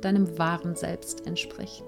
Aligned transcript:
deinem 0.00 0.38
wahren 0.38 0.76
Selbst 0.76 1.26
entspricht. 1.26 1.84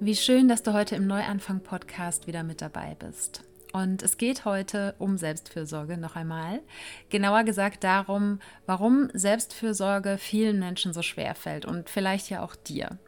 Wie 0.00 0.16
schön, 0.16 0.48
dass 0.48 0.62
du 0.62 0.72
heute 0.72 0.96
im 0.96 1.06
Neuanfang-Podcast 1.06 2.26
wieder 2.26 2.42
mit 2.42 2.62
dabei 2.62 2.96
bist. 2.98 3.44
Und 3.72 4.02
es 4.02 4.16
geht 4.16 4.44
heute 4.44 4.94
um 4.98 5.16
Selbstfürsorge 5.16 5.96
noch 5.96 6.16
einmal. 6.16 6.60
Genauer 7.08 7.44
gesagt 7.44 7.84
darum, 7.84 8.40
warum 8.66 9.10
Selbstfürsorge 9.12 10.18
vielen 10.18 10.58
Menschen 10.58 10.92
so 10.92 11.02
schwer 11.02 11.34
fällt 11.34 11.66
und 11.66 11.88
vielleicht 11.88 12.30
ja 12.30 12.42
auch 12.42 12.56
dir. 12.56 12.98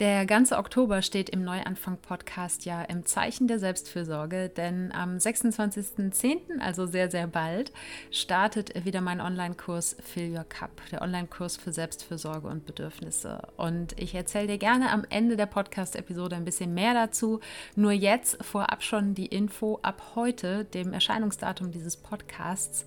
Der 0.00 0.26
ganze 0.26 0.58
Oktober 0.58 1.02
steht 1.02 1.30
im 1.30 1.44
Neuanfang-Podcast 1.44 2.64
ja 2.64 2.82
im 2.82 3.06
Zeichen 3.06 3.46
der 3.46 3.60
Selbstfürsorge, 3.60 4.48
denn 4.48 4.90
am 4.90 5.18
26.10., 5.18 6.58
also 6.58 6.84
sehr, 6.86 7.12
sehr 7.12 7.28
bald, 7.28 7.70
startet 8.10 8.84
wieder 8.84 9.00
mein 9.00 9.20
Online-Kurs 9.20 9.94
Fill 10.02 10.36
Your 10.36 10.42
Cup, 10.42 10.82
der 10.90 11.00
Online-Kurs 11.00 11.56
für 11.56 11.72
Selbstfürsorge 11.72 12.48
und 12.48 12.66
Bedürfnisse. 12.66 13.42
Und 13.56 13.96
ich 13.96 14.16
erzähle 14.16 14.48
dir 14.48 14.58
gerne 14.58 14.90
am 14.90 15.04
Ende 15.10 15.36
der 15.36 15.46
Podcast-Episode 15.46 16.34
ein 16.34 16.44
bisschen 16.44 16.74
mehr 16.74 16.94
dazu. 16.94 17.38
Nur 17.76 17.92
jetzt 17.92 18.44
vorab 18.44 18.82
schon 18.82 19.14
die 19.14 19.26
Info 19.26 19.78
ab 19.82 20.02
heute, 20.16 20.64
dem 20.64 20.92
Erscheinungsdatum 20.92 21.70
dieses 21.70 21.96
Podcasts, 21.96 22.84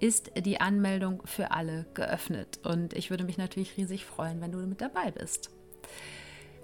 ist 0.00 0.32
die 0.36 0.60
Anmeldung 0.60 1.22
für 1.24 1.52
alle 1.52 1.86
geöffnet. 1.94 2.58
Und 2.64 2.94
ich 2.94 3.10
würde 3.10 3.22
mich 3.22 3.38
natürlich 3.38 3.76
riesig 3.76 4.04
freuen, 4.04 4.40
wenn 4.40 4.50
du 4.50 4.58
mit 4.58 4.80
dabei 4.80 5.12
bist. 5.12 5.52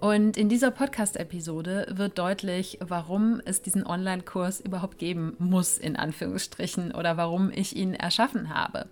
Und 0.00 0.36
in 0.36 0.48
dieser 0.48 0.70
Podcast-Episode 0.70 1.86
wird 1.90 2.18
deutlich, 2.18 2.78
warum 2.80 3.40
es 3.44 3.62
diesen 3.62 3.86
Online-Kurs 3.86 4.60
überhaupt 4.60 4.98
geben 4.98 5.34
muss, 5.38 5.78
in 5.78 5.96
Anführungsstrichen, 5.96 6.92
oder 6.92 7.16
warum 7.16 7.50
ich 7.50 7.74
ihn 7.76 7.94
erschaffen 7.94 8.52
habe. 8.54 8.86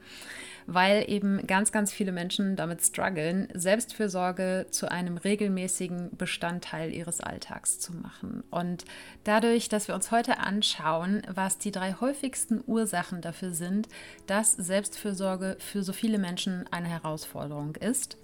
Weil 0.67 1.05
eben 1.09 1.45
ganz, 1.49 1.73
ganz 1.73 1.93
viele 1.93 2.13
Menschen 2.13 2.55
damit 2.55 2.83
strugglen, 2.83 3.49
Selbstfürsorge 3.53 4.67
zu 4.71 4.91
einem 4.91 5.17
regelmäßigen 5.17 6.17
Bestandteil 6.17 6.93
ihres 6.93 7.21
Alltags 7.21 7.81
zu 7.81 7.93
machen. 7.95 8.45
Und 8.51 8.85
dadurch, 9.25 9.69
dass 9.69 9.89
wir 9.89 9.97
uns 9.97 10.13
heute 10.13 10.39
anschauen, 10.39 11.23
was 11.29 11.59
die 11.59 11.73
drei 11.73 11.95
häufigsten 11.95 12.63
Ursachen 12.65 13.21
dafür 13.21 13.51
sind, 13.51 13.89
dass 14.29 14.53
Selbstfürsorge 14.53 15.57
für 15.59 15.83
so 15.83 15.93
viele 15.93 16.19
Menschen 16.19 16.65
eine 16.71 16.89
Herausforderung 16.89 17.75
ist 17.75 18.17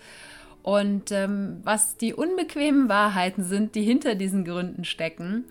und 0.63 1.13
ähm, 1.13 1.61
was 1.63 1.97
die 1.97 2.15
unbequemen 2.15 2.89
Wahrheiten 2.89 3.45
sind, 3.45 3.75
die 3.75 3.83
hinter 3.83 4.15
diesen 4.15 4.45
Gründen 4.45 4.85
stecken, 4.85 5.45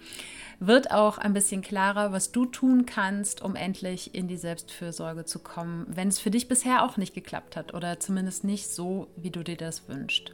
wird 0.60 0.92
auch 0.92 1.18
ein 1.18 1.34
bisschen 1.34 1.62
klarer, 1.62 2.12
was 2.12 2.32
du 2.32 2.46
tun 2.46 2.86
kannst, 2.86 3.42
um 3.42 3.56
endlich 3.56 4.16
in 4.16 4.28
die 4.28 4.38
Selbstfürsorge 4.38 5.26
zu 5.26 5.40
kommen, 5.40 5.86
wenn 5.88 6.08
es 6.08 6.20
für 6.20 6.32
dich 6.32 6.48
bisher 6.48 6.84
auch 6.84 6.98
nicht 6.98 7.14
geklappt 7.14 7.56
hat 7.56 7.74
oder 7.74 8.00
zumindest 8.00 8.44
nicht 8.44 8.68
so, 8.68 9.08
wie 9.16 9.30
du 9.30 9.44
dir 9.44 9.58
das 9.58 9.88
wünschst. 9.88 10.34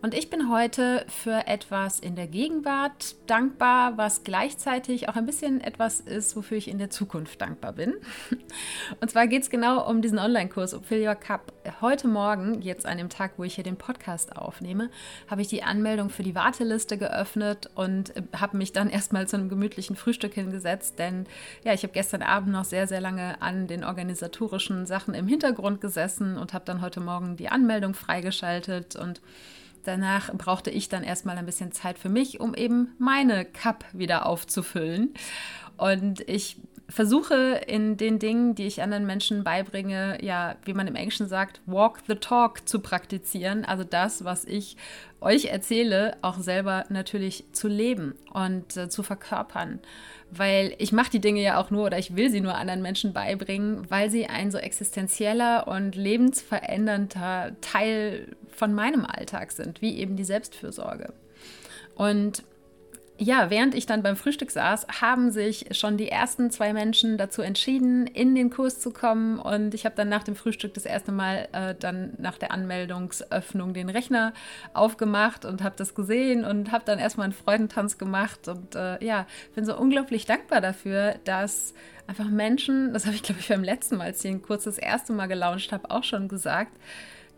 Und 0.00 0.14
ich 0.14 0.30
bin 0.30 0.48
heute 0.48 1.04
für 1.08 1.48
etwas 1.48 1.98
in 1.98 2.14
der 2.14 2.28
Gegenwart 2.28 3.16
dankbar, 3.26 3.98
was 3.98 4.22
gleichzeitig 4.22 5.08
auch 5.08 5.16
ein 5.16 5.26
bisschen 5.26 5.60
etwas 5.60 5.98
ist, 5.98 6.36
wofür 6.36 6.56
ich 6.56 6.68
in 6.68 6.78
der 6.78 6.88
Zukunft 6.88 7.40
dankbar 7.40 7.72
bin. 7.72 7.94
Und 9.00 9.10
zwar 9.10 9.26
geht 9.26 9.42
es 9.42 9.50
genau 9.50 9.88
um 9.90 10.00
diesen 10.00 10.20
Online-Kurs, 10.20 10.78
Your 10.92 11.16
Cup. 11.16 11.52
Heute 11.80 12.06
Morgen, 12.06 12.62
jetzt 12.62 12.86
an 12.86 12.98
dem 12.98 13.08
Tag, 13.08 13.32
wo 13.38 13.44
ich 13.44 13.56
hier 13.56 13.64
den 13.64 13.76
Podcast 13.76 14.36
aufnehme, 14.36 14.88
habe 15.26 15.42
ich 15.42 15.48
die 15.48 15.64
Anmeldung 15.64 16.10
für 16.10 16.22
die 16.22 16.36
Warteliste 16.36 16.96
geöffnet 16.96 17.68
und 17.74 18.12
habe 18.36 18.56
mich 18.56 18.72
dann 18.72 18.90
erstmal 18.90 19.26
zu 19.26 19.36
einem 19.36 19.48
gemütlichen 19.48 19.96
Frühstück 19.96 20.34
hingesetzt, 20.34 21.00
denn 21.00 21.26
ja, 21.64 21.72
ich 21.72 21.82
habe 21.82 21.92
gestern 21.92 22.22
Abend 22.22 22.52
noch 22.52 22.64
sehr, 22.64 22.86
sehr 22.86 23.00
lange 23.00 23.42
an 23.42 23.66
den 23.66 23.82
organisatorischen 23.82 24.86
Sachen 24.86 25.14
im 25.14 25.26
Hintergrund 25.26 25.80
gesessen 25.80 26.38
und 26.38 26.52
habe 26.52 26.64
dann 26.64 26.82
heute 26.82 27.00
Morgen 27.00 27.36
die 27.36 27.48
Anmeldung 27.48 27.94
freigeschaltet 27.94 28.94
und 28.94 29.20
Danach 29.88 30.34
brauchte 30.34 30.68
ich 30.68 30.90
dann 30.90 31.02
erstmal 31.02 31.38
ein 31.38 31.46
bisschen 31.46 31.72
Zeit 31.72 31.98
für 31.98 32.10
mich, 32.10 32.40
um 32.40 32.54
eben 32.54 32.94
meine 32.98 33.46
Cup 33.46 33.86
wieder 33.94 34.26
aufzufüllen. 34.26 35.14
Und 35.78 36.20
ich 36.28 36.60
versuche 36.88 37.60
in 37.66 37.96
den 37.96 38.18
Dingen, 38.18 38.54
die 38.54 38.66
ich 38.66 38.82
anderen 38.82 39.06
Menschen 39.06 39.44
beibringe, 39.44 40.18
ja, 40.22 40.56
wie 40.64 40.72
man 40.72 40.86
im 40.86 40.94
Englischen 40.94 41.28
sagt, 41.28 41.60
walk 41.66 41.98
the 42.08 42.14
talk 42.14 42.68
zu 42.68 42.80
praktizieren. 42.80 43.64
Also 43.64 43.84
das, 43.84 44.24
was 44.24 44.44
ich 44.44 44.76
euch 45.20 45.46
erzähle, 45.46 46.16
auch 46.22 46.38
selber 46.38 46.86
natürlich 46.88 47.44
zu 47.52 47.68
leben 47.68 48.14
und 48.32 48.76
äh, 48.76 48.88
zu 48.88 49.02
verkörpern 49.02 49.80
weil 50.30 50.74
ich 50.78 50.92
mache 50.92 51.10
die 51.10 51.20
Dinge 51.20 51.42
ja 51.42 51.58
auch 51.58 51.70
nur 51.70 51.86
oder 51.86 51.98
ich 51.98 52.16
will 52.16 52.30
sie 52.30 52.40
nur 52.40 52.54
anderen 52.54 52.82
Menschen 52.82 53.12
beibringen, 53.12 53.82
weil 53.88 54.10
sie 54.10 54.26
ein 54.26 54.50
so 54.50 54.58
existenzieller 54.58 55.68
und 55.68 55.94
lebensverändernder 55.96 57.52
Teil 57.60 58.36
von 58.50 58.74
meinem 58.74 59.06
Alltag 59.06 59.52
sind, 59.52 59.80
wie 59.80 59.96
eben 59.98 60.16
die 60.16 60.24
Selbstfürsorge. 60.24 61.12
Und 61.94 62.42
ja, 63.20 63.50
während 63.50 63.74
ich 63.74 63.84
dann 63.84 64.04
beim 64.04 64.14
Frühstück 64.14 64.52
saß, 64.52 64.86
haben 65.00 65.32
sich 65.32 65.66
schon 65.72 65.96
die 65.96 66.08
ersten 66.08 66.52
zwei 66.52 66.72
Menschen 66.72 67.18
dazu 67.18 67.42
entschieden, 67.42 68.06
in 68.06 68.36
den 68.36 68.48
Kurs 68.48 68.78
zu 68.78 68.92
kommen. 68.92 69.40
Und 69.40 69.74
ich 69.74 69.84
habe 69.84 69.96
dann 69.96 70.08
nach 70.08 70.22
dem 70.22 70.36
Frühstück 70.36 70.74
das 70.74 70.84
erste 70.84 71.10
Mal 71.10 71.48
äh, 71.52 71.74
dann 71.74 72.12
nach 72.18 72.38
der 72.38 72.52
Anmeldungsöffnung 72.52 73.74
den 73.74 73.88
Rechner 73.88 74.32
aufgemacht 74.72 75.44
und 75.44 75.64
habe 75.64 75.74
das 75.76 75.96
gesehen 75.96 76.44
und 76.44 76.70
habe 76.70 76.84
dann 76.84 77.00
erstmal 77.00 77.24
einen 77.24 77.32
Freudentanz 77.32 77.98
gemacht. 77.98 78.46
Und 78.46 78.76
äh, 78.76 79.04
ja, 79.04 79.26
bin 79.56 79.64
so 79.64 79.76
unglaublich 79.76 80.24
dankbar 80.24 80.60
dafür, 80.60 81.16
dass 81.24 81.74
einfach 82.06 82.28
Menschen, 82.28 82.92
das 82.92 83.04
habe 83.06 83.16
ich 83.16 83.24
glaube 83.24 83.40
ich 83.40 83.48
beim 83.48 83.64
letzten 83.64 83.96
Mal, 83.96 84.04
als 84.04 84.24
ich 84.24 84.30
den 84.30 84.42
Kurs 84.42 84.62
das 84.62 84.78
erste 84.78 85.12
Mal 85.12 85.26
gelauncht 85.26 85.72
habe, 85.72 85.90
auch 85.90 86.04
schon 86.04 86.28
gesagt, 86.28 86.72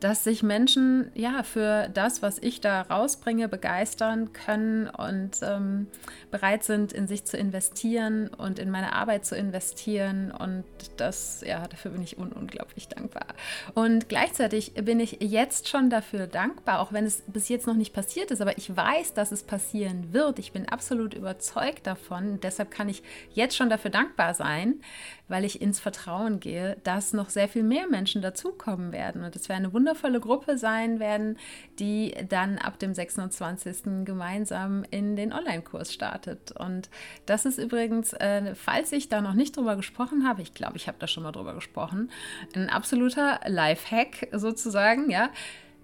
dass 0.00 0.24
sich 0.24 0.42
Menschen 0.42 1.10
ja 1.14 1.42
für 1.42 1.88
das, 1.92 2.22
was 2.22 2.38
ich 2.38 2.60
da 2.60 2.82
rausbringe, 2.82 3.48
begeistern 3.48 4.32
können 4.32 4.88
und 4.88 5.40
ähm, 5.42 5.86
bereit 6.30 6.64
sind, 6.64 6.92
in 6.92 7.06
sich 7.06 7.24
zu 7.24 7.36
investieren 7.36 8.28
und 8.28 8.58
in 8.58 8.70
meine 8.70 8.94
Arbeit 8.94 9.26
zu 9.26 9.36
investieren. 9.36 10.32
Und 10.32 10.64
das, 10.96 11.42
ja, 11.46 11.68
dafür 11.68 11.92
bin 11.92 12.02
ich 12.02 12.18
un 12.18 12.32
unglaublich 12.32 12.88
dankbar. 12.88 13.26
Und 13.74 14.08
gleichzeitig 14.08 14.74
bin 14.74 15.00
ich 15.00 15.18
jetzt 15.20 15.68
schon 15.68 15.90
dafür 15.90 16.26
dankbar, 16.26 16.80
auch 16.80 16.92
wenn 16.92 17.04
es 17.04 17.22
bis 17.26 17.48
jetzt 17.48 17.66
noch 17.66 17.74
nicht 17.74 17.92
passiert 17.92 18.30
ist, 18.30 18.40
aber 18.40 18.56
ich 18.56 18.74
weiß, 18.74 19.14
dass 19.14 19.32
es 19.32 19.42
passieren 19.42 20.12
wird. 20.12 20.38
Ich 20.38 20.52
bin 20.52 20.68
absolut 20.68 21.14
überzeugt 21.14 21.86
davon. 21.86 22.40
Deshalb 22.40 22.70
kann 22.70 22.88
ich 22.88 23.02
jetzt 23.32 23.56
schon 23.56 23.68
dafür 23.68 23.90
dankbar 23.90 24.34
sein, 24.34 24.80
weil 25.28 25.44
ich 25.44 25.60
ins 25.60 25.80
Vertrauen 25.80 26.40
gehe, 26.40 26.76
dass 26.84 27.12
noch 27.12 27.30
sehr 27.30 27.48
viel 27.48 27.62
mehr 27.62 27.86
Menschen 27.86 28.22
dazukommen 28.22 28.92
werden. 28.92 29.22
Und 29.22 29.36
es 29.36 29.48
wäre 29.48 29.58
eine 29.58 29.72
wundervolle 29.90 30.20
Gruppe 30.20 30.56
sein 30.56 31.00
werden, 31.00 31.36
die 31.78 32.14
dann 32.28 32.58
ab 32.58 32.78
dem 32.78 32.94
26. 32.94 34.04
gemeinsam 34.04 34.84
in 34.90 35.16
den 35.16 35.32
Online-Kurs 35.32 35.92
startet. 35.92 36.52
Und 36.52 36.90
das 37.26 37.44
ist 37.44 37.58
übrigens, 37.58 38.12
äh, 38.12 38.54
falls 38.54 38.92
ich 38.92 39.08
da 39.08 39.20
noch 39.20 39.34
nicht 39.34 39.56
drüber 39.56 39.76
gesprochen 39.76 40.26
habe, 40.26 40.42
ich 40.42 40.54
glaube, 40.54 40.76
ich 40.76 40.86
habe 40.86 40.98
da 41.00 41.08
schon 41.08 41.24
mal 41.24 41.32
drüber 41.32 41.54
gesprochen, 41.54 42.10
ein 42.54 42.70
absoluter 42.70 43.40
Life-Hack 43.46 44.28
sozusagen, 44.32 45.10
ja 45.10 45.30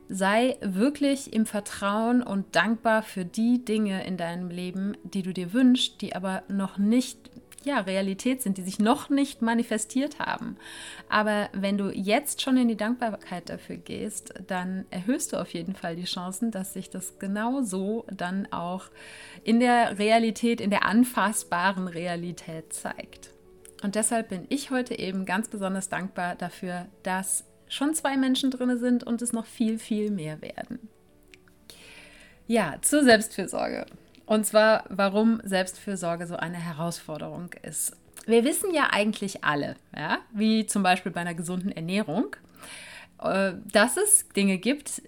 sei 0.09 0.57
wirklich 0.61 1.33
im 1.33 1.47
Vertrauen 1.47 2.23
und 2.23 2.55
dankbar 2.55 3.03
für 3.03 3.25
die 3.25 3.65
Dinge 3.65 4.07
in 4.07 4.17
deinem 4.17 4.51
Leben, 4.51 4.97
die 5.03 5.23
du 5.23 5.33
dir 5.33 5.53
wünschst, 5.53 6.01
die 6.01 6.15
aber 6.15 6.45
noch 6.47 6.79
nicht 6.79 7.19
ja, 7.67 7.81
Realität 7.81 8.43
sind, 8.43 8.59
die 8.59 8.63
sich 8.63 8.79
noch 8.79 9.11
nicht 9.11 9.43
manifestiert 9.43 10.21
haben. 10.21 10.57
Aber 11.09 11.49
wenn 11.53 11.77
du 11.77 11.91
jetzt 11.91 12.41
schon 12.41 12.57
in 12.57 12.69
die 12.69 12.77
Dankbarkeit 12.77 13.51
dafür 13.51 13.77
gehst, 13.77 14.33
dann 14.47 14.87
erhöhst 14.91 15.33
du 15.33 15.37
auf 15.37 15.53
jeden 15.53 15.75
Fall 15.75 15.97
die 15.97 16.05
Chancen, 16.05 16.53
dass 16.53 16.75
sich 16.75 16.91
das 16.91 17.19
genau 17.19 17.63
so 17.63 18.05
dann 18.11 18.51
auch 18.53 18.85
in 19.43 19.59
der 19.59 19.99
Realität, 19.99 20.61
in 20.61 20.71
der 20.71 20.85
anfassbaren 20.85 21.89
Realität 21.89 22.73
zeigt. 22.73 23.31
Und 23.83 23.97
deshalb 23.97 24.29
bin 24.29 24.47
ich 24.49 24.71
heute 24.71 24.99
eben 24.99 25.25
ganz 25.27 25.49
besonders 25.49 25.89
dankbar 25.89 26.37
dafür, 26.37 26.87
dass 27.03 27.45
schon 27.69 27.95
zwei 27.95 28.17
Menschen 28.17 28.53
drin 28.53 28.79
sind 28.79 29.03
und 29.03 29.23
es 29.23 29.33
noch 29.33 29.45
viel, 29.45 29.81
viel 29.81 30.13
mehr 30.13 30.41
werden. 30.41 30.89
Ja, 32.47 32.77
zur 32.81 33.03
Selbstfürsorge. 33.03 33.87
Und 34.27 34.45
zwar, 34.45 34.85
warum 34.89 35.41
Selbstfürsorge 35.45 36.27
so 36.27 36.37
eine 36.37 36.59
Herausforderung 36.59 37.51
ist. 37.63 37.97
Wir 38.27 38.45
wissen 38.45 38.75
ja 38.75 38.89
eigentlich 38.91 39.45
alle, 39.45 39.77
ja, 39.97 40.19
wie 40.33 40.67
zum 40.67 40.83
Beispiel 40.83 41.13
bei 41.13 41.21
einer 41.21 41.35
gesunden 41.35 41.71
Ernährung, 41.71 42.35
äh, 43.23 43.53
dass 43.71 43.97
es 43.97 44.29
Dinge 44.31 44.59
gibt, 44.59 45.03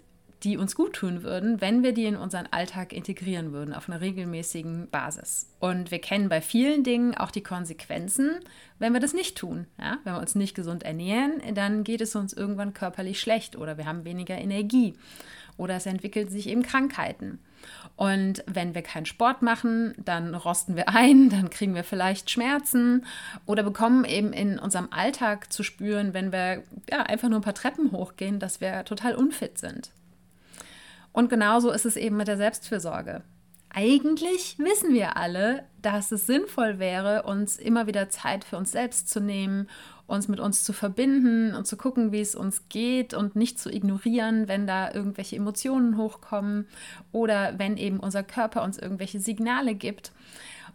die 0.45 0.57
uns 0.57 0.77
gut 0.77 0.93
tun 0.93 1.25
würden, 1.25 1.61
wenn 1.61 1.83
wir 1.83 1.93
die 1.93 2.05
in 2.05 2.17
unseren 2.17 2.47
Alltag 2.47 2.93
integrieren 2.93 3.53
würden, 3.53 3.75
auf 3.75 3.89
einer 3.89 4.01
regelmäßigen 4.01 4.89
Basis. 4.89 5.49
Und 5.59 5.91
wir 5.91 6.01
kennen 6.01 6.29
bei 6.29 6.41
vielen 6.41 6.85
Dingen 6.85 7.17
auch 7.17 7.33
die 7.33 7.43
Konsequenzen, 7.43 8.39
wenn 8.79 8.93
wir 8.93 9.01
das 9.01 9.15
nicht 9.15 9.37
tun. 9.37 9.67
Ja? 9.81 9.99
Wenn 10.05 10.15
wir 10.15 10.21
uns 10.21 10.37
nicht 10.37 10.55
gesund 10.55 10.85
ernähren, 10.85 11.43
dann 11.55 11.83
geht 11.83 12.01
es 12.01 12.15
uns 12.15 12.33
irgendwann 12.33 12.73
körperlich 12.73 13.19
schlecht 13.19 13.57
oder 13.57 13.79
wir 13.79 13.87
haben 13.87 14.05
weniger 14.05 14.39
Energie 14.39 14.95
oder 15.57 15.75
es 15.75 15.87
entwickeln 15.87 16.29
sich 16.29 16.49
eben 16.49 16.63
Krankheiten. 16.63 17.41
Und 17.97 18.45
wenn 18.47 18.75
wir 18.75 18.83
keinen 18.83 19.07
Sport 19.07 19.43
machen, 19.43 19.95
dann 19.99 20.35
rosten 20.35 20.77
wir 20.77 20.89
ein, 20.89 21.31
dann 21.31 21.51
kriegen 21.51 21.75
wir 21.75 21.85
vielleicht 21.85 22.31
Schmerzen 22.31 23.05
oder 23.47 23.63
bekommen 23.63 24.05
eben 24.05 24.33
in 24.33 24.59
unserem 24.59 24.89
Alltag 24.91 25.53
zu 25.53 25.63
spüren, 25.63 26.15
wenn 26.15 26.31
wir 26.33 26.63
ja, 26.91 27.03
einfach 27.03 27.29
nur 27.29 27.41
ein 27.41 27.43
paar 27.43 27.55
Treppen 27.55 27.93
hochgehen, 27.93 28.39
dass 28.39 28.61
wir 28.61 28.85
total 28.85 29.15
unfit 29.15 29.59
sind. 29.59 29.91
Und 31.13 31.31
genauso 31.31 31.71
ist 31.71 31.87
es 31.87 31.97
eben 31.97 32.17
mit 32.17 32.29
der 32.29 32.37
Selbstfürsorge. 32.37 33.23
Eigentlich 33.71 34.57
wissen 34.59 34.95
wir 34.95 35.17
alle, 35.17 35.65
dass 35.83 36.13
es 36.13 36.27
sinnvoll 36.27 36.79
wäre, 36.79 37.25
uns 37.25 37.59
immer 37.59 37.87
wieder 37.87 38.09
Zeit 38.09 38.45
für 38.45 38.57
uns 38.57 38.73
selbst 38.73 39.11
zu 39.11 39.21
nehmen, 39.21 39.69
uns 40.09 40.27
mit 40.27 40.41
uns 40.41 40.65
zu 40.65 40.73
verbinden 40.73 41.55
und 41.55 41.67
zu 41.67 41.77
gucken, 41.77 42.11
wie 42.11 42.21
es 42.21 42.35
uns 42.35 42.69
geht 42.69 43.15
und 43.15 43.37
nicht 43.37 43.61
zu 43.61 43.71
ignorieren, 43.71 44.49
wenn 44.49 44.67
da 44.67 44.93
irgendwelche 44.93 45.37
Emotionen 45.37 45.97
hochkommen 45.97 46.67
oder 47.13 47.59
wenn 47.59 47.77
eben 47.77 48.01
unser 48.01 48.23
Körper 48.25 48.65
uns 48.65 48.79
irgendwelche 48.79 49.21
Signale 49.21 49.75
gibt 49.75 50.13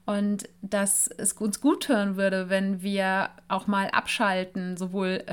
und 0.06 0.50
dass 0.62 1.08
es 1.08 1.34
uns 1.34 1.62
gut 1.62 1.88
hören 1.88 2.18
würde, 2.18 2.50
wenn 2.50 2.82
wir 2.82 3.30
auch 3.48 3.68
mal 3.68 3.90
abschalten, 3.90 4.76
sowohl 4.76 5.24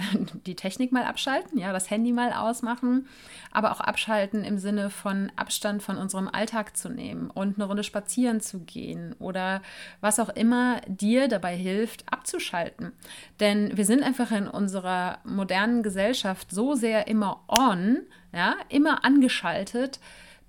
die 0.47 0.55
Technik 0.55 0.93
mal 0.93 1.05
abschalten, 1.05 1.59
ja, 1.59 1.73
das 1.73 1.91
Handy 1.91 2.13
mal 2.13 2.33
ausmachen, 2.33 3.09
aber 3.51 3.73
auch 3.73 3.81
abschalten 3.81 4.45
im 4.45 4.59
Sinne 4.59 4.91
von 4.91 5.33
Abstand 5.35 5.83
von 5.83 5.97
unserem 5.97 6.29
Alltag 6.29 6.77
zu 6.77 6.89
nehmen 6.89 7.31
und 7.31 7.57
eine 7.57 7.65
Runde 7.65 7.83
spazieren 7.83 8.41
zu 8.41 8.61
gehen 8.61 9.17
oder 9.19 9.61
was 10.01 10.21
auch 10.21 10.29
immer 10.29 10.81
dir 10.87 11.27
dabei 11.27 11.57
hilft, 11.57 12.05
abzuschalten. 12.13 12.93
Denn 13.41 13.77
wir 13.77 13.85
sind 13.85 14.05
einfach 14.05 14.31
in 14.31 14.47
unserer 14.47 15.19
modernen 15.25 15.83
Gesellschaft 15.83 16.53
so 16.53 16.75
sehr 16.75 17.09
immer 17.09 17.43
on, 17.49 18.03
ja, 18.33 18.55
immer 18.69 19.05
angeschaltet, 19.05 19.99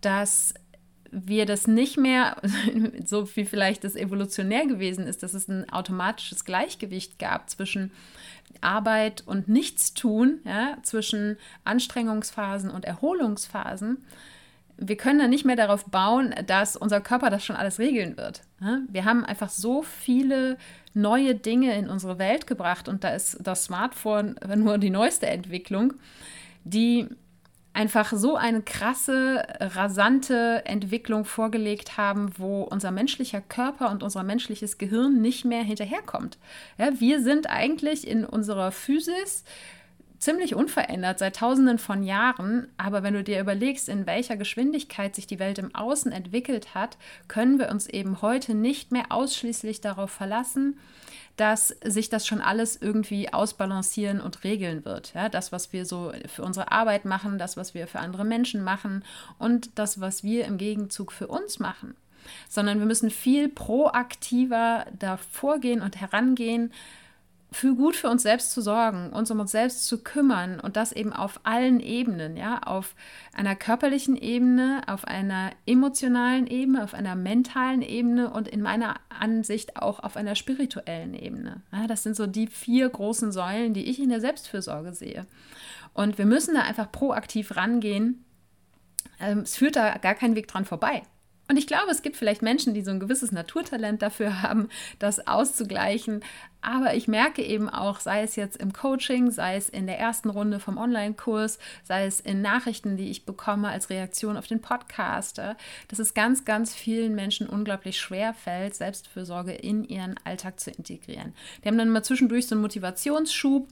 dass 0.02 0.54
wir 1.12 1.46
das 1.46 1.68
nicht 1.68 1.98
mehr, 1.98 2.38
so 3.06 3.28
wie 3.36 3.46
vielleicht 3.46 3.84
das 3.84 3.96
evolutionär 3.96 4.66
gewesen 4.66 5.06
ist, 5.06 5.24
dass 5.24 5.34
es 5.34 5.48
ein 5.48 5.70
automatisches 5.70 6.46
Gleichgewicht 6.46 7.20
gab 7.20 7.50
zwischen 7.50 7.92
Arbeit 8.62 9.24
und 9.26 9.48
Nichtstun, 9.48 10.40
ja, 10.46 10.78
zwischen 10.84 11.38
Anstrengungsphasen 11.64 12.70
und 12.70 12.86
Erholungsphasen. 12.86 14.06
Wir 14.78 14.98
können 14.98 15.20
dann 15.20 15.30
nicht 15.30 15.46
mehr 15.46 15.56
darauf 15.56 15.86
bauen, 15.86 16.34
dass 16.48 16.76
unser 16.76 17.02
Körper 17.02 17.30
das 17.30 17.46
schon 17.46 17.56
alles 17.56 17.78
regeln 17.78 18.18
wird. 18.18 18.42
Wir 18.90 19.06
haben 19.06 19.24
einfach 19.24 19.50
so 19.50 19.84
viele 19.84 20.58
neue 20.94 21.36
Dinge 21.36 21.76
in 21.78 21.88
unsere 21.88 22.18
Welt 22.18 22.48
gebracht 22.48 22.88
und 22.88 23.04
da 23.04 23.10
ist 23.10 23.38
das 23.42 23.66
Smartphone 23.66 24.36
nur 24.56 24.78
die 24.78 24.90
neueste 24.90 25.28
Entwicklung, 25.28 25.94
die 26.64 27.08
einfach 27.74 28.12
so 28.14 28.36
eine 28.36 28.62
krasse, 28.62 29.46
rasante 29.60 30.64
Entwicklung 30.66 31.26
vorgelegt 31.26 31.98
haben, 31.98 32.32
wo 32.38 32.64
unser 32.64 32.92
menschlicher 32.92 33.42
Körper 33.42 33.92
und 33.92 34.04
unser 34.04 34.24
menschliches 34.24 34.78
Gehirn 34.78 35.22
nicht 35.22 35.46
mehr 35.46 35.64
hinterherkommt. 35.64 36.38
Ja, 36.78 37.00
wir 37.00 37.22
sind 37.22 37.50
eigentlich 37.50 38.08
in 38.08 38.26
unserer 38.26 38.72
Physis 38.72 39.44
ziemlich 40.22 40.54
unverändert 40.54 41.18
seit 41.18 41.38
tausenden 41.38 41.80
von 41.80 42.04
Jahren, 42.04 42.68
aber 42.78 43.02
wenn 43.02 43.16
du 43.16 43.24
dir 43.24 43.40
überlegst, 43.40 43.90
in 43.90 44.06
welcher 44.06 44.38
Geschwindigkeit 44.38 45.16
sich 45.16 45.26
die 45.26 45.40
Welt 45.40 45.58
im 45.58 45.74
Außen 45.74 46.12
entwickelt 46.12 46.76
hat, 46.76 46.98
können 47.28 47.58
wir 47.58 47.70
uns 47.70 47.88
eben 47.88 48.22
heute 48.22 48.54
nicht 48.54 48.92
mehr 48.92 49.06
ausschließlich 49.10 49.82
darauf 49.82 50.12
verlassen, 50.12 50.78
dass 51.38 51.70
sich 51.84 52.10
das 52.10 52.28
schon 52.28 52.42
alles 52.42 52.78
irgendwie 52.80 53.34
ausbalancieren 53.34 54.22
und 54.22 54.44
regeln 54.44 54.86
wird. 54.86 55.14
Ja, 55.14 55.30
das, 55.30 55.52
was 55.52 55.74
wir 55.74 55.86
so 55.86 56.12
für 56.28 56.44
unsere 56.44 56.72
Arbeit 56.72 57.06
machen, 57.06 57.38
das, 57.38 57.58
was 57.58 57.74
wir 57.74 57.88
für 57.88 58.00
andere 58.00 58.26
Menschen 58.26 58.64
machen 58.64 59.04
und 59.40 59.72
das, 59.76 60.00
was 60.00 60.24
wir 60.24 60.46
im 60.46 60.58
Gegenzug 60.58 61.12
für 61.12 61.28
uns 61.28 61.60
machen. 61.60 61.96
Sondern 62.50 62.80
wir 62.80 62.86
müssen 62.86 63.10
viel 63.10 63.50
proaktiver 63.50 64.86
da 64.98 65.18
vorgehen 65.18 65.82
und 65.82 66.00
herangehen, 66.00 66.72
für 67.54 67.76
gut 67.76 67.98
für 67.98 68.10
uns 68.10 68.24
selbst 68.24 68.54
zu 68.54 68.62
sorgen, 68.62 69.10
uns 69.10 69.30
um 69.30 69.42
uns 69.42 69.52
selbst 69.52 69.86
zu 69.86 70.02
kümmern 70.02 70.62
und 70.62 70.78
das 70.78 70.94
eben 70.94 71.12
auf 71.12 71.42
allen 71.44 71.82
Ebenen, 71.82 72.38
ja, 72.38 72.60
auf 72.60 72.96
einer 73.34 73.58
körperlichen 73.58 74.16
Ebene, 74.16 74.82
auf 74.88 75.04
einer 75.04 75.52
emotionalen 75.66 76.48
Ebene, 76.48 76.82
auf 76.82 76.94
einer 76.94 77.16
mentalen 77.16 77.82
Ebene 77.82 78.30
und 78.32 78.48
in 78.48 78.62
meiner 78.62 78.96
Ansicht 79.10 79.76
auch 79.76 80.00
auf 80.00 80.16
einer 80.16 80.36
spirituellen 80.36 81.14
Ebene. 81.14 81.62
Ja, 81.74 81.88
das 81.88 82.04
sind 82.04 82.16
so 82.16 82.26
die 82.26 82.48
vier 82.48 82.88
großen 82.88 83.34
Säulen, 83.34 83.74
die 83.74 83.90
ich 83.90 84.00
in 84.00 84.10
der 84.10 84.22
Selbstfürsorge 84.22 84.94
sehe. 84.94 85.28
Und 85.94 86.18
wir 86.18 86.26
müssen 86.26 86.56
da 86.56 86.62
einfach 86.62 86.90
proaktiv 86.90 87.58
rangehen. 87.58 88.24
Ähm, 89.20 89.40
es 89.40 89.58
führt 89.58 89.76
da 89.76 89.98
gar 89.98 90.16
kein 90.16 90.36
Weg 90.36 90.48
dran 90.48 90.64
vorbei. 90.64 91.04
Und 91.52 91.58
ich 91.58 91.68
glaube, 91.68 91.92
es 91.92 92.02
gibt 92.02 92.16
vielleicht 92.16 92.42
Menschen, 92.42 92.74
die 92.74 92.82
so 92.82 92.92
ein 92.92 93.02
gewisses 93.02 93.34
Naturtalent 93.34 94.02
dafür 94.02 94.42
haben, 94.42 94.70
das 95.00 95.28
auszugleichen. 95.28 96.24
Aber 96.62 96.96
ich 96.96 97.10
merke 97.10 97.44
eben 97.44 97.68
auch, 97.68 98.00
sei 98.00 98.24
es 98.24 98.38
jetzt 98.38 98.56
im 98.56 98.72
Coaching, 98.72 99.32
sei 99.32 99.58
es 99.58 99.68
in 99.68 99.86
der 99.86 100.00
ersten 100.00 100.30
Runde 100.30 100.62
vom 100.62 100.78
Online-Kurs, 100.78 101.60
sei 101.84 102.06
es 102.06 102.22
in 102.22 102.42
Nachrichten, 102.42 102.96
die 102.96 103.12
ich 103.12 103.26
bekomme 103.26 103.68
als 103.68 103.90
Reaktion 103.90 104.38
auf 104.38 104.48
den 104.48 104.62
Podcast, 104.62 105.40
äh, 105.40 105.56
dass 105.90 106.00
es 106.00 106.14
ganz, 106.14 106.46
ganz 106.46 106.74
vielen 106.74 107.16
Menschen 107.16 107.48
unglaublich 107.48 108.00
schwer 108.00 108.34
fällt, 108.34 108.74
Selbstfürsorge 108.74 109.52
in 109.52 109.84
ihren 109.84 110.16
Alltag 110.24 110.58
zu 110.58 110.72
integrieren. 110.72 111.34
Die 111.62 111.68
haben 111.68 111.78
dann 111.78 111.90
immer 111.90 112.04
zwischendurch 112.04 112.48
so 112.48 112.56
einen 112.56 112.62
Motivationsschub 112.62 113.68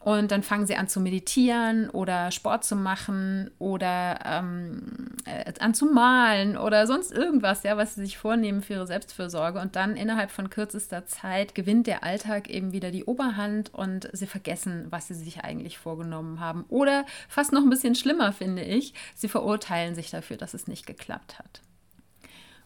und 0.00 0.30
dann 0.30 0.42
fangen 0.42 0.66
sie 0.66 0.76
an 0.76 0.88
zu 0.88 0.98
meditieren 0.98 1.90
oder 1.90 2.30
Sport 2.30 2.64
zu 2.64 2.74
machen 2.74 3.50
oder 3.58 4.18
ähm, 4.24 5.10
äh, 5.26 5.52
an 5.60 5.74
zu 5.74 5.86
malen 5.86 6.56
oder 6.56 6.86
sonst 6.86 7.12
irgendwas, 7.12 7.62
ja, 7.64 7.76
was 7.76 7.94
sie 7.94 8.00
sich 8.00 8.16
vornehmen 8.16 8.62
für 8.62 8.74
ihre 8.74 8.86
Selbstfürsorge. 8.86 9.60
Und 9.60 9.76
dann 9.76 9.96
innerhalb 9.96 10.30
von 10.30 10.48
kürzester 10.48 11.04
Zeit 11.04 11.54
gewinnt 11.54 11.86
der 11.86 12.02
Alltag 12.02 12.48
eben 12.48 12.72
wieder 12.72 12.90
die 12.90 13.04
Oberhand 13.04 13.74
und 13.74 14.08
sie 14.14 14.26
vergessen, 14.26 14.86
was 14.88 15.08
sie 15.08 15.14
sich 15.14 15.44
eigentlich 15.44 15.76
vorgenommen 15.76 16.40
haben. 16.40 16.64
Oder 16.70 17.04
fast 17.28 17.52
noch 17.52 17.62
ein 17.62 17.70
bisschen 17.70 17.94
schlimmer, 17.94 18.32
finde 18.32 18.62
ich, 18.62 18.94
sie 19.14 19.28
verurteilen 19.28 19.94
sich 19.94 20.10
dafür, 20.10 20.38
dass 20.38 20.54
es 20.54 20.66
nicht 20.66 20.86
geklappt 20.86 21.38
hat. 21.38 21.60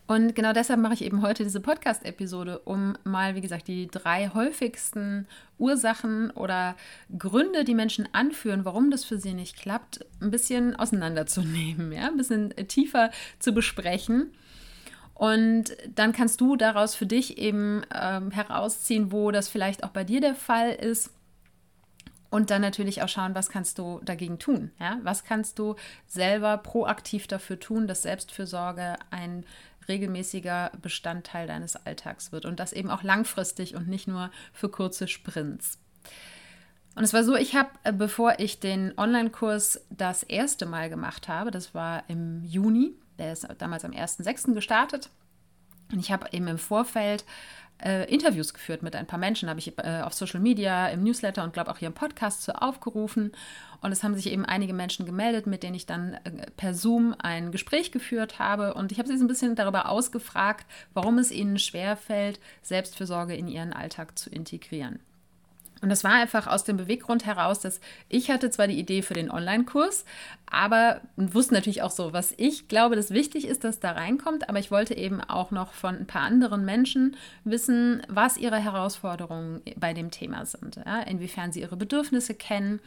Und 0.07 0.35
genau 0.35 0.53
deshalb 0.53 0.81
mache 0.81 0.95
ich 0.95 1.05
eben 1.05 1.23
heute 1.23 1.45
diese 1.45 1.61
Podcast-Episode, 1.61 2.59
um 2.61 2.95
mal, 3.05 3.35
wie 3.37 3.41
gesagt, 3.41 3.69
die 3.69 3.87
drei 3.87 4.29
häufigsten 4.35 5.27
Ursachen 5.59 6.31
oder 6.31 6.77
Gründe, 7.17 7.65
die 7.65 7.75
Menschen 7.75 8.07
anführen, 8.13 8.67
warum 8.67 8.91
das 8.91 9.05
für 9.05 9.19
sie 9.19 9.33
nicht 9.33 9.57
klappt, 9.57 10.05
ein 10.21 10.31
bisschen 10.31 10.77
auseinanderzunehmen, 10.77 11.91
ja? 11.91 12.09
ein 12.09 12.19
bisschen 12.19 12.55
tiefer 12.69 13.11
zu 13.39 13.53
besprechen. 13.53 14.31
Und 15.15 15.77
dann 15.95 16.13
kannst 16.13 16.41
du 16.41 16.57
daraus 16.57 16.95
für 16.95 17.07
dich 17.07 17.39
eben 17.39 17.83
ähm, 17.95 18.31
herausziehen, 18.31 19.11
wo 19.11 19.31
das 19.31 19.49
vielleicht 19.49 19.85
auch 19.85 19.91
bei 19.91 20.05
dir 20.05 20.21
der 20.21 20.35
Fall 20.35 20.73
ist. 20.73 21.11
Und 22.31 22.51
dann 22.51 22.63
natürlich 22.63 23.01
auch 23.01 23.09
schauen, 23.09 23.37
was 23.37 23.49
kannst 23.49 23.79
du 23.79 24.01
dagegen 24.05 24.41
tun? 24.41 24.73
Ja? 24.81 24.99
Was 25.05 25.23
kannst 25.23 25.61
du 25.61 25.77
selber 26.09 26.59
proaktiv 26.59 27.29
dafür 27.29 27.61
tun, 27.61 27.87
dass 27.87 28.03
Selbstfürsorge 28.03 28.97
ein 29.13 29.47
regelmäßiger 29.89 30.73
Bestandteil 30.81 31.47
deines 31.47 31.77
Alltags 31.77 32.33
wird 32.33 32.45
und 32.45 32.61
das 32.61 32.73
eben 32.73 32.91
auch 32.91 33.03
langfristig 33.03 33.75
und 33.75 33.89
nicht 33.89 34.09
nur 34.09 34.31
für 34.53 34.69
kurze 34.69 35.09
Sprints. 35.09 35.79
Und 36.95 37.03
es 37.03 37.13
war 37.13 37.25
so, 37.25 37.35
ich 37.35 37.57
habe, 37.57 37.71
äh, 37.83 37.93
bevor 37.93 38.39
ich 38.39 38.61
den 38.61 38.97
Online-Kurs 38.97 39.81
das 39.91 40.23
erste 40.23 40.67
Mal 40.67 40.89
gemacht 40.89 41.29
habe, 41.29 41.51
das 41.51 41.75
war 41.75 42.05
im 42.09 42.45
Juni, 42.45 42.95
der 43.19 43.33
ist 43.33 43.47
damals 43.59 43.85
am 43.85 43.93
1.6. 43.93 44.55
gestartet, 44.55 45.11
und 45.93 46.01
ich 46.01 46.11
habe 46.11 46.29
eben 46.33 46.49
im 46.49 46.59
Vorfeld 46.59 47.25
äh, 47.83 48.13
Interviews 48.13 48.55
geführt 48.55 48.83
mit 48.83 48.97
ein 48.97 49.07
paar 49.07 49.19
Menschen, 49.19 49.49
habe 49.49 49.61
ich 49.61 49.79
äh, 49.79 50.01
auf 50.03 50.15
Social 50.15 50.41
Media, 50.41 50.89
im 50.89 51.03
Newsletter 51.03 51.45
und 51.45 51.53
glaube 51.53 51.71
auch 51.71 51.79
hier 51.79 51.89
im 51.89 51.95
Podcast 51.95 52.43
zu 52.43 52.61
aufgerufen. 52.61 53.33
Und 53.81 53.93
es 53.93 54.03
haben 54.03 54.15
sich 54.15 54.31
eben 54.31 54.45
einige 54.45 54.73
Menschen 54.73 55.07
gemeldet, 55.07 55.47
mit 55.47 55.63
denen 55.63 55.75
ich 55.75 55.87
dann 55.87 56.15
äh, 56.25 56.47
per 56.57 56.75
Zoom 56.75 57.15
ein 57.19 57.53
Gespräch 57.53 57.93
geführt 57.93 58.39
habe. 58.39 58.75
Und 58.75 58.93
ich 58.93 58.99
habe 58.99 59.09
sie 59.09 59.19
so 59.19 59.25
ein 59.25 59.29
bisschen 59.29 59.55
darüber 59.55 59.89
ausgefragt, 59.89 60.67
warum 60.95 61.19
es 61.19 61.31
ihnen 61.31 61.59
schwerfällt, 61.59 62.41
Selbstfürsorge 62.63 63.35
in 63.35 63.49
ihren 63.49 63.73
Alltag 63.73 64.19
zu 64.19 64.31
integrieren. 64.31 65.01
Und 65.85 65.91
das 65.91 66.03
war 66.03 66.13
einfach 66.13 66.47
aus 66.47 66.65
dem 66.65 66.79
Beweggrund 66.79 67.27
heraus, 67.27 67.61
dass 67.61 67.79
ich 68.09 68.31
hatte 68.31 68.49
zwar 68.49 68.69
die 68.69 68.79
Idee 68.79 69.03
für 69.03 69.13
den 69.13 69.31
Online-Kurs, 69.31 70.07
aber 70.51 71.03
wusste 71.19 71.53
natürlich 71.53 71.83
auch 71.83 71.91
so, 71.91 72.15
was 72.15 72.33
ich 72.39 72.69
glaube, 72.69 72.97
dass 72.97 73.11
wichtig 73.11 73.47
ist, 73.47 73.65
dass 73.65 73.81
da 73.81 73.93
reinkommt. 73.93 74.49
Aber 74.49 74.59
ich 74.59 74.71
wollte 74.71 74.97
eben 74.97 75.21
auch 75.21 75.51
noch 75.51 75.75
von 75.75 75.95
ein 75.95 76.07
paar 76.07 76.23
anderen 76.23 76.65
Menschen 76.65 77.19
wissen, 77.45 78.01
was 78.09 78.39
ihre 78.39 78.57
Herausforderungen 78.57 79.61
bei 79.77 79.93
dem 79.93 80.11
Thema 80.11 80.47
sind. 80.47 80.77
Ja? 80.77 81.01
Inwiefern 81.03 81.53
sie 81.53 81.61
ihre 81.61 81.77
Bedürfnisse 81.77 82.33
kennen 82.33 82.81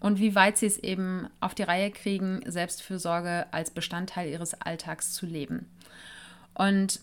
und 0.00 0.18
wie 0.18 0.34
weit 0.34 0.58
sie 0.58 0.66
es 0.66 0.76
eben 0.76 1.28
auf 1.40 1.54
die 1.54 1.62
Reihe 1.62 1.90
kriegen, 1.90 2.42
Selbstfürsorge 2.44 3.46
als 3.52 3.70
Bestandteil 3.70 4.28
ihres 4.28 4.52
Alltags 4.52 5.14
zu 5.14 5.24
leben. 5.24 5.64
Und 6.52 7.00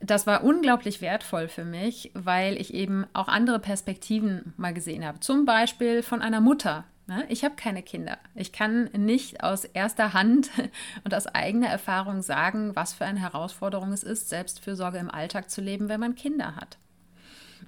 das 0.00 0.26
war 0.26 0.44
unglaublich 0.44 1.00
wertvoll 1.00 1.48
für 1.48 1.64
mich, 1.64 2.10
weil 2.14 2.60
ich 2.60 2.74
eben 2.74 3.06
auch 3.12 3.28
andere 3.28 3.58
Perspektiven 3.58 4.52
mal 4.56 4.74
gesehen 4.74 5.04
habe. 5.04 5.20
Zum 5.20 5.44
Beispiel 5.44 6.02
von 6.02 6.22
einer 6.22 6.40
Mutter. 6.40 6.84
Ne? 7.06 7.24
Ich 7.28 7.44
habe 7.44 7.54
keine 7.54 7.82
Kinder. 7.82 8.18
Ich 8.34 8.52
kann 8.52 8.90
nicht 8.96 9.42
aus 9.42 9.64
erster 9.64 10.12
Hand 10.12 10.50
und 11.04 11.14
aus 11.14 11.26
eigener 11.26 11.68
Erfahrung 11.68 12.22
sagen, 12.22 12.74
was 12.74 12.92
für 12.92 13.04
eine 13.04 13.20
Herausforderung 13.20 13.92
es 13.92 14.02
ist, 14.02 14.28
Selbstfürsorge 14.28 14.98
im 14.98 15.10
Alltag 15.10 15.50
zu 15.50 15.60
leben, 15.60 15.88
wenn 15.88 16.00
man 16.00 16.14
Kinder 16.14 16.56
hat. 16.56 16.78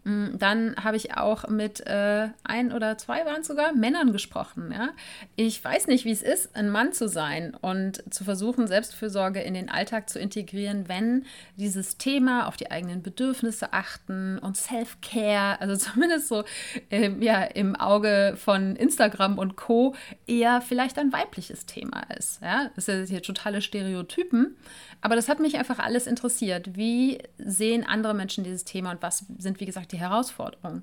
Mm, 0.04 0.38
dann 0.38 0.76
habe 0.82 0.96
ich 0.96 1.16
auch 1.16 1.48
mit 1.48 1.86
äh, 1.86 2.28
ein 2.44 2.72
oder 2.72 2.98
zwei 2.98 3.24
waren 3.24 3.42
sogar 3.42 3.72
Männern 3.72 4.12
gesprochen. 4.12 4.72
Ja? 4.72 4.90
Ich 5.36 5.62
weiß 5.62 5.86
nicht, 5.86 6.04
wie 6.04 6.10
es 6.10 6.22
ist, 6.22 6.54
ein 6.56 6.70
Mann 6.70 6.92
zu 6.92 7.08
sein 7.08 7.54
und 7.60 8.02
zu 8.12 8.24
versuchen, 8.24 8.66
Selbstfürsorge 8.66 9.40
in 9.40 9.54
den 9.54 9.68
Alltag 9.68 10.08
zu 10.08 10.18
integrieren, 10.18 10.88
wenn 10.88 11.24
dieses 11.56 11.98
Thema 11.98 12.46
auf 12.46 12.56
die 12.56 12.70
eigenen 12.70 13.02
Bedürfnisse 13.02 13.72
achten 13.72 14.38
und 14.38 14.56
Self-Care, 14.56 15.60
also 15.60 15.76
zumindest 15.90 16.28
so 16.28 16.44
äh, 16.90 17.10
ja, 17.20 17.42
im 17.42 17.76
Auge 17.76 18.34
von 18.36 18.76
Instagram 18.76 19.38
und 19.38 19.56
Co. 19.56 19.94
eher 20.26 20.60
vielleicht 20.60 20.98
ein 20.98 21.12
weibliches 21.12 21.66
Thema 21.66 22.02
ist. 22.16 22.40
Ja? 22.42 22.70
Das 22.74 22.86
sind 22.86 23.08
hier 23.08 23.22
totale 23.22 23.62
Stereotypen. 23.62 24.56
Aber 25.00 25.14
das 25.14 25.28
hat 25.28 25.38
mich 25.38 25.56
einfach 25.56 25.78
alles 25.78 26.06
interessiert. 26.06 26.76
Wie 26.76 27.18
sehen 27.38 27.84
andere 27.84 28.14
Menschen 28.14 28.42
dieses 28.42 28.64
Thema 28.64 28.90
und 28.90 29.02
was 29.02 29.26
sind, 29.38 29.60
wie 29.60 29.66
gesagt, 29.66 29.87
die 29.92 29.98
Herausforderungen? 29.98 30.82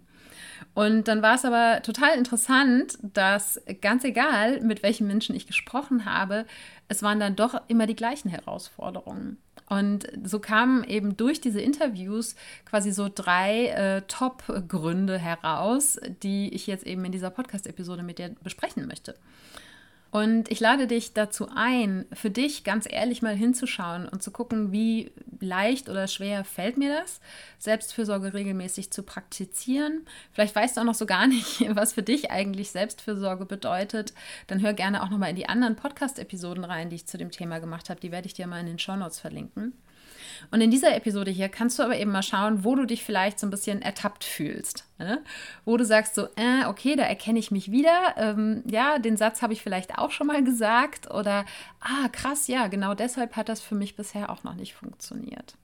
Und 0.73 1.07
dann 1.07 1.21
war 1.21 1.35
es 1.35 1.45
aber 1.45 1.81
total 1.81 2.17
interessant, 2.17 2.97
dass 3.01 3.61
ganz 3.81 4.03
egal, 4.03 4.61
mit 4.61 4.83
welchen 4.83 5.07
Menschen 5.07 5.35
ich 5.35 5.47
gesprochen 5.47 6.05
habe, 6.05 6.45
es 6.87 7.01
waren 7.01 7.19
dann 7.19 7.35
doch 7.35 7.61
immer 7.67 7.87
die 7.87 7.95
gleichen 7.95 8.29
Herausforderungen. 8.29 9.37
Und 9.67 10.07
so 10.23 10.39
kamen 10.39 10.83
eben 10.83 11.17
durch 11.17 11.41
diese 11.41 11.61
Interviews 11.61 12.35
quasi 12.65 12.91
so 12.91 13.09
drei 13.13 13.67
äh, 13.67 14.01
Top-Gründe 14.07 15.17
heraus, 15.17 15.99
die 16.21 16.53
ich 16.53 16.67
jetzt 16.67 16.85
eben 16.85 17.03
in 17.05 17.11
dieser 17.11 17.31
Podcast-Episode 17.31 18.03
mit 18.03 18.19
dir 18.19 18.35
besprechen 18.43 18.87
möchte. 18.87 19.15
Und 20.15 20.49
ich 20.49 20.61
lade 20.61 20.87
dich 20.87 21.11
dazu 21.11 21.49
ein, 21.53 22.05
für 22.13 22.29
dich 22.29 22.63
ganz 22.63 22.87
ehrlich 22.89 23.21
mal 23.21 23.35
hinzuschauen 23.35 24.07
und 24.07 24.23
zu 24.23 24.31
gucken, 24.31 24.71
wie 24.71 25.11
leicht 25.41 25.89
oder 25.89 26.07
schwer 26.07 26.45
fällt 26.45 26.77
mir 26.77 27.01
das, 27.01 27.19
Selbstfürsorge 27.59 28.33
regelmäßig 28.33 28.91
zu 28.91 29.03
praktizieren. 29.03 30.05
Vielleicht 30.31 30.55
weißt 30.55 30.77
du 30.77 30.79
auch 30.79 30.85
noch 30.85 30.95
so 30.95 31.05
gar 31.05 31.27
nicht, 31.27 31.65
was 31.75 31.91
für 31.91 32.01
dich 32.01 32.31
eigentlich 32.31 32.71
Selbstfürsorge 32.71 33.45
bedeutet. 33.45 34.13
Dann 34.47 34.61
hör 34.61 34.71
gerne 34.71 35.03
auch 35.03 35.09
nochmal 35.09 35.31
in 35.31 35.35
die 35.35 35.49
anderen 35.49 35.75
Podcast-Episoden 35.75 36.63
rein, 36.63 36.89
die 36.89 36.95
ich 36.95 37.07
zu 37.07 37.17
dem 37.17 37.31
Thema 37.31 37.59
gemacht 37.59 37.89
habe. 37.89 37.99
Die 37.99 38.13
werde 38.13 38.27
ich 38.27 38.33
dir 38.33 38.47
mal 38.47 38.61
in 38.61 38.67
den 38.67 38.79
Show 38.79 38.95
Notes 38.95 39.19
verlinken. 39.19 39.73
Und 40.51 40.61
in 40.61 40.71
dieser 40.71 40.95
Episode 40.95 41.31
hier 41.31 41.49
kannst 41.49 41.79
du 41.79 41.83
aber 41.83 41.97
eben 41.97 42.11
mal 42.11 42.23
schauen, 42.23 42.63
wo 42.63 42.75
du 42.75 42.85
dich 42.85 43.03
vielleicht 43.03 43.39
so 43.39 43.47
ein 43.47 43.51
bisschen 43.51 43.81
ertappt 43.81 44.23
fühlst. 44.23 44.85
Ne? 44.97 45.23
Wo 45.65 45.77
du 45.77 45.85
sagst 45.85 46.15
so, 46.15 46.27
äh, 46.35 46.65
okay, 46.67 46.95
da 46.95 47.03
erkenne 47.03 47.39
ich 47.39 47.51
mich 47.51 47.71
wieder. 47.71 48.15
Ähm, 48.17 48.63
ja, 48.69 48.99
den 48.99 49.17
Satz 49.17 49.41
habe 49.41 49.53
ich 49.53 49.61
vielleicht 49.61 49.97
auch 49.97 50.11
schon 50.11 50.27
mal 50.27 50.43
gesagt. 50.43 51.11
Oder, 51.11 51.45
ah, 51.79 52.09
krass, 52.11 52.47
ja, 52.47 52.67
genau 52.67 52.93
deshalb 52.93 53.35
hat 53.35 53.49
das 53.49 53.61
für 53.61 53.75
mich 53.75 53.95
bisher 53.95 54.29
auch 54.29 54.43
noch 54.43 54.55
nicht 54.55 54.73
funktioniert. 54.73 55.55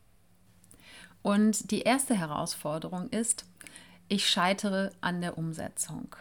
Und 1.21 1.71
die 1.71 1.81
erste 1.81 2.15
Herausforderung 2.15 3.09
ist, 3.09 3.45
ich 4.07 4.27
scheitere 4.27 4.91
an 5.01 5.21
der 5.21 5.37
Umsetzung. 5.37 6.15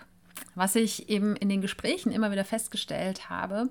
Was 0.54 0.74
ich 0.74 1.08
eben 1.08 1.36
in 1.36 1.48
den 1.48 1.60
Gesprächen 1.60 2.12
immer 2.12 2.30
wieder 2.30 2.44
festgestellt 2.44 3.30
habe, 3.30 3.68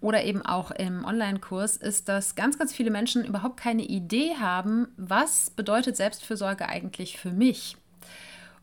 oder 0.00 0.24
eben 0.24 0.42
auch 0.42 0.70
im 0.70 1.04
Online-Kurs, 1.04 1.76
ist, 1.76 2.08
dass 2.08 2.34
ganz, 2.34 2.58
ganz 2.58 2.72
viele 2.72 2.90
Menschen 2.90 3.24
überhaupt 3.24 3.56
keine 3.56 3.82
Idee 3.82 4.34
haben, 4.40 4.88
was 4.96 5.50
bedeutet 5.50 5.96
Selbstfürsorge 5.96 6.68
eigentlich 6.68 7.18
für 7.18 7.32
mich. 7.32 7.76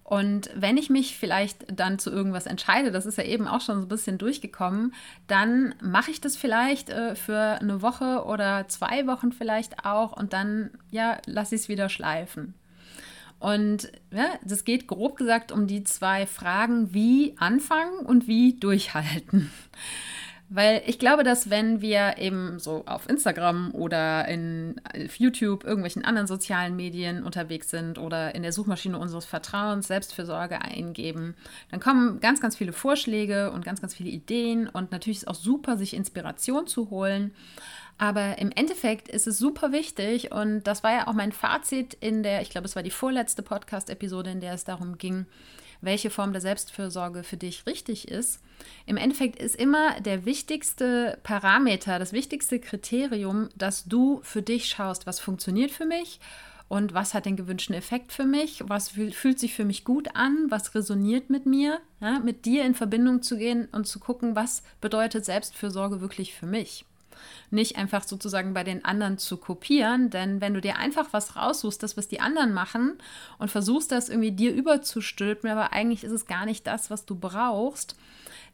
Und 0.03 0.49
wenn 0.53 0.77
ich 0.77 0.89
mich 0.89 1.17
vielleicht 1.17 1.65
dann 1.79 1.97
zu 1.97 2.11
irgendwas 2.11 2.45
entscheide, 2.45 2.91
das 2.91 3.05
ist 3.05 3.17
ja 3.17 3.23
eben 3.23 3.47
auch 3.47 3.61
schon 3.61 3.77
so 3.77 3.85
ein 3.85 3.89
bisschen 3.89 4.17
durchgekommen, 4.17 4.93
dann 5.27 5.75
mache 5.81 6.11
ich 6.11 6.19
das 6.19 6.35
vielleicht 6.35 6.89
äh, 6.89 7.15
für 7.15 7.57
eine 7.61 7.81
Woche 7.81 8.25
oder 8.25 8.67
zwei 8.67 9.07
Wochen 9.07 9.31
vielleicht 9.31 9.85
auch 9.85 10.15
und 10.15 10.33
dann, 10.33 10.71
ja, 10.91 11.17
lasse 11.25 11.55
ich 11.55 11.61
es 11.61 11.69
wieder 11.69 11.87
schleifen. 11.89 12.53
Und 13.39 13.91
ja, 14.11 14.27
das 14.43 14.65
geht 14.65 14.87
grob 14.87 15.17
gesagt 15.17 15.51
um 15.51 15.67
die 15.67 15.83
zwei 15.83 16.25
Fragen, 16.25 16.93
wie 16.93 17.35
anfangen 17.37 18.05
und 18.05 18.27
wie 18.27 18.53
durchhalten. 18.59 19.51
Weil 20.55 20.83
ich 20.85 20.99
glaube, 20.99 21.23
dass 21.23 21.49
wenn 21.49 21.81
wir 21.81 22.19
eben 22.19 22.59
so 22.59 22.83
auf 22.85 23.09
Instagram 23.09 23.73
oder 23.73 24.27
in 24.27 24.79
auf 24.95 25.15
YouTube, 25.15 25.63
irgendwelchen 25.63 26.05
anderen 26.05 26.27
sozialen 26.27 26.75
Medien 26.75 27.23
unterwegs 27.23 27.71
sind 27.71 27.97
oder 27.97 28.35
in 28.35 28.43
der 28.43 28.53
Suchmaschine 28.53 28.99
unseres 28.99 29.25
Vertrauens 29.25 29.87
Selbstfürsorge 29.87 30.61
eingeben, 30.61 31.33
dann 31.71 31.79
kommen 31.79 32.19
ganz, 32.19 32.39
ganz 32.39 32.55
viele 32.55 32.71
Vorschläge 32.71 33.49
und 33.49 33.65
ganz, 33.65 33.81
ganz 33.81 33.95
viele 33.95 34.11
Ideen. 34.11 34.67
Und 34.67 34.91
natürlich 34.91 35.17
ist 35.17 35.23
es 35.23 35.27
auch 35.27 35.33
super, 35.33 35.75
sich 35.75 35.95
Inspiration 35.95 36.67
zu 36.67 36.91
holen. 36.91 37.33
Aber 37.97 38.37
im 38.37 38.51
Endeffekt 38.51 39.07
ist 39.07 39.25
es 39.25 39.39
super 39.39 39.71
wichtig 39.71 40.31
und 40.31 40.67
das 40.67 40.83
war 40.83 40.91
ja 40.91 41.07
auch 41.07 41.13
mein 41.13 41.31
Fazit 41.31 41.95
in 41.95 42.21
der, 42.21 42.43
ich 42.43 42.51
glaube, 42.51 42.65
es 42.65 42.75
war 42.75 42.83
die 42.83 42.91
vorletzte 42.91 43.41
Podcast-Episode, 43.41 44.29
in 44.29 44.39
der 44.39 44.53
es 44.53 44.65
darum 44.65 44.99
ging, 44.99 45.25
welche 45.83 46.09
Form 46.09 46.31
der 46.31 46.41
Selbstfürsorge 46.41 47.23
für 47.23 47.37
dich 47.37 47.65
richtig 47.65 48.07
ist. 48.07 48.41
Im 48.85 48.97
Endeffekt 48.97 49.39
ist 49.39 49.55
immer 49.55 49.99
der 50.01 50.25
wichtigste 50.25 51.19
Parameter, 51.23 51.99
das 51.99 52.13
wichtigste 52.13 52.59
Kriterium, 52.59 53.49
dass 53.55 53.85
du 53.85 54.21
für 54.23 54.41
dich 54.41 54.67
schaust, 54.67 55.05
was 55.05 55.19
funktioniert 55.19 55.71
für 55.71 55.85
mich 55.85 56.19
und 56.69 56.93
was 56.93 57.13
hat 57.13 57.25
den 57.25 57.35
gewünschten 57.35 57.75
Effekt 57.75 58.13
für 58.13 58.25
mich, 58.25 58.63
was 58.65 58.89
fühlt 58.89 59.39
sich 59.39 59.53
für 59.53 59.65
mich 59.65 59.83
gut 59.83 60.15
an, 60.15 60.47
was 60.49 60.73
resoniert 60.73 61.29
mit 61.29 61.45
mir, 61.45 61.79
ja, 61.99 62.19
mit 62.19 62.45
dir 62.45 62.65
in 62.65 62.75
Verbindung 62.75 63.21
zu 63.21 63.37
gehen 63.37 63.67
und 63.71 63.85
zu 63.85 63.99
gucken, 63.99 64.35
was 64.35 64.63
bedeutet 64.79 65.25
Selbstfürsorge 65.25 66.01
wirklich 66.01 66.33
für 66.33 66.45
mich 66.45 66.85
nicht 67.49 67.77
einfach 67.77 68.03
sozusagen 68.03 68.53
bei 68.53 68.63
den 68.63 68.85
anderen 68.85 69.17
zu 69.17 69.37
kopieren, 69.37 70.09
denn 70.09 70.41
wenn 70.41 70.53
du 70.53 70.61
dir 70.61 70.77
einfach 70.77 71.07
was 71.11 71.35
raussuchst, 71.35 71.81
das, 71.83 71.97
was 71.97 72.07
die 72.07 72.19
anderen 72.19 72.53
machen 72.53 72.97
und 73.37 73.51
versuchst, 73.51 73.91
das 73.91 74.09
irgendwie 74.09 74.31
dir 74.31 74.53
überzustülpen, 74.53 75.49
aber 75.49 75.73
eigentlich 75.73 76.03
ist 76.03 76.11
es 76.11 76.25
gar 76.25 76.45
nicht 76.45 76.67
das, 76.67 76.89
was 76.89 77.05
du 77.05 77.15
brauchst, 77.15 77.95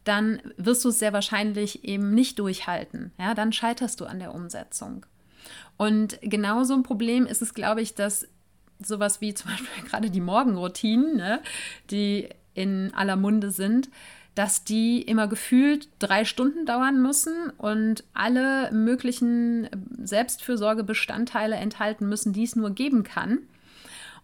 dann 0.03 0.41
wirst 0.57 0.85
du 0.85 0.89
es 0.89 0.99
sehr 0.99 1.13
wahrscheinlich 1.13 1.83
eben 1.83 2.13
nicht 2.13 2.39
durchhalten. 2.39 3.11
Ja, 3.17 3.33
dann 3.33 3.51
scheiterst 3.53 3.99
du 3.99 4.05
an 4.05 4.19
der 4.19 4.33
Umsetzung. 4.33 5.05
Und 5.77 6.19
genauso 6.21 6.73
ein 6.73 6.83
Problem 6.83 7.25
ist 7.25 7.41
es, 7.41 7.53
glaube 7.53 7.81
ich, 7.81 7.95
dass 7.95 8.27
sowas 8.79 9.21
wie 9.21 9.33
zum 9.33 9.51
Beispiel 9.51 9.83
gerade 9.83 10.09
die 10.09 10.21
Morgenroutinen, 10.21 11.17
ne, 11.17 11.41
die 11.91 12.29
in 12.53 12.93
aller 12.93 13.15
Munde 13.15 13.51
sind, 13.51 13.89
dass 14.39 14.63
die 14.63 15.01
immer 15.01 15.27
gefühlt 15.27 15.89
drei 15.99 16.23
Stunden 16.23 16.65
dauern 16.65 17.01
müssen 17.01 17.49
und 17.57 18.05
alle 18.13 18.71
möglichen 18.71 19.67
Selbstfürsorgebestandteile 20.01 21.57
enthalten 21.57 22.07
müssen, 22.07 22.31
die 22.31 22.43
es 22.43 22.55
nur 22.55 22.69
geben 22.69 23.03
kann 23.03 23.39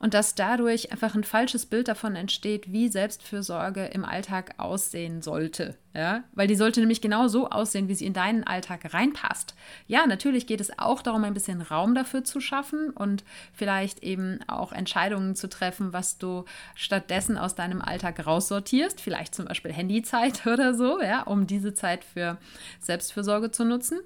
und 0.05 0.13
dass 0.13 0.35
dadurch 0.35 0.91
einfach 0.91 1.15
ein 1.15 1.23
falsches 1.23 1.65
Bild 1.65 1.87
davon 1.87 2.15
entsteht, 2.15 2.71
wie 2.71 2.89
Selbstfürsorge 2.89 3.85
im 3.85 4.05
Alltag 4.05 4.53
aussehen 4.57 5.23
sollte. 5.23 5.79
Ja? 5.95 6.23
Weil 6.33 6.45
die 6.45 6.55
sollte 6.55 6.79
nämlich 6.79 7.01
genau 7.01 7.27
so 7.27 7.49
aussehen, 7.49 7.87
wie 7.87 7.95
sie 7.95 8.05
in 8.05 8.13
deinen 8.13 8.43
Alltag 8.43 8.93
reinpasst. 8.93 9.55
Ja, 9.87 10.05
natürlich 10.05 10.45
geht 10.45 10.61
es 10.61 10.77
auch 10.77 11.01
darum, 11.01 11.23
ein 11.23 11.33
bisschen 11.33 11.59
Raum 11.59 11.95
dafür 11.95 12.23
zu 12.23 12.39
schaffen 12.39 12.91
und 12.91 13.23
vielleicht 13.51 14.03
eben 14.03 14.41
auch 14.45 14.73
Entscheidungen 14.73 15.35
zu 15.35 15.49
treffen, 15.49 15.91
was 15.91 16.19
du 16.19 16.45
stattdessen 16.75 17.39
aus 17.39 17.55
deinem 17.55 17.81
Alltag 17.81 18.23
raussortierst. 18.23 19.01
Vielleicht 19.01 19.33
zum 19.33 19.45
Beispiel 19.45 19.73
Handyzeit 19.73 20.45
oder 20.45 20.75
so, 20.75 21.01
ja, 21.01 21.23
um 21.23 21.47
diese 21.47 21.73
Zeit 21.73 22.03
für 22.03 22.37
Selbstfürsorge 22.79 23.49
zu 23.49 23.65
nutzen. 23.65 24.01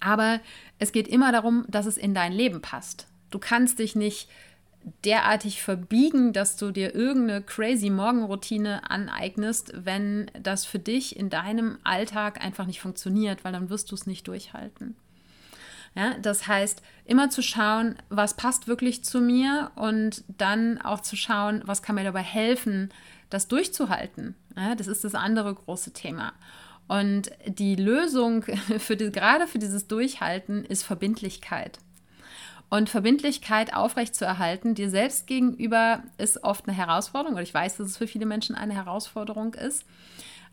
Aber 0.00 0.40
es 0.80 0.90
geht 0.90 1.06
immer 1.06 1.30
darum, 1.30 1.66
dass 1.68 1.86
es 1.86 1.96
in 1.96 2.14
dein 2.14 2.32
Leben 2.32 2.60
passt. 2.62 3.06
Du 3.30 3.38
kannst 3.38 3.78
dich 3.78 3.94
nicht 3.94 4.28
derartig 5.04 5.62
verbiegen, 5.62 6.32
dass 6.32 6.56
du 6.56 6.70
dir 6.70 6.94
irgendeine 6.94 7.42
crazy 7.42 7.90
Morgenroutine 7.90 8.90
aneignest, 8.90 9.72
wenn 9.74 10.30
das 10.40 10.64
für 10.64 10.78
dich 10.78 11.16
in 11.16 11.30
deinem 11.30 11.78
Alltag 11.84 12.42
einfach 12.42 12.66
nicht 12.66 12.80
funktioniert, 12.80 13.44
weil 13.44 13.52
dann 13.52 13.70
wirst 13.70 13.90
du 13.90 13.94
es 13.94 14.06
nicht 14.06 14.26
durchhalten. 14.28 14.96
Ja, 15.94 16.14
das 16.20 16.46
heißt, 16.46 16.82
immer 17.06 17.30
zu 17.30 17.42
schauen, 17.42 17.96
was 18.08 18.34
passt 18.34 18.68
wirklich 18.68 19.04
zu 19.04 19.20
mir 19.20 19.72
und 19.74 20.22
dann 20.28 20.80
auch 20.80 21.00
zu 21.00 21.16
schauen, 21.16 21.62
was 21.64 21.82
kann 21.82 21.96
mir 21.96 22.04
dabei 22.04 22.22
helfen, 22.22 22.90
das 23.30 23.48
durchzuhalten. 23.48 24.34
Ja, 24.56 24.74
das 24.74 24.86
ist 24.86 25.04
das 25.04 25.14
andere 25.14 25.54
große 25.54 25.92
Thema. 25.92 26.32
Und 26.86 27.30
die 27.46 27.76
Lösung 27.76 28.42
für 28.78 28.96
die, 28.96 29.10
gerade 29.10 29.46
für 29.46 29.58
dieses 29.58 29.88
Durchhalten 29.88 30.64
ist 30.64 30.84
Verbindlichkeit. 30.84 31.78
Und 32.70 32.90
Verbindlichkeit 32.90 33.74
aufrechtzuerhalten, 33.74 34.74
dir 34.74 34.90
selbst 34.90 35.26
gegenüber, 35.26 36.02
ist 36.18 36.44
oft 36.44 36.68
eine 36.68 36.76
Herausforderung. 36.76 37.36
Und 37.36 37.42
ich 37.42 37.54
weiß, 37.54 37.78
dass 37.78 37.88
es 37.88 37.96
für 37.96 38.06
viele 38.06 38.26
Menschen 38.26 38.54
eine 38.54 38.74
Herausforderung 38.74 39.54
ist. 39.54 39.84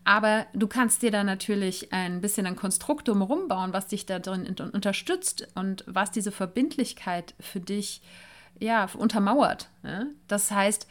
Aber 0.06 0.46
du 0.54 0.68
kannst 0.68 1.02
dir 1.02 1.12
da 1.12 1.24
natürlich 1.24 1.92
ein 1.92 2.22
bisschen 2.22 2.46
ein 2.46 2.56
Konstrukt 2.56 3.08
drumherum 3.08 3.48
bauen, 3.48 3.74
was 3.74 3.88
dich 3.88 4.06
da 4.06 4.20
drin 4.20 4.56
unterstützt 4.72 5.48
und 5.56 5.84
was 5.88 6.12
diese 6.12 6.32
Verbindlichkeit 6.32 7.34
für 7.40 7.60
dich 7.60 8.02
ja, 8.60 8.88
untermauert. 8.98 9.68
Ne? 9.82 10.12
Das 10.28 10.52
heißt, 10.52 10.88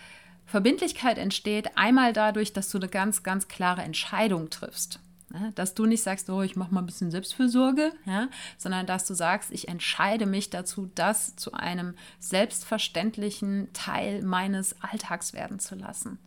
Verbindlichkeit 0.47 1.17
entsteht 1.17 1.79
einmal 1.79 2.13
dadurch, 2.13 2.53
dass 2.53 2.69
du 2.69 2.79
eine 2.79 2.89
ganz, 2.89 3.23
ganz 3.23 3.49
klare 3.49 3.83
Entscheidung 3.83 4.51
triffst. 4.51 4.99
Ne? 5.31 5.53
Dass 5.55 5.75
du 5.75 5.87
nicht 5.87 6.03
sagst, 6.03 6.29
oh, 6.31 6.43
ich 6.43 6.57
mache 6.57 6.73
mal 6.73 6.81
ein 6.81 6.87
bisschen 6.87 7.11
Selbstfürsorge, 7.11 7.93
ja? 8.07 8.29
sondern 8.59 8.87
dass 8.87 9.07
du 9.07 9.15
sagst, 9.15 9.51
ich 9.53 9.69
entscheide 9.69 10.27
mich 10.27 10.51
dazu, 10.51 10.91
das 10.95 11.37
zu 11.37 11.53
einem 11.53 11.95
selbstverständlichen 12.21 13.73
Teil 13.73 14.23
meines 14.23 14.81
Alltags 14.83 15.33
werden 15.33 15.59
zu 15.59 15.75
lassen. 15.75 16.19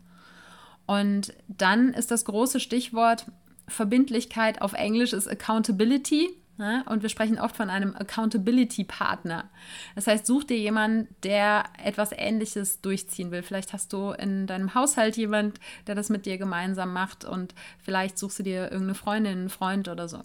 Und 0.86 1.34
dann 1.48 1.92
ist 1.92 2.10
das 2.10 2.24
große 2.24 2.60
Stichwort 2.60 3.26
Verbindlichkeit 3.68 4.62
auf 4.62 4.72
Englisch 4.72 5.12
ist 5.12 5.28
Accountability. 5.28 6.30
Ne? 6.58 6.84
Und 6.86 7.02
wir 7.02 7.08
sprechen 7.08 7.38
oft 7.38 7.56
von 7.56 7.70
einem 7.70 7.94
Accountability-Partner. 7.94 9.48
Das 9.94 10.08
heißt, 10.08 10.26
such 10.26 10.44
dir 10.44 10.58
jemanden, 10.58 11.08
der 11.22 11.64
etwas 11.82 12.10
Ähnliches 12.10 12.80
durchziehen 12.80 13.30
will. 13.30 13.44
Vielleicht 13.44 13.72
hast 13.72 13.92
du 13.92 14.10
in 14.10 14.48
deinem 14.48 14.74
Haushalt 14.74 15.16
jemanden, 15.16 15.54
der 15.86 15.94
das 15.94 16.08
mit 16.08 16.26
dir 16.26 16.36
gemeinsam 16.36 16.92
macht 16.92 17.24
und 17.24 17.54
vielleicht 17.78 18.18
suchst 18.18 18.40
du 18.40 18.42
dir 18.42 18.64
irgendeine 18.64 18.94
Freundin, 18.94 19.38
einen 19.38 19.50
Freund 19.50 19.86
oder 19.86 20.08
so. 20.08 20.22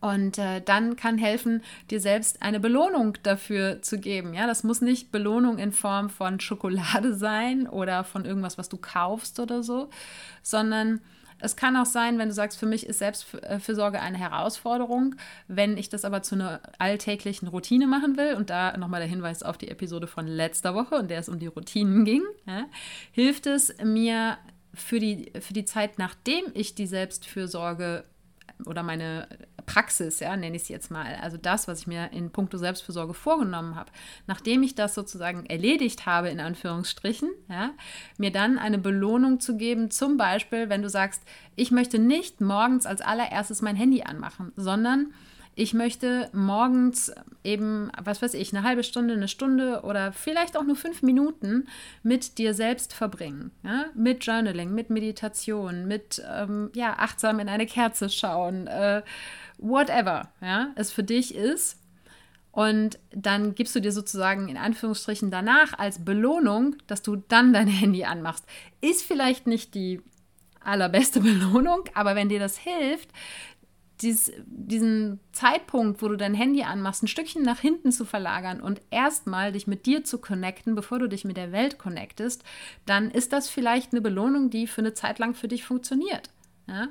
Und 0.00 0.36
äh, 0.38 0.60
dann 0.60 0.96
kann 0.96 1.16
helfen, 1.16 1.62
dir 1.90 2.00
selbst 2.00 2.42
eine 2.42 2.58
Belohnung 2.58 3.18
dafür 3.22 3.82
zu 3.82 4.00
geben. 4.00 4.34
Ja, 4.34 4.48
das 4.48 4.64
muss 4.64 4.80
nicht 4.80 5.12
Belohnung 5.12 5.58
in 5.58 5.70
Form 5.72 6.10
von 6.10 6.40
Schokolade 6.40 7.14
sein 7.16 7.68
oder 7.68 8.02
von 8.02 8.24
irgendwas, 8.24 8.58
was 8.58 8.68
du 8.68 8.78
kaufst 8.78 9.38
oder 9.38 9.62
so, 9.62 9.90
sondern 10.42 11.02
es 11.42 11.56
kann 11.56 11.76
auch 11.76 11.86
sein, 11.86 12.18
wenn 12.18 12.28
du 12.28 12.34
sagst, 12.34 12.58
für 12.58 12.66
mich 12.66 12.86
ist 12.86 13.00
Selbstfürsorge 13.00 14.00
eine 14.00 14.16
Herausforderung, 14.16 15.16
wenn 15.48 15.76
ich 15.76 15.88
das 15.88 16.04
aber 16.04 16.22
zu 16.22 16.36
einer 16.36 16.60
alltäglichen 16.78 17.48
Routine 17.48 17.86
machen 17.86 18.16
will, 18.16 18.34
und 18.34 18.48
da 18.48 18.76
nochmal 18.76 19.00
der 19.00 19.08
Hinweis 19.08 19.42
auf 19.42 19.58
die 19.58 19.68
Episode 19.68 20.06
von 20.06 20.26
letzter 20.26 20.74
Woche, 20.74 20.96
in 20.96 21.08
der 21.08 21.18
es 21.18 21.28
um 21.28 21.38
die 21.38 21.48
Routinen 21.48 22.04
ging, 22.04 22.22
ja, 22.46 22.66
hilft 23.10 23.46
es 23.46 23.74
mir 23.82 24.38
für 24.72 25.00
die, 25.00 25.32
für 25.40 25.52
die 25.52 25.64
Zeit, 25.64 25.98
nachdem 25.98 26.44
ich 26.54 26.74
die 26.74 26.86
Selbstfürsorge 26.86 28.04
oder 28.66 28.82
meine 28.82 29.28
Praxis, 29.66 30.20
ja, 30.20 30.36
nenne 30.36 30.56
ich 30.56 30.62
es 30.62 30.68
jetzt 30.68 30.90
mal, 30.90 31.16
also 31.20 31.36
das, 31.36 31.68
was 31.68 31.80
ich 31.80 31.86
mir 31.86 32.10
in 32.12 32.30
puncto 32.30 32.58
Selbstfürsorge 32.58 33.14
vorgenommen 33.14 33.74
habe, 33.74 33.90
nachdem 34.26 34.62
ich 34.62 34.74
das 34.74 34.94
sozusagen 34.94 35.46
erledigt 35.46 36.06
habe, 36.06 36.28
in 36.28 36.40
Anführungsstrichen, 36.40 37.30
ja, 37.48 37.70
mir 38.18 38.32
dann 38.32 38.58
eine 38.58 38.78
Belohnung 38.78 39.40
zu 39.40 39.56
geben, 39.56 39.90
zum 39.90 40.16
Beispiel, 40.16 40.68
wenn 40.68 40.82
du 40.82 40.88
sagst, 40.88 41.22
ich 41.56 41.70
möchte 41.70 41.98
nicht 41.98 42.40
morgens 42.40 42.86
als 42.86 43.00
allererstes 43.00 43.62
mein 43.62 43.76
Handy 43.76 44.02
anmachen, 44.02 44.52
sondern 44.56 45.12
ich 45.54 45.74
möchte 45.74 46.30
morgens 46.32 47.12
eben, 47.44 47.90
was 48.02 48.22
weiß 48.22 48.34
ich, 48.34 48.54
eine 48.54 48.66
halbe 48.66 48.82
Stunde, 48.82 49.14
eine 49.14 49.28
Stunde 49.28 49.82
oder 49.82 50.12
vielleicht 50.12 50.56
auch 50.56 50.64
nur 50.64 50.76
fünf 50.76 51.02
Minuten 51.02 51.66
mit 52.02 52.38
dir 52.38 52.54
selbst 52.54 52.94
verbringen. 52.94 53.50
Ja? 53.62 53.86
Mit 53.94 54.24
Journaling, 54.24 54.74
mit 54.74 54.88
Meditation, 54.88 55.86
mit 55.86 56.22
ähm, 56.30 56.70
ja, 56.74 56.94
achtsam 56.98 57.38
in 57.38 57.48
eine 57.48 57.66
Kerze 57.66 58.08
schauen, 58.08 58.66
äh, 58.66 59.02
whatever 59.58 60.30
ja, 60.40 60.68
es 60.74 60.90
für 60.90 61.02
dich 61.02 61.34
ist. 61.34 61.78
Und 62.50 62.98
dann 63.14 63.54
gibst 63.54 63.74
du 63.74 63.80
dir 63.80 63.92
sozusagen 63.92 64.48
in 64.48 64.58
Anführungsstrichen 64.58 65.30
danach 65.30 65.78
als 65.78 66.04
Belohnung, 66.04 66.76
dass 66.86 67.02
du 67.02 67.16
dann 67.16 67.52
dein 67.52 67.68
Handy 67.68 68.04
anmachst. 68.04 68.44
Ist 68.80 69.02
vielleicht 69.02 69.46
nicht 69.46 69.74
die 69.74 70.02
allerbeste 70.60 71.20
Belohnung, 71.22 71.84
aber 71.94 72.14
wenn 72.14 72.28
dir 72.28 72.40
das 72.40 72.58
hilft, 72.58 73.10
dies, 74.00 74.32
diesen 74.46 75.20
Zeitpunkt, 75.32 76.02
wo 76.02 76.08
du 76.08 76.16
dein 76.16 76.34
Handy 76.34 76.62
anmachst, 76.62 77.02
ein 77.02 77.08
Stückchen 77.08 77.42
nach 77.42 77.60
hinten 77.60 77.92
zu 77.92 78.04
verlagern 78.04 78.60
und 78.60 78.80
erstmal 78.90 79.52
dich 79.52 79.66
mit 79.66 79.86
dir 79.86 80.04
zu 80.04 80.18
connecten, 80.18 80.74
bevor 80.74 80.98
du 80.98 81.08
dich 81.08 81.24
mit 81.24 81.36
der 81.36 81.52
Welt 81.52 81.78
connectest, 81.78 82.42
dann 82.86 83.10
ist 83.10 83.32
das 83.32 83.48
vielleicht 83.48 83.92
eine 83.92 84.00
Belohnung, 84.00 84.50
die 84.50 84.66
für 84.66 84.80
eine 84.80 84.94
Zeit 84.94 85.18
lang 85.18 85.34
für 85.34 85.48
dich 85.48 85.64
funktioniert. 85.64 86.30
Ja? 86.66 86.88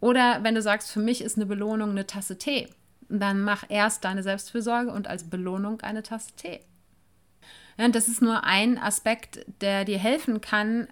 Oder 0.00 0.40
wenn 0.42 0.54
du 0.54 0.62
sagst, 0.62 0.90
für 0.90 1.00
mich 1.00 1.22
ist 1.22 1.36
eine 1.36 1.46
Belohnung 1.46 1.90
eine 1.90 2.06
Tasse 2.06 2.38
Tee, 2.38 2.68
dann 3.08 3.42
mach 3.42 3.64
erst 3.68 4.04
deine 4.04 4.22
Selbstfürsorge 4.22 4.92
und 4.92 5.08
als 5.08 5.24
Belohnung 5.24 5.80
eine 5.80 6.02
Tasse 6.02 6.32
Tee. 6.36 6.60
Ja, 7.78 7.86
und 7.86 7.94
das 7.94 8.08
ist 8.08 8.22
nur 8.22 8.44
ein 8.44 8.78
Aspekt, 8.78 9.44
der 9.60 9.84
dir 9.84 9.98
helfen 9.98 10.40
kann, 10.40 10.88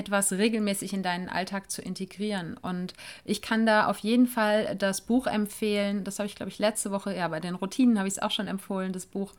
etwas 0.00 0.32
regelmäßig 0.32 0.94
in 0.94 1.02
deinen 1.02 1.28
Alltag 1.28 1.70
zu 1.70 1.82
integrieren. 1.82 2.56
Und 2.56 2.94
ich 3.24 3.42
kann 3.42 3.66
da 3.66 3.86
auf 3.86 3.98
jeden 3.98 4.26
Fall 4.26 4.74
das 4.76 5.02
Buch 5.02 5.26
empfehlen. 5.26 6.04
Das 6.04 6.18
habe 6.18 6.26
ich, 6.26 6.34
glaube 6.34 6.50
ich, 6.50 6.58
letzte 6.58 6.90
Woche, 6.90 7.14
ja, 7.14 7.28
bei 7.28 7.38
den 7.38 7.54
Routinen 7.54 7.98
habe 7.98 8.08
ich 8.08 8.14
es 8.14 8.22
auch 8.22 8.30
schon 8.30 8.48
empfohlen, 8.48 8.92
das 8.92 9.04
Buch. 9.04 9.34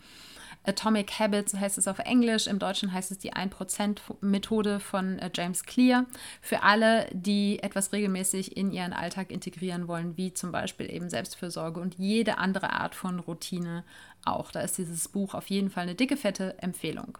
Atomic 0.63 1.19
Habits 1.19 1.55
heißt 1.55 1.79
es 1.79 1.87
auf 1.87 1.97
Englisch, 1.97 2.45
im 2.45 2.59
Deutschen 2.59 2.93
heißt 2.93 3.09
es 3.09 3.17
die 3.17 3.33
1%-Methode 3.33 4.79
von 4.79 5.17
äh, 5.17 5.31
James 5.33 5.63
Clear. 5.63 6.05
Für 6.39 6.61
alle, 6.61 7.07
die 7.11 7.57
etwas 7.63 7.91
regelmäßig 7.91 8.55
in 8.55 8.71
ihren 8.71 8.93
Alltag 8.93 9.31
integrieren 9.31 9.87
wollen, 9.87 10.17
wie 10.17 10.35
zum 10.35 10.51
Beispiel 10.51 10.91
eben 10.91 11.09
Selbstfürsorge 11.09 11.79
und 11.79 11.95
jede 11.95 12.37
andere 12.37 12.73
Art 12.73 12.93
von 12.93 13.19
Routine 13.19 13.83
auch. 14.23 14.51
Da 14.51 14.61
ist 14.61 14.77
dieses 14.77 15.07
Buch 15.07 15.33
auf 15.33 15.49
jeden 15.49 15.71
Fall 15.71 15.83
eine 15.83 15.95
dicke, 15.95 16.15
fette 16.15 16.55
Empfehlung. 16.61 17.17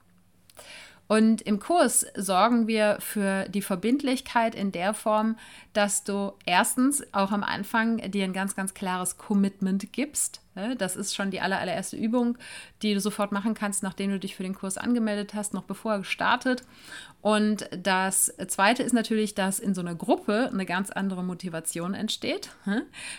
Und 1.08 1.42
im 1.42 1.60
Kurs 1.60 2.06
sorgen 2.16 2.68
wir 2.68 2.98
für 3.00 3.50
die 3.50 3.62
Verbindlichkeit 3.62 4.56
in 4.56 4.72
der 4.72 4.94
Form, 4.94 5.38
dass 5.74 6.04
du 6.04 6.32
erstens 6.46 7.04
auch 7.14 7.32
am 7.32 7.44
Anfang 7.44 7.98
dir 8.12 8.24
ein 8.24 8.34
ganz, 8.34 8.56
ganz 8.56 8.74
klares 8.74 9.18
Commitment 9.18 9.92
gibst. 9.92 10.42
Das 10.78 10.96
ist 10.96 11.16
schon 11.16 11.32
die 11.32 11.40
allererste 11.40 11.96
Übung, 11.96 12.38
die 12.82 12.94
du 12.94 13.00
sofort 13.00 13.32
machen 13.32 13.54
kannst, 13.54 13.84
nachdem 13.84 14.12
du 14.12 14.20
dich 14.20 14.36
für 14.36 14.44
den 14.44 14.54
Kurs 14.54 14.78
angemeldet 14.78 15.34
hast, 15.34 15.54
noch 15.54 15.64
bevor 15.64 15.94
er 15.94 16.00
gestartet. 16.00 16.64
Und 17.22 17.70
das 17.78 18.34
Zweite 18.48 18.84
ist 18.84 18.94
natürlich, 18.94 19.36
dass 19.36 19.60
in 19.60 19.76
so 19.76 19.82
einer 19.82 19.96
Gruppe 19.96 20.50
eine 20.52 20.66
ganz 20.66 20.90
andere 20.90 21.24
Motivation 21.24 21.94
entsteht. 21.94 22.50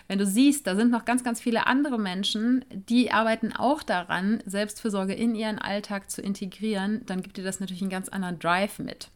Wenn 0.09 0.19
du 0.19 0.27
siehst, 0.27 0.67
da 0.67 0.75
sind 0.75 0.91
noch 0.91 1.05
ganz, 1.05 1.25
ganz 1.25 1.41
viele 1.41 1.67
andere 1.67 1.99
Menschen, 1.99 2.65
die 2.71 3.13
arbeiten 3.13 3.53
auch 3.53 3.83
daran, 3.83 4.43
Selbstfürsorge 4.45 5.15
in 5.15 5.35
ihren 5.35 5.59
Alltag 5.59 6.11
zu 6.11 6.21
integrieren, 6.21 7.07
dann 7.07 7.23
gibt 7.23 7.37
dir 7.37 7.45
das 7.45 7.61
natürlich 7.61 7.83
einen 7.83 7.91
ganz 7.91 8.09
anderen 8.09 8.39
Drive 8.41 8.79
mit 8.79 9.09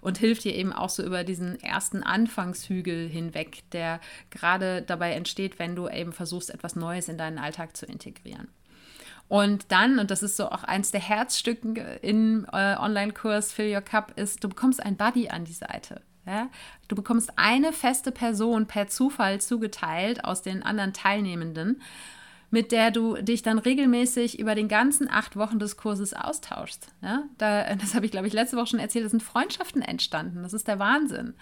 und 0.00 0.16
hilft 0.16 0.44
dir 0.44 0.54
eben 0.54 0.72
auch 0.72 0.88
so 0.88 1.02
über 1.04 1.22
diesen 1.22 1.60
ersten 1.60 2.02
Anfangshügel 2.02 3.06
hinweg, 3.06 3.70
der 3.72 4.00
gerade 4.30 4.80
dabei 4.80 5.12
entsteht, 5.12 5.58
wenn 5.58 5.76
du 5.76 5.90
eben 5.90 6.14
versuchst, 6.14 6.48
etwas 6.48 6.74
Neues 6.74 7.10
in 7.10 7.18
deinen 7.18 7.35
Alltag 7.38 7.76
zu 7.76 7.86
integrieren. 7.86 8.48
Und 9.28 9.72
dann, 9.72 9.98
und 9.98 10.10
das 10.10 10.22
ist 10.22 10.36
so 10.36 10.50
auch 10.50 10.62
eins 10.62 10.92
der 10.92 11.00
Herzstücken 11.00 11.76
im 12.02 12.46
äh, 12.52 12.76
Online-Kurs 12.76 13.52
Fill 13.52 13.74
Your 13.74 13.80
Cup, 13.80 14.12
ist, 14.18 14.44
du 14.44 14.48
bekommst 14.48 14.82
ein 14.82 14.96
Buddy 14.96 15.28
an 15.28 15.44
die 15.44 15.52
Seite. 15.52 16.02
Ja? 16.26 16.48
Du 16.86 16.94
bekommst 16.94 17.32
eine 17.36 17.72
feste 17.72 18.12
Person 18.12 18.66
per 18.66 18.86
Zufall 18.88 19.40
zugeteilt 19.40 20.24
aus 20.24 20.42
den 20.42 20.62
anderen 20.62 20.92
Teilnehmenden, 20.92 21.82
mit 22.50 22.70
der 22.70 22.92
du 22.92 23.14
dich 23.16 23.42
dann 23.42 23.58
regelmäßig 23.58 24.38
über 24.38 24.54
den 24.54 24.68
ganzen 24.68 25.10
acht 25.10 25.36
Wochen 25.36 25.58
des 25.58 25.76
Kurses 25.76 26.14
austauschst. 26.14 26.86
Ja? 27.02 27.24
Da, 27.38 27.74
das 27.74 27.96
habe 27.96 28.06
ich, 28.06 28.12
glaube 28.12 28.28
ich, 28.28 28.32
letzte 28.32 28.56
Woche 28.56 28.68
schon 28.68 28.78
erzählt, 28.78 29.06
da 29.06 29.08
sind 29.08 29.24
Freundschaften 29.24 29.82
entstanden. 29.82 30.44
Das 30.44 30.52
ist 30.52 30.68
der 30.68 30.78
Wahnsinn. 30.78 31.34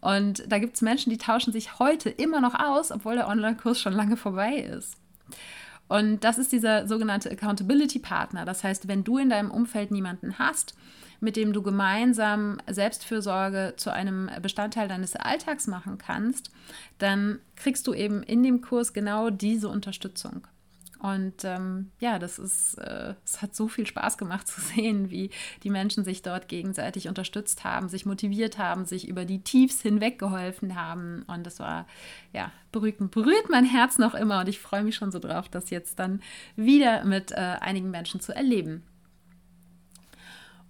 Und 0.00 0.50
da 0.50 0.58
gibt 0.58 0.74
es 0.74 0.82
Menschen, 0.82 1.10
die 1.10 1.18
tauschen 1.18 1.52
sich 1.52 1.78
heute 1.78 2.10
immer 2.10 2.40
noch 2.40 2.58
aus, 2.58 2.90
obwohl 2.90 3.14
der 3.14 3.28
Online-Kurs 3.28 3.80
schon 3.80 3.92
lange 3.92 4.16
vorbei 4.16 4.56
ist. 4.56 4.96
Und 5.88 6.22
das 6.22 6.38
ist 6.38 6.52
dieser 6.52 6.86
sogenannte 6.86 7.30
Accountability 7.30 7.98
Partner. 7.98 8.44
Das 8.44 8.62
heißt, 8.62 8.88
wenn 8.88 9.04
du 9.04 9.18
in 9.18 9.30
deinem 9.30 9.50
Umfeld 9.50 9.90
niemanden 9.90 10.38
hast, 10.38 10.74
mit 11.20 11.34
dem 11.36 11.52
du 11.52 11.62
gemeinsam 11.62 12.58
Selbstfürsorge 12.68 13.74
zu 13.76 13.92
einem 13.92 14.30
Bestandteil 14.40 14.86
deines 14.86 15.16
Alltags 15.16 15.66
machen 15.66 15.98
kannst, 15.98 16.50
dann 16.98 17.40
kriegst 17.56 17.86
du 17.86 17.94
eben 17.94 18.22
in 18.22 18.42
dem 18.42 18.60
Kurs 18.60 18.92
genau 18.92 19.30
diese 19.30 19.68
Unterstützung. 19.68 20.46
Und 21.00 21.44
ähm, 21.44 21.90
ja, 22.00 22.18
das 22.18 22.38
ist, 22.38 22.74
äh, 22.78 23.14
es 23.24 23.40
hat 23.40 23.54
so 23.54 23.68
viel 23.68 23.86
Spaß 23.86 24.18
gemacht 24.18 24.48
zu 24.48 24.60
sehen, 24.60 25.10
wie 25.10 25.30
die 25.62 25.70
Menschen 25.70 26.04
sich 26.04 26.22
dort 26.22 26.48
gegenseitig 26.48 27.08
unterstützt 27.08 27.64
haben, 27.64 27.88
sich 27.88 28.06
motiviert 28.06 28.58
haben, 28.58 28.84
sich 28.84 29.08
über 29.08 29.24
die 29.24 29.40
Tiefs 29.40 29.80
hinweg 29.80 30.18
geholfen 30.18 30.74
haben. 30.74 31.24
Und 31.28 31.46
das 31.46 31.60
war 31.60 31.86
ja 32.32 32.50
berührt, 32.72 33.10
berührt 33.10 33.48
mein 33.50 33.64
Herz 33.64 33.98
noch 33.98 34.14
immer. 34.14 34.40
Und 34.40 34.48
ich 34.48 34.58
freue 34.58 34.82
mich 34.82 34.96
schon 34.96 35.12
so 35.12 35.18
drauf, 35.18 35.48
das 35.48 35.70
jetzt 35.70 35.98
dann 35.98 36.20
wieder 36.56 37.04
mit 37.04 37.32
äh, 37.32 37.36
einigen 37.60 37.90
Menschen 37.90 38.20
zu 38.20 38.34
erleben. 38.34 38.82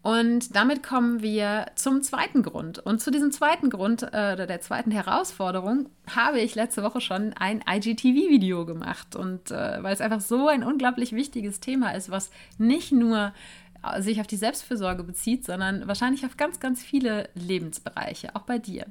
Und 0.09 0.57
damit 0.57 0.83
kommen 0.83 1.21
wir 1.21 1.67
zum 1.75 2.01
zweiten 2.01 2.43
Grund. 2.43 2.79
Und 2.79 3.03
zu 3.03 3.11
diesem 3.11 3.31
zweiten 3.31 3.69
Grund 3.69 4.05
äh, 4.05 4.33
oder 4.33 4.47
der 4.47 4.63
zweiten 4.63 4.91
Herausforderung 4.91 5.91
habe 6.09 6.41
ich 6.41 6.55
letzte 6.55 6.83
Woche 6.83 7.03
schon 7.03 7.35
ein 7.35 7.63
IGTV-Video 7.69 8.65
gemacht. 8.65 9.15
Und 9.15 9.51
äh, 9.51 9.83
weil 9.83 9.93
es 9.93 10.01
einfach 10.01 10.23
so 10.23 10.49
ein 10.49 10.65
unglaublich 10.65 11.13
wichtiges 11.13 11.61
Thema 11.61 11.91
ist, 11.91 12.11
was 12.11 12.31
nicht 12.57 12.91
nur 12.91 13.35
äh, 13.83 14.01
sich 14.01 14.19
auf 14.23 14.27
die 14.27 14.39
Selbstfürsorge 14.39 15.05
bezieht, 15.05 15.45
sondern 15.45 15.87
wahrscheinlich 15.87 16.25
auf 16.25 16.39
ganz, 16.39 16.59
ganz 16.59 16.83
viele 16.83 17.29
Lebensbereiche, 17.35 18.35
auch 18.35 18.45
bei 18.45 18.59
dir. 18.59 18.87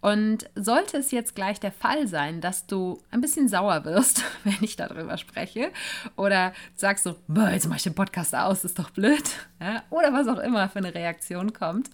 Und 0.00 0.48
sollte 0.54 0.96
es 0.96 1.10
jetzt 1.10 1.34
gleich 1.34 1.58
der 1.58 1.72
Fall 1.72 2.06
sein, 2.06 2.40
dass 2.40 2.66
du 2.66 3.02
ein 3.10 3.20
bisschen 3.20 3.48
sauer 3.48 3.84
wirst, 3.84 4.22
wenn 4.44 4.56
ich 4.60 4.76
darüber 4.76 5.18
spreche, 5.18 5.70
oder 6.16 6.52
sagst 6.74 7.04
so, 7.04 7.16
jetzt 7.50 7.68
mache 7.68 7.78
ich 7.78 7.82
den 7.84 7.94
Podcast 7.94 8.34
aus, 8.34 8.64
ist 8.64 8.78
doch 8.78 8.90
blöd, 8.90 9.24
ja, 9.60 9.82
oder 9.90 10.12
was 10.12 10.28
auch 10.28 10.38
immer 10.38 10.68
für 10.68 10.78
eine 10.78 10.94
Reaktion 10.94 11.52
kommt, 11.52 11.90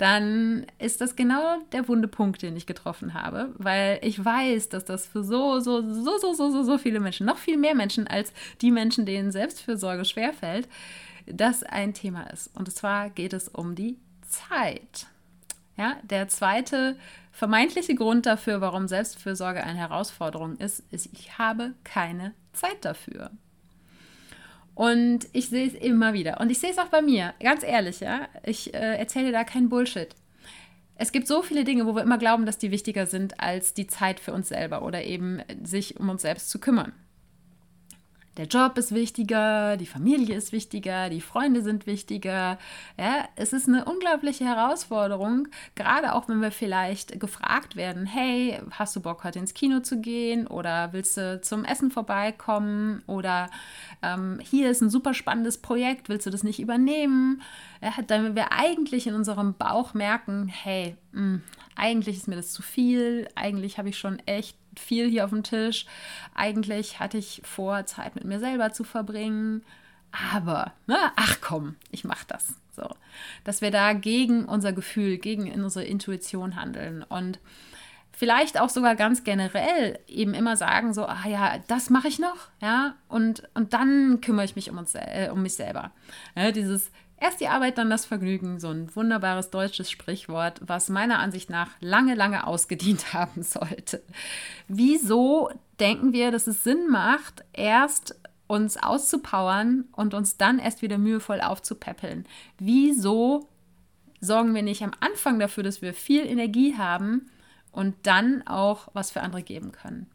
dann 0.00 0.64
ist 0.78 1.02
das 1.02 1.14
genau 1.14 1.58
der 1.72 1.86
wunde 1.86 2.08
Punkt, 2.08 2.40
den 2.40 2.56
ich 2.56 2.64
getroffen 2.64 3.12
habe, 3.12 3.50
weil 3.58 3.98
ich 4.00 4.24
weiß, 4.24 4.70
dass 4.70 4.86
das 4.86 5.06
für 5.06 5.22
so, 5.22 5.60
so, 5.60 5.82
so, 5.82 6.18
so, 6.18 6.32
so, 6.32 6.50
so, 6.50 6.62
so 6.62 6.78
viele 6.78 7.00
Menschen, 7.00 7.26
noch 7.26 7.36
viel 7.36 7.58
mehr 7.58 7.74
Menschen 7.74 8.06
als 8.06 8.32
die 8.62 8.70
Menschen, 8.70 9.04
denen 9.04 9.30
Selbstfürsorge 9.30 10.06
schwerfällt, 10.06 10.68
das 11.26 11.62
ein 11.62 11.92
Thema 11.92 12.22
ist. 12.30 12.50
Und 12.56 12.72
zwar 12.72 13.10
geht 13.10 13.34
es 13.34 13.48
um 13.48 13.74
die 13.74 13.98
Zeit. 14.26 15.06
Ja, 15.80 15.96
der 16.02 16.28
zweite 16.28 16.96
vermeintliche 17.32 17.94
Grund 17.94 18.26
dafür, 18.26 18.60
warum 18.60 18.86
Selbstfürsorge 18.86 19.64
eine 19.64 19.78
Herausforderung 19.78 20.58
ist, 20.58 20.84
ist, 20.90 21.08
ich 21.14 21.38
habe 21.38 21.72
keine 21.84 22.34
Zeit 22.52 22.84
dafür. 22.84 23.30
Und 24.74 25.26
ich 25.32 25.48
sehe 25.48 25.66
es 25.66 25.72
immer 25.72 26.12
wieder. 26.12 26.38
Und 26.38 26.50
ich 26.50 26.58
sehe 26.58 26.70
es 26.70 26.76
auch 26.76 26.88
bei 26.88 27.00
mir, 27.00 27.32
ganz 27.40 27.62
ehrlich, 27.62 28.00
ja. 28.00 28.28
Ich 28.44 28.74
äh, 28.74 28.98
erzähle 28.98 29.32
da 29.32 29.42
keinen 29.42 29.70
Bullshit. 29.70 30.14
Es 30.96 31.12
gibt 31.12 31.26
so 31.26 31.40
viele 31.40 31.64
Dinge, 31.64 31.86
wo 31.86 31.94
wir 31.94 32.02
immer 32.02 32.18
glauben, 32.18 32.44
dass 32.44 32.58
die 32.58 32.72
wichtiger 32.72 33.06
sind 33.06 33.40
als 33.40 33.72
die 33.72 33.86
Zeit 33.86 34.20
für 34.20 34.34
uns 34.34 34.48
selber 34.48 34.82
oder 34.82 35.04
eben 35.04 35.40
sich 35.62 35.98
um 35.98 36.10
uns 36.10 36.20
selbst 36.20 36.50
zu 36.50 36.58
kümmern 36.58 36.92
der 38.36 38.46
Job 38.46 38.78
ist 38.78 38.94
wichtiger, 38.94 39.76
die 39.76 39.86
Familie 39.86 40.36
ist 40.36 40.52
wichtiger, 40.52 41.10
die 41.10 41.20
Freunde 41.20 41.62
sind 41.62 41.86
wichtiger. 41.86 42.58
Ja, 42.96 43.28
es 43.34 43.52
ist 43.52 43.66
eine 43.66 43.84
unglaubliche 43.84 44.44
Herausforderung, 44.44 45.48
gerade 45.74 46.14
auch 46.14 46.28
wenn 46.28 46.40
wir 46.40 46.52
vielleicht 46.52 47.18
gefragt 47.18 47.74
werden, 47.74 48.06
hey, 48.06 48.60
hast 48.70 48.94
du 48.94 49.00
Bock 49.00 49.24
heute 49.24 49.40
ins 49.40 49.52
Kino 49.52 49.80
zu 49.80 50.00
gehen 50.00 50.46
oder 50.46 50.92
willst 50.92 51.16
du 51.16 51.40
zum 51.40 51.64
Essen 51.64 51.90
vorbeikommen 51.90 53.02
oder 53.06 53.50
ähm, 54.02 54.38
hier 54.40 54.70
ist 54.70 54.80
ein 54.80 54.90
super 54.90 55.12
spannendes 55.12 55.58
Projekt, 55.58 56.08
willst 56.08 56.26
du 56.26 56.30
das 56.30 56.44
nicht 56.44 56.60
übernehmen? 56.60 57.42
Ja, 57.82 57.92
dann 58.06 58.36
wir 58.36 58.52
eigentlich 58.52 59.08
in 59.08 59.14
unserem 59.14 59.54
Bauch 59.54 59.92
merken, 59.92 60.46
hey, 60.46 60.96
mh, 61.12 61.20
hm, 61.20 61.42
eigentlich 61.74 62.18
ist 62.18 62.28
mir 62.28 62.36
das 62.36 62.52
zu 62.52 62.62
viel, 62.62 63.28
eigentlich 63.34 63.78
habe 63.78 63.88
ich 63.88 63.98
schon 63.98 64.18
echt 64.26 64.59
viel 64.78 65.08
hier 65.08 65.24
auf 65.24 65.30
dem 65.30 65.42
Tisch. 65.42 65.86
Eigentlich 66.34 67.00
hatte 67.00 67.18
ich 67.18 67.42
vor, 67.44 67.86
Zeit 67.86 68.14
mit 68.14 68.24
mir 68.24 68.38
selber 68.38 68.72
zu 68.72 68.84
verbringen. 68.84 69.64
Aber, 70.32 70.72
ne, 70.86 70.98
ach 71.16 71.38
komm, 71.40 71.76
ich 71.90 72.04
mache 72.04 72.24
das. 72.26 72.54
So, 72.74 72.88
dass 73.44 73.60
wir 73.60 73.70
da 73.70 73.92
gegen 73.92 74.44
unser 74.44 74.72
Gefühl, 74.72 75.18
gegen 75.18 75.50
unsere 75.52 75.84
Intuition 75.84 76.56
handeln 76.56 77.02
und 77.02 77.38
vielleicht 78.12 78.60
auch 78.60 78.68
sogar 78.68 78.96
ganz 78.96 79.24
generell 79.24 79.98
eben 80.06 80.34
immer 80.34 80.56
sagen 80.56 80.94
so, 80.94 81.06
ah 81.06 81.26
ja, 81.26 81.58
das 81.68 81.90
mache 81.90 82.08
ich 82.08 82.18
noch, 82.18 82.48
ja, 82.60 82.94
und, 83.08 83.48
und 83.54 83.72
dann 83.72 84.20
kümmere 84.20 84.44
ich 84.44 84.56
mich 84.56 84.70
um, 84.70 84.78
uns, 84.78 84.94
äh, 84.94 85.30
um 85.32 85.42
mich 85.42 85.54
selber. 85.54 85.90
Ja, 86.36 86.52
dieses 86.52 86.90
Erst 87.22 87.40
die 87.40 87.48
Arbeit, 87.48 87.76
dann 87.76 87.90
das 87.90 88.06
Vergnügen, 88.06 88.58
so 88.58 88.68
ein 88.68 88.94
wunderbares 88.96 89.50
deutsches 89.50 89.90
Sprichwort, 89.90 90.58
was 90.64 90.88
meiner 90.88 91.18
Ansicht 91.18 91.50
nach 91.50 91.68
lange, 91.80 92.14
lange 92.14 92.46
ausgedient 92.46 93.12
haben 93.12 93.42
sollte. 93.42 94.02
Wieso 94.68 95.50
denken 95.78 96.14
wir, 96.14 96.30
dass 96.30 96.46
es 96.46 96.64
Sinn 96.64 96.88
macht, 96.88 97.44
erst 97.52 98.18
uns 98.46 98.78
auszupowern 98.78 99.84
und 99.92 100.14
uns 100.14 100.38
dann 100.38 100.58
erst 100.58 100.80
wieder 100.80 100.96
mühevoll 100.96 101.42
aufzupäppeln? 101.42 102.26
Wieso 102.58 103.48
sorgen 104.22 104.54
wir 104.54 104.62
nicht 104.62 104.82
am 104.82 104.92
Anfang 105.00 105.38
dafür, 105.38 105.62
dass 105.62 105.82
wir 105.82 105.92
viel 105.92 106.26
Energie 106.26 106.76
haben 106.78 107.30
und 107.70 107.94
dann 108.04 108.46
auch 108.46 108.88
was 108.94 109.10
für 109.10 109.20
andere 109.20 109.42
geben 109.42 109.72
können? 109.72 110.10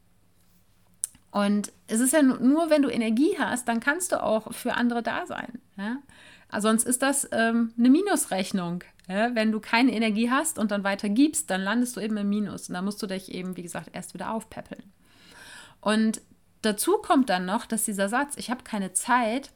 Und 1.30 1.72
es 1.88 2.00
ist 2.00 2.13
ja 2.13 2.24
nur, 2.24 2.70
wenn 2.70 2.82
du 2.82 2.89
Energie 2.89 3.36
hast, 3.38 3.68
dann 3.68 3.80
kannst 3.80 4.12
du 4.12 4.24
auch 4.24 4.54
für 4.54 4.74
andere 4.74 5.04
da 5.04 5.26
sein. 5.28 5.60
Ja? 5.78 5.98
Sonst 6.62 6.84
ist 6.84 7.02
das 7.02 7.28
ähm, 7.32 7.74
eine 7.78 7.89
Minusrechnung. 7.89 8.84
Ja? 9.08 9.34
Wenn 9.36 9.52
du 9.52 9.60
keine 9.60 9.94
Energie 9.94 10.30
hast 10.30 10.60
und 10.60 10.72
dann 10.72 10.84
weiter 10.84 11.10
gibst, 11.10 11.50
dann 11.50 11.62
landest 11.62 11.96
du 11.96 12.02
eben 12.02 12.18
im 12.18 12.30
Minus. 12.30 12.70
Und 12.70 12.76
da 12.76 12.82
musst 12.82 13.02
du 13.02 13.08
dich 13.08 13.32
eben, 13.34 13.58
wie 13.58 13.63
gesagt, 13.63 13.89
erst 13.94 14.13
wieder 14.13 14.32
aufpäppeln. 14.32 14.84
Und 15.82 16.22
dazu 16.62 16.98
kommt 16.98 17.30
dann 17.30 17.46
noch, 17.46 17.65
dass 17.65 17.86
dieser 17.86 18.10
Satz, 18.10 18.36
ich 18.38 18.50
habe 18.50 18.63
keine 18.63 18.94
Zeit, 18.94 19.52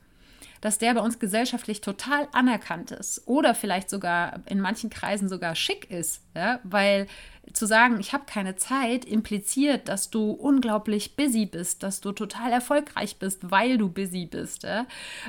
dass 0.61 0.77
der 0.77 0.93
bei 0.93 1.01
uns 1.01 1.19
gesellschaftlich 1.19 1.81
total 1.81 2.27
anerkannt 2.31 2.91
ist 2.91 3.27
oder 3.27 3.55
vielleicht 3.55 3.89
sogar 3.89 4.41
in 4.45 4.59
manchen 4.59 4.89
Kreisen 4.89 5.29
sogar 5.29 5.55
schick 5.55 5.89
ist, 5.89 6.21
ja? 6.35 6.59
weil 6.63 7.07
zu 7.53 7.65
sagen, 7.65 7.99
ich 7.99 8.13
habe 8.13 8.25
keine 8.25 8.55
Zeit, 8.55 9.05
impliziert, 9.05 9.89
dass 9.89 10.09
du 10.09 10.31
unglaublich 10.31 11.15
busy 11.15 11.45
bist, 11.45 11.83
dass 11.83 12.01
du 12.01 12.11
total 12.11 12.51
erfolgreich 12.51 13.17
bist, 13.17 13.51
weil 13.51 13.77
du 13.77 13.89
busy 13.89 14.25
bist. 14.25 14.63
Ja? 14.63 14.85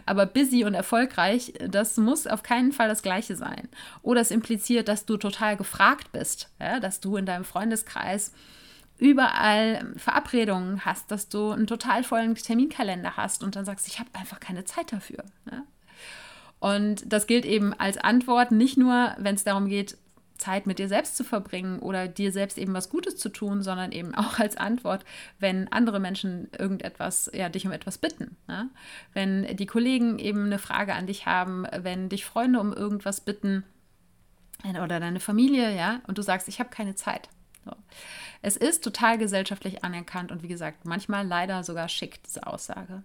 Aber 0.06 0.26
busy 0.26 0.64
und 0.64 0.74
erfolgreich, 0.74 1.54
das 1.68 1.96
muss 1.96 2.26
auf 2.26 2.42
keinen 2.42 2.72
Fall 2.72 2.88
das 2.88 3.02
Gleiche 3.02 3.36
sein. 3.36 3.68
Oder 4.02 4.20
es 4.20 4.30
impliziert, 4.30 4.88
dass 4.88 5.06
du 5.06 5.16
total 5.16 5.56
gefragt 5.56 6.12
bist, 6.12 6.50
ja? 6.60 6.80
dass 6.80 7.00
du 7.00 7.16
in 7.16 7.26
deinem 7.26 7.44
Freundeskreis 7.44 8.32
überall 9.00 9.92
Verabredungen 9.96 10.84
hast, 10.84 11.10
dass 11.10 11.28
du 11.28 11.50
einen 11.50 11.66
total 11.66 12.04
vollen 12.04 12.34
Terminkalender 12.34 13.16
hast 13.16 13.42
und 13.42 13.56
dann 13.56 13.64
sagst, 13.64 13.88
ich 13.88 13.98
habe 13.98 14.10
einfach 14.12 14.40
keine 14.40 14.64
Zeit 14.64 14.92
dafür. 14.92 15.24
Ne? 15.46 15.64
Und 16.58 17.10
das 17.10 17.26
gilt 17.26 17.46
eben 17.46 17.72
als 17.72 17.96
Antwort 17.96 18.52
nicht 18.52 18.76
nur, 18.76 19.14
wenn 19.18 19.34
es 19.34 19.44
darum 19.44 19.66
geht, 19.66 19.96
Zeit 20.36 20.66
mit 20.66 20.78
dir 20.78 20.88
selbst 20.88 21.16
zu 21.16 21.24
verbringen 21.24 21.78
oder 21.80 22.08
dir 22.08 22.32
selbst 22.32 22.58
eben 22.58 22.72
was 22.72 22.88
Gutes 22.88 23.16
zu 23.16 23.28
tun, 23.28 23.62
sondern 23.62 23.92
eben 23.92 24.14
auch 24.14 24.38
als 24.38 24.56
Antwort, 24.56 25.04
wenn 25.38 25.70
andere 25.72 26.00
Menschen 26.00 26.48
irgendetwas, 26.58 27.30
ja, 27.34 27.48
dich 27.48 27.66
um 27.66 27.72
etwas 27.72 27.98
bitten. 27.98 28.36
Ne? 28.48 28.70
Wenn 29.12 29.56
die 29.56 29.66
Kollegen 29.66 30.18
eben 30.18 30.46
eine 30.46 30.58
Frage 30.58 30.94
an 30.94 31.06
dich 31.06 31.26
haben, 31.26 31.66
wenn 31.76 32.08
dich 32.08 32.24
Freunde 32.24 32.60
um 32.60 32.72
irgendwas 32.72 33.20
bitten 33.20 33.64
oder 34.82 35.00
deine 35.00 35.20
Familie, 35.20 35.74
ja, 35.74 36.00
und 36.06 36.18
du 36.18 36.22
sagst, 36.22 36.48
ich 36.48 36.60
habe 36.60 36.70
keine 36.70 36.94
Zeit. 36.94 37.28
So. 37.64 37.72
Es 38.42 38.56
ist 38.56 38.82
total 38.82 39.18
gesellschaftlich 39.18 39.84
anerkannt 39.84 40.32
und 40.32 40.42
wie 40.42 40.48
gesagt, 40.48 40.84
manchmal 40.84 41.26
leider 41.26 41.62
sogar 41.62 41.88
schick, 41.88 42.22
diese 42.24 42.46
Aussage. 42.46 43.02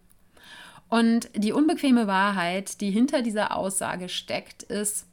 Und 0.88 1.30
die 1.36 1.52
unbequeme 1.52 2.08
Wahrheit, 2.08 2.80
die 2.80 2.92
hinter 2.92 3.22
dieser 3.22 3.56
Aussage 3.56 4.08
steckt, 4.08 4.64
ist, 4.64 5.08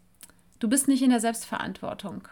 du 0.61 0.69
bist 0.69 0.87
nicht 0.87 1.03
in 1.03 1.11
der 1.11 1.21
Selbstverantwortung. 1.21 2.29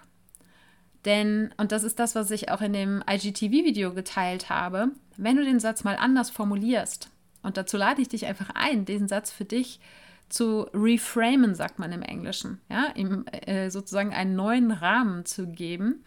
Denn, 1.04 1.52
und 1.56 1.72
das 1.72 1.82
ist 1.82 1.98
das, 1.98 2.14
was 2.14 2.30
ich 2.30 2.50
auch 2.50 2.60
in 2.60 2.74
dem 2.74 3.02
IGTV-Video 3.08 3.94
geteilt 3.94 4.50
habe, 4.50 4.88
wenn 5.16 5.36
du 5.36 5.44
den 5.44 5.58
Satz 5.58 5.82
mal 5.82 5.96
anders 5.96 6.30
formulierst, 6.30 7.08
und 7.42 7.56
dazu 7.56 7.78
lade 7.78 8.02
ich 8.02 8.08
dich 8.08 8.26
einfach 8.26 8.50
ein, 8.54 8.84
diesen 8.84 9.08
Satz 9.08 9.30
für 9.30 9.46
dich 9.46 9.80
zu 10.28 10.66
reframen, 10.74 11.54
sagt 11.54 11.78
man 11.78 11.90
im 11.90 12.02
Englischen, 12.02 12.60
ja, 12.68 12.92
ihm 12.94 13.24
äh, 13.32 13.70
sozusagen 13.70 14.12
einen 14.12 14.36
neuen 14.36 14.70
Rahmen 14.70 15.24
zu 15.24 15.46
geben 15.46 16.04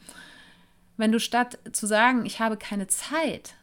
wenn 0.98 1.12
du 1.12 1.20
statt 1.20 1.60
zu 1.72 1.88
sagen, 1.88 2.26
ich 2.26 2.40
habe 2.40 2.58
keine 2.58 2.88
Zeit, 2.88 3.56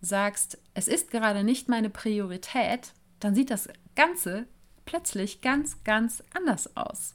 sagst, 0.00 0.58
es 0.74 0.88
ist 0.88 1.10
gerade 1.10 1.44
nicht 1.44 1.68
meine 1.68 1.90
Priorität, 1.90 2.92
dann 3.20 3.34
sieht 3.34 3.50
das 3.50 3.68
Ganze 3.94 4.46
plötzlich 4.84 5.40
ganz, 5.40 5.82
ganz 5.84 6.24
anders 6.34 6.76
aus. 6.76 7.14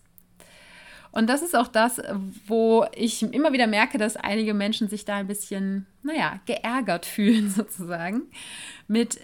Und 1.11 1.27
das 1.27 1.41
ist 1.41 1.55
auch 1.55 1.67
das, 1.67 2.01
wo 2.45 2.85
ich 2.93 3.23
immer 3.23 3.51
wieder 3.51 3.67
merke, 3.67 3.97
dass 3.97 4.17
einige 4.17 4.53
Menschen 4.53 4.87
sich 4.87 5.05
da 5.05 5.15
ein 5.15 5.27
bisschen, 5.27 5.85
naja, 6.03 6.39
geärgert 6.45 7.05
fühlen 7.07 7.49
sozusagen 7.49 8.23
mit 8.87 9.19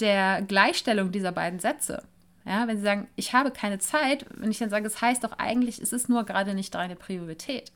der 0.00 0.42
Gleichstellung 0.42 1.12
dieser 1.12 1.32
beiden 1.32 1.60
Sätze. 1.60 2.02
Ja, 2.44 2.66
wenn 2.66 2.76
sie 2.76 2.82
sagen, 2.82 3.08
ich 3.14 3.34
habe 3.34 3.52
keine 3.52 3.78
Zeit, 3.78 4.26
wenn 4.36 4.50
ich 4.50 4.58
dann 4.58 4.70
sage, 4.70 4.86
es 4.86 5.00
heißt 5.00 5.22
doch 5.22 5.38
eigentlich, 5.38 5.80
es 5.80 5.92
ist 5.92 6.08
nur 6.08 6.24
gerade 6.24 6.54
nicht 6.54 6.74
deine 6.74 6.96
Priorität. 6.96 7.70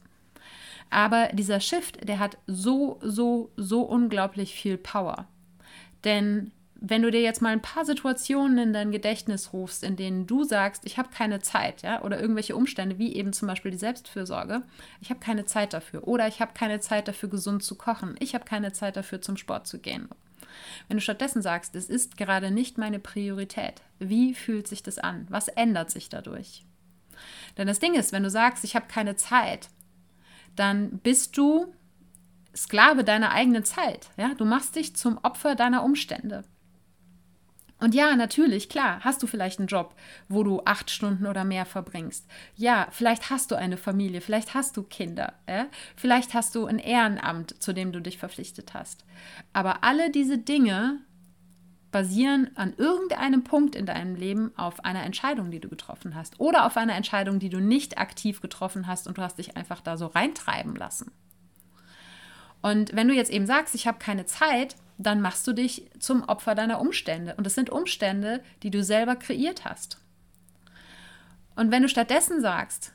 Aber 0.90 1.28
dieser 1.32 1.60
Shift, 1.60 2.08
der 2.08 2.18
hat 2.18 2.38
so, 2.46 2.98
so, 3.02 3.50
so 3.56 3.82
unglaublich 3.82 4.54
viel 4.54 4.78
Power. 4.78 5.26
Denn 6.04 6.52
wenn 6.80 7.02
du 7.02 7.10
dir 7.10 7.22
jetzt 7.22 7.40
mal 7.42 7.52
ein 7.52 7.62
paar 7.62 7.84
Situationen 7.84 8.58
in 8.58 8.72
dein 8.72 8.92
Gedächtnis 8.92 9.52
rufst, 9.52 9.82
in 9.82 9.96
denen 9.96 10.26
du 10.26 10.44
sagst, 10.44 10.84
ich 10.84 10.98
habe 10.98 11.08
keine 11.08 11.40
Zeit, 11.40 11.82
ja, 11.82 12.02
oder 12.02 12.20
irgendwelche 12.20 12.54
Umstände, 12.54 12.98
wie 12.98 13.14
eben 13.14 13.32
zum 13.32 13.48
Beispiel 13.48 13.70
die 13.70 13.78
Selbstfürsorge, 13.78 14.62
ich 15.00 15.10
habe 15.10 15.20
keine 15.20 15.46
Zeit 15.46 15.72
dafür, 15.72 16.06
oder 16.06 16.28
ich 16.28 16.40
habe 16.40 16.52
keine 16.54 16.80
Zeit 16.80 17.08
dafür, 17.08 17.30
gesund 17.30 17.62
zu 17.62 17.76
kochen, 17.76 18.14
ich 18.20 18.34
habe 18.34 18.44
keine 18.44 18.72
Zeit 18.72 18.96
dafür, 18.96 19.22
zum 19.22 19.36
Sport 19.36 19.66
zu 19.66 19.78
gehen. 19.78 20.08
Wenn 20.88 20.98
du 20.98 21.02
stattdessen 21.02 21.42
sagst, 21.42 21.74
es 21.74 21.88
ist 21.88 22.16
gerade 22.16 22.50
nicht 22.50 22.78
meine 22.78 22.98
Priorität, 22.98 23.82
wie 23.98 24.34
fühlt 24.34 24.68
sich 24.68 24.82
das 24.82 24.98
an? 24.98 25.26
Was 25.30 25.48
ändert 25.48 25.90
sich 25.90 26.08
dadurch? 26.08 26.64
Denn 27.56 27.66
das 27.66 27.78
Ding 27.78 27.94
ist, 27.94 28.12
wenn 28.12 28.22
du 28.22 28.30
sagst, 28.30 28.64
ich 28.64 28.76
habe 28.76 28.86
keine 28.86 29.16
Zeit, 29.16 29.68
dann 30.56 30.98
bist 30.98 31.36
du 31.36 31.72
Sklave 32.54 33.04
deiner 33.04 33.32
eigenen 33.32 33.64
Zeit. 33.64 34.08
Ja? 34.16 34.34
Du 34.34 34.44
machst 34.44 34.76
dich 34.76 34.96
zum 34.96 35.18
Opfer 35.22 35.54
deiner 35.54 35.84
Umstände. 35.84 36.44
Und 37.78 37.94
ja, 37.94 38.16
natürlich, 38.16 38.70
klar, 38.70 39.00
hast 39.00 39.22
du 39.22 39.26
vielleicht 39.26 39.58
einen 39.58 39.68
Job, 39.68 39.94
wo 40.28 40.42
du 40.42 40.62
acht 40.64 40.90
Stunden 40.90 41.26
oder 41.26 41.44
mehr 41.44 41.66
verbringst. 41.66 42.26
Ja, 42.54 42.88
vielleicht 42.90 43.28
hast 43.28 43.50
du 43.50 43.54
eine 43.54 43.76
Familie, 43.76 44.22
vielleicht 44.22 44.54
hast 44.54 44.78
du 44.78 44.82
Kinder, 44.82 45.34
ja? 45.46 45.66
vielleicht 45.94 46.32
hast 46.32 46.54
du 46.54 46.64
ein 46.64 46.78
Ehrenamt, 46.78 47.62
zu 47.62 47.74
dem 47.74 47.92
du 47.92 48.00
dich 48.00 48.16
verpflichtet 48.16 48.72
hast. 48.72 49.04
Aber 49.52 49.84
alle 49.84 50.10
diese 50.10 50.38
Dinge 50.38 51.00
basieren 51.96 52.50
an 52.56 52.74
irgendeinem 52.76 53.42
Punkt 53.42 53.74
in 53.74 53.86
deinem 53.86 54.16
Leben 54.16 54.52
auf 54.58 54.84
einer 54.84 55.02
Entscheidung, 55.04 55.50
die 55.50 55.60
du 55.60 55.70
getroffen 55.70 56.14
hast. 56.14 56.38
Oder 56.38 56.66
auf 56.66 56.76
einer 56.76 56.94
Entscheidung, 56.94 57.38
die 57.38 57.48
du 57.48 57.58
nicht 57.58 57.96
aktiv 57.96 58.42
getroffen 58.42 58.86
hast 58.86 59.08
und 59.08 59.16
du 59.16 59.22
hast 59.22 59.38
dich 59.38 59.56
einfach 59.56 59.80
da 59.80 59.96
so 59.96 60.04
reintreiben 60.04 60.76
lassen. 60.76 61.10
Und 62.60 62.94
wenn 62.94 63.08
du 63.08 63.14
jetzt 63.14 63.30
eben 63.30 63.46
sagst, 63.46 63.74
ich 63.74 63.86
habe 63.86 63.98
keine 63.98 64.26
Zeit, 64.26 64.76
dann 64.98 65.22
machst 65.22 65.46
du 65.46 65.54
dich 65.54 65.88
zum 65.98 66.22
Opfer 66.24 66.54
deiner 66.54 66.82
Umstände. 66.82 67.34
Und 67.36 67.46
es 67.46 67.54
sind 67.54 67.70
Umstände, 67.70 68.42
die 68.62 68.70
du 68.70 68.84
selber 68.84 69.16
kreiert 69.16 69.64
hast. 69.64 69.96
Und 71.54 71.70
wenn 71.70 71.80
du 71.80 71.88
stattdessen 71.88 72.42
sagst, 72.42 72.92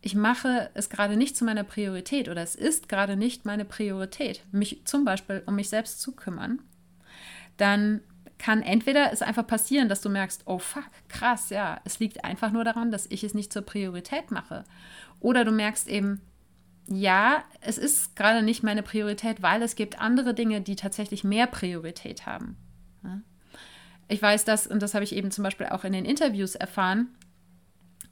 ich 0.00 0.14
mache 0.14 0.70
es 0.74 0.90
gerade 0.90 1.16
nicht 1.16 1.36
zu 1.36 1.44
meiner 1.44 1.64
Priorität 1.64 2.28
oder 2.28 2.42
es 2.42 2.54
ist 2.54 2.88
gerade 2.88 3.16
nicht 3.16 3.46
meine 3.46 3.64
Priorität, 3.64 4.44
mich 4.52 4.82
zum 4.84 5.04
Beispiel 5.04 5.42
um 5.44 5.56
mich 5.56 5.70
selbst 5.70 6.00
zu 6.00 6.12
kümmern, 6.12 6.62
dann 7.56 8.00
kann 8.44 8.60
entweder 8.60 9.10
es 9.10 9.22
einfach 9.22 9.46
passieren, 9.46 9.88
dass 9.88 10.02
du 10.02 10.10
merkst, 10.10 10.42
oh 10.44 10.58
fuck, 10.58 10.84
krass, 11.08 11.48
ja, 11.48 11.80
es 11.84 11.98
liegt 11.98 12.26
einfach 12.26 12.52
nur 12.52 12.62
daran, 12.62 12.90
dass 12.90 13.06
ich 13.06 13.24
es 13.24 13.32
nicht 13.32 13.50
zur 13.50 13.62
Priorität 13.62 14.30
mache. 14.30 14.64
Oder 15.18 15.46
du 15.46 15.50
merkst 15.50 15.88
eben, 15.88 16.20
ja, 16.86 17.42
es 17.62 17.78
ist 17.78 18.16
gerade 18.16 18.42
nicht 18.42 18.62
meine 18.62 18.82
Priorität, 18.82 19.40
weil 19.40 19.62
es 19.62 19.76
gibt 19.76 19.98
andere 19.98 20.34
Dinge, 20.34 20.60
die 20.60 20.76
tatsächlich 20.76 21.24
mehr 21.24 21.46
Priorität 21.46 22.26
haben. 22.26 22.58
Ich 24.08 24.20
weiß 24.20 24.44
das, 24.44 24.66
und 24.66 24.82
das 24.82 24.92
habe 24.92 25.04
ich 25.04 25.14
eben 25.14 25.30
zum 25.30 25.42
Beispiel 25.42 25.68
auch 25.68 25.84
in 25.84 25.94
den 25.94 26.04
Interviews 26.04 26.54
erfahren, 26.54 27.08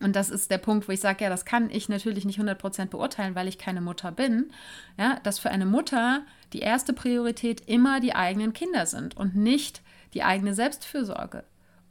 und 0.00 0.16
das 0.16 0.30
ist 0.30 0.50
der 0.50 0.58
Punkt, 0.58 0.88
wo 0.88 0.92
ich 0.92 1.00
sage, 1.00 1.22
ja, 1.22 1.30
das 1.30 1.44
kann 1.44 1.68
ich 1.70 1.90
natürlich 1.90 2.24
nicht 2.24 2.40
100% 2.40 2.86
beurteilen, 2.86 3.34
weil 3.34 3.46
ich 3.46 3.58
keine 3.58 3.82
Mutter 3.82 4.10
bin, 4.10 4.50
ja, 4.98 5.20
dass 5.22 5.38
für 5.38 5.50
eine 5.50 5.66
Mutter 5.66 6.22
die 6.54 6.60
erste 6.60 6.94
Priorität 6.94 7.60
immer 7.68 8.00
die 8.00 8.14
eigenen 8.14 8.54
Kinder 8.54 8.86
sind 8.86 9.14
und 9.16 9.36
nicht 9.36 9.81
die 10.14 10.22
eigene 10.22 10.54
Selbstfürsorge. 10.54 11.44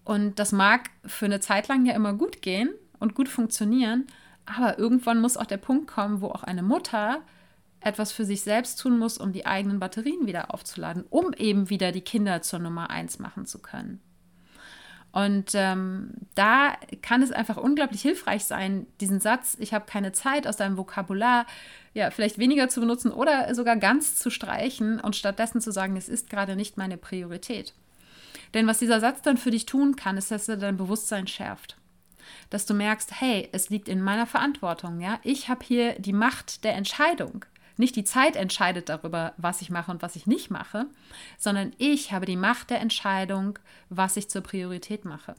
Und 0.04 0.40
das 0.40 0.52
mag 0.52 0.90
für 1.06 1.26
eine 1.26 1.40
Zeit 1.40 1.68
lang 1.68 1.86
ja 1.86 1.94
immer 1.94 2.14
gut 2.14 2.42
gehen 2.42 2.70
und 3.00 3.16
gut 3.16 3.30
funktionieren, 3.30 4.08
aber 4.46 4.80
irgendwann 4.80 5.22
muss 5.22 5.38
auch 5.38 5.46
der 5.46 5.58
Punkt 5.58 5.88
kommen, 5.88 6.22
wo 6.22 6.28
auch 6.28 6.44
eine 6.44 6.64
Mutter 6.64 7.22
etwas 7.80 8.12
für 8.12 8.26
sich 8.26 8.42
selbst 8.42 8.80
tun 8.80 9.00
muss, 9.00 9.18
um 9.18 9.34
die 9.34 9.46
eigenen 9.46 9.80
Batterien 9.80 10.28
wieder 10.28 10.54
aufzuladen, 10.54 11.04
um 11.10 11.34
eben 11.34 11.70
wieder 11.70 11.92
die 11.92 12.02
Kinder 12.02 12.42
zur 12.42 12.60
Nummer 12.60 12.90
eins 12.90 13.20
machen 13.20 13.46
zu 13.46 13.60
können. 13.60 14.02
Und 15.12 15.52
ähm, 15.56 16.12
da 16.36 16.74
kann 17.02 17.22
es 17.22 17.34
einfach 17.34 17.58
unglaublich 17.58 18.02
hilfreich 18.02 18.46
sein, 18.46 18.88
diesen 19.02 19.20
Satz, 19.20 19.58
ich 19.60 19.74
habe 19.74 19.86
keine 19.86 20.14
Zeit 20.14 20.48
aus 20.48 20.56
deinem 20.56 20.78
Vokabular, 20.78 21.46
ja, 21.94 22.12
vielleicht 22.12 22.38
weniger 22.38 22.70
zu 22.70 22.80
benutzen 22.80 23.12
oder 23.12 23.54
sogar 23.54 23.76
ganz 23.76 24.16
zu 24.16 24.30
streichen 24.30 25.02
und 25.02 25.18
stattdessen 25.18 25.60
zu 25.60 25.72
sagen, 25.72 25.98
es 25.98 26.08
ist 26.08 26.30
gerade 26.30 26.56
nicht 26.56 26.78
meine 26.78 26.96
Priorität. 26.96 27.74
Denn 28.54 28.68
was 28.68 28.80
dieser 28.80 29.00
Satz 29.00 29.22
dann 29.22 29.38
für 29.38 29.52
dich 29.52 29.66
tun 29.66 29.96
kann, 29.96 30.18
ist, 30.18 30.32
dass 30.32 30.50
er 30.50 30.58
dein 30.58 30.78
Bewusstsein 30.78 31.28
schärft 31.28 31.78
dass 32.50 32.66
du 32.66 32.74
merkst, 32.74 33.20
hey, 33.20 33.50
es 33.52 33.70
liegt 33.70 33.88
in 33.88 34.02
meiner 34.02 34.28
Verantwortung, 34.28 35.00
ja? 35.00 35.20
Ich 35.24 35.50
habe 35.50 35.66
hier 35.66 36.00
die 36.00 36.14
Macht 36.14 36.64
der 36.64 36.76
Entscheidung. 36.76 37.46
Nicht 37.78 37.96
die 37.96 38.04
Zeit 38.04 38.36
entscheidet 38.36 38.90
darüber, 38.90 39.34
was 39.38 39.62
ich 39.62 39.70
mache 39.70 39.92
und 39.92 40.02
was 40.02 40.16
ich 40.16 40.28
nicht 40.28 40.52
mache, 40.52 40.86
sondern 41.38 41.74
ich 41.78 42.12
habe 42.12 42.26
die 42.26 42.36
Macht 42.36 42.70
der 42.70 42.82
Entscheidung, 42.82 43.58
was 43.90 44.18
ich 44.18 44.30
zur 44.30 44.42
Priorität 44.42 45.06
mache. 45.06 45.36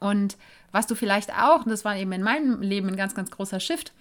Und 0.00 0.36
was 0.72 0.86
du 0.86 0.94
vielleicht 0.94 1.32
auch, 1.32 1.64
und 1.64 1.70
das 1.70 1.84
war 1.84 1.96
eben 1.96 2.10
in 2.12 2.22
meinem 2.22 2.60
Leben 2.60 2.88
ein 2.88 2.96
ganz, 2.96 3.14
ganz 3.14 3.30
großer 3.30 3.60
Shift, 3.60 3.92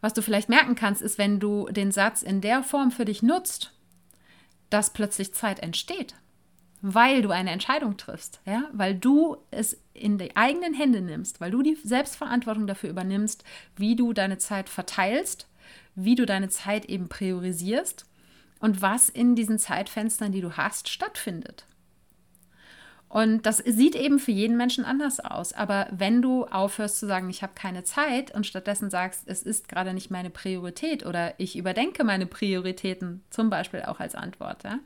was 0.00 0.14
du 0.14 0.22
vielleicht 0.22 0.48
merken 0.48 0.74
kannst, 0.74 1.00
ist, 1.00 1.16
wenn 1.16 1.38
du 1.38 1.68
den 1.70 1.92
Satz 1.92 2.22
in 2.22 2.40
der 2.40 2.62
Form 2.62 2.90
für 2.90 3.04
dich 3.04 3.22
nutzt, 3.22 3.72
dass 4.70 4.92
plötzlich 4.92 5.32
Zeit 5.32 5.60
entsteht 5.60 6.14
weil 6.86 7.22
du 7.22 7.30
eine 7.30 7.50
Entscheidung 7.50 7.96
triffst, 7.96 8.42
ja, 8.44 8.64
weil 8.74 8.94
du 8.94 9.38
es 9.50 9.80
in 9.94 10.18
die 10.18 10.36
eigenen 10.36 10.74
Hände 10.74 11.00
nimmst, 11.00 11.40
weil 11.40 11.50
du 11.50 11.62
die 11.62 11.78
Selbstverantwortung 11.82 12.66
dafür 12.66 12.90
übernimmst, 12.90 13.42
wie 13.74 13.96
du 13.96 14.12
deine 14.12 14.36
Zeit 14.36 14.68
verteilst, 14.68 15.48
wie 15.94 16.14
du 16.14 16.26
deine 16.26 16.50
Zeit 16.50 16.84
eben 16.84 17.08
priorisierst 17.08 18.04
und 18.60 18.82
was 18.82 19.08
in 19.08 19.34
diesen 19.34 19.58
Zeitfenstern, 19.58 20.30
die 20.30 20.42
du 20.42 20.58
hast, 20.58 20.90
stattfindet. 20.90 21.64
Und 23.08 23.46
das 23.46 23.58
sieht 23.58 23.94
eben 23.94 24.18
für 24.18 24.32
jeden 24.32 24.58
Menschen 24.58 24.84
anders 24.84 25.20
aus. 25.20 25.54
Aber 25.54 25.86
wenn 25.90 26.20
du 26.20 26.44
aufhörst 26.44 26.98
zu 26.98 27.06
sagen, 27.06 27.30
ich 27.30 27.42
habe 27.42 27.52
keine 27.54 27.84
Zeit 27.84 28.34
und 28.34 28.46
stattdessen 28.46 28.90
sagst, 28.90 29.22
es 29.24 29.42
ist 29.42 29.68
gerade 29.68 29.94
nicht 29.94 30.10
meine 30.10 30.28
Priorität 30.28 31.06
oder 31.06 31.32
ich 31.38 31.56
überdenke 31.56 32.04
meine 32.04 32.26
Prioritäten, 32.26 33.22
zum 33.30 33.48
Beispiel 33.48 33.82
auch 33.82 34.00
als 34.00 34.14
Antwort, 34.14 34.64
ja, 34.64 34.80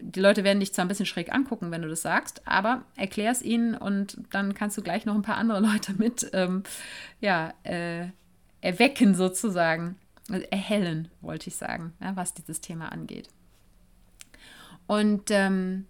die 0.00 0.20
Leute 0.20 0.44
werden 0.44 0.60
dich 0.60 0.72
zwar 0.72 0.84
ein 0.84 0.88
bisschen 0.88 1.06
schräg 1.06 1.32
angucken, 1.32 1.70
wenn 1.70 1.82
du 1.82 1.88
das 1.88 2.02
sagst, 2.02 2.46
aber 2.46 2.82
erklär 2.96 3.30
es 3.30 3.42
ihnen 3.42 3.74
und 3.74 4.18
dann 4.30 4.54
kannst 4.54 4.76
du 4.76 4.82
gleich 4.82 5.04
noch 5.04 5.14
ein 5.14 5.22
paar 5.22 5.36
andere 5.36 5.60
Leute 5.72 5.94
mit 5.94 6.30
ähm, 6.32 6.62
ja, 7.20 7.52
äh, 7.64 8.08
erwecken 8.60 9.14
sozusagen. 9.14 9.96
Also 10.30 10.44
erhellen, 10.50 11.08
wollte 11.22 11.48
ich 11.48 11.56
sagen, 11.56 11.94
ja, 12.00 12.14
was 12.14 12.34
dieses 12.34 12.60
Thema 12.60 12.92
angeht. 12.92 13.28
Und 14.86 15.30
ähm, 15.30 15.86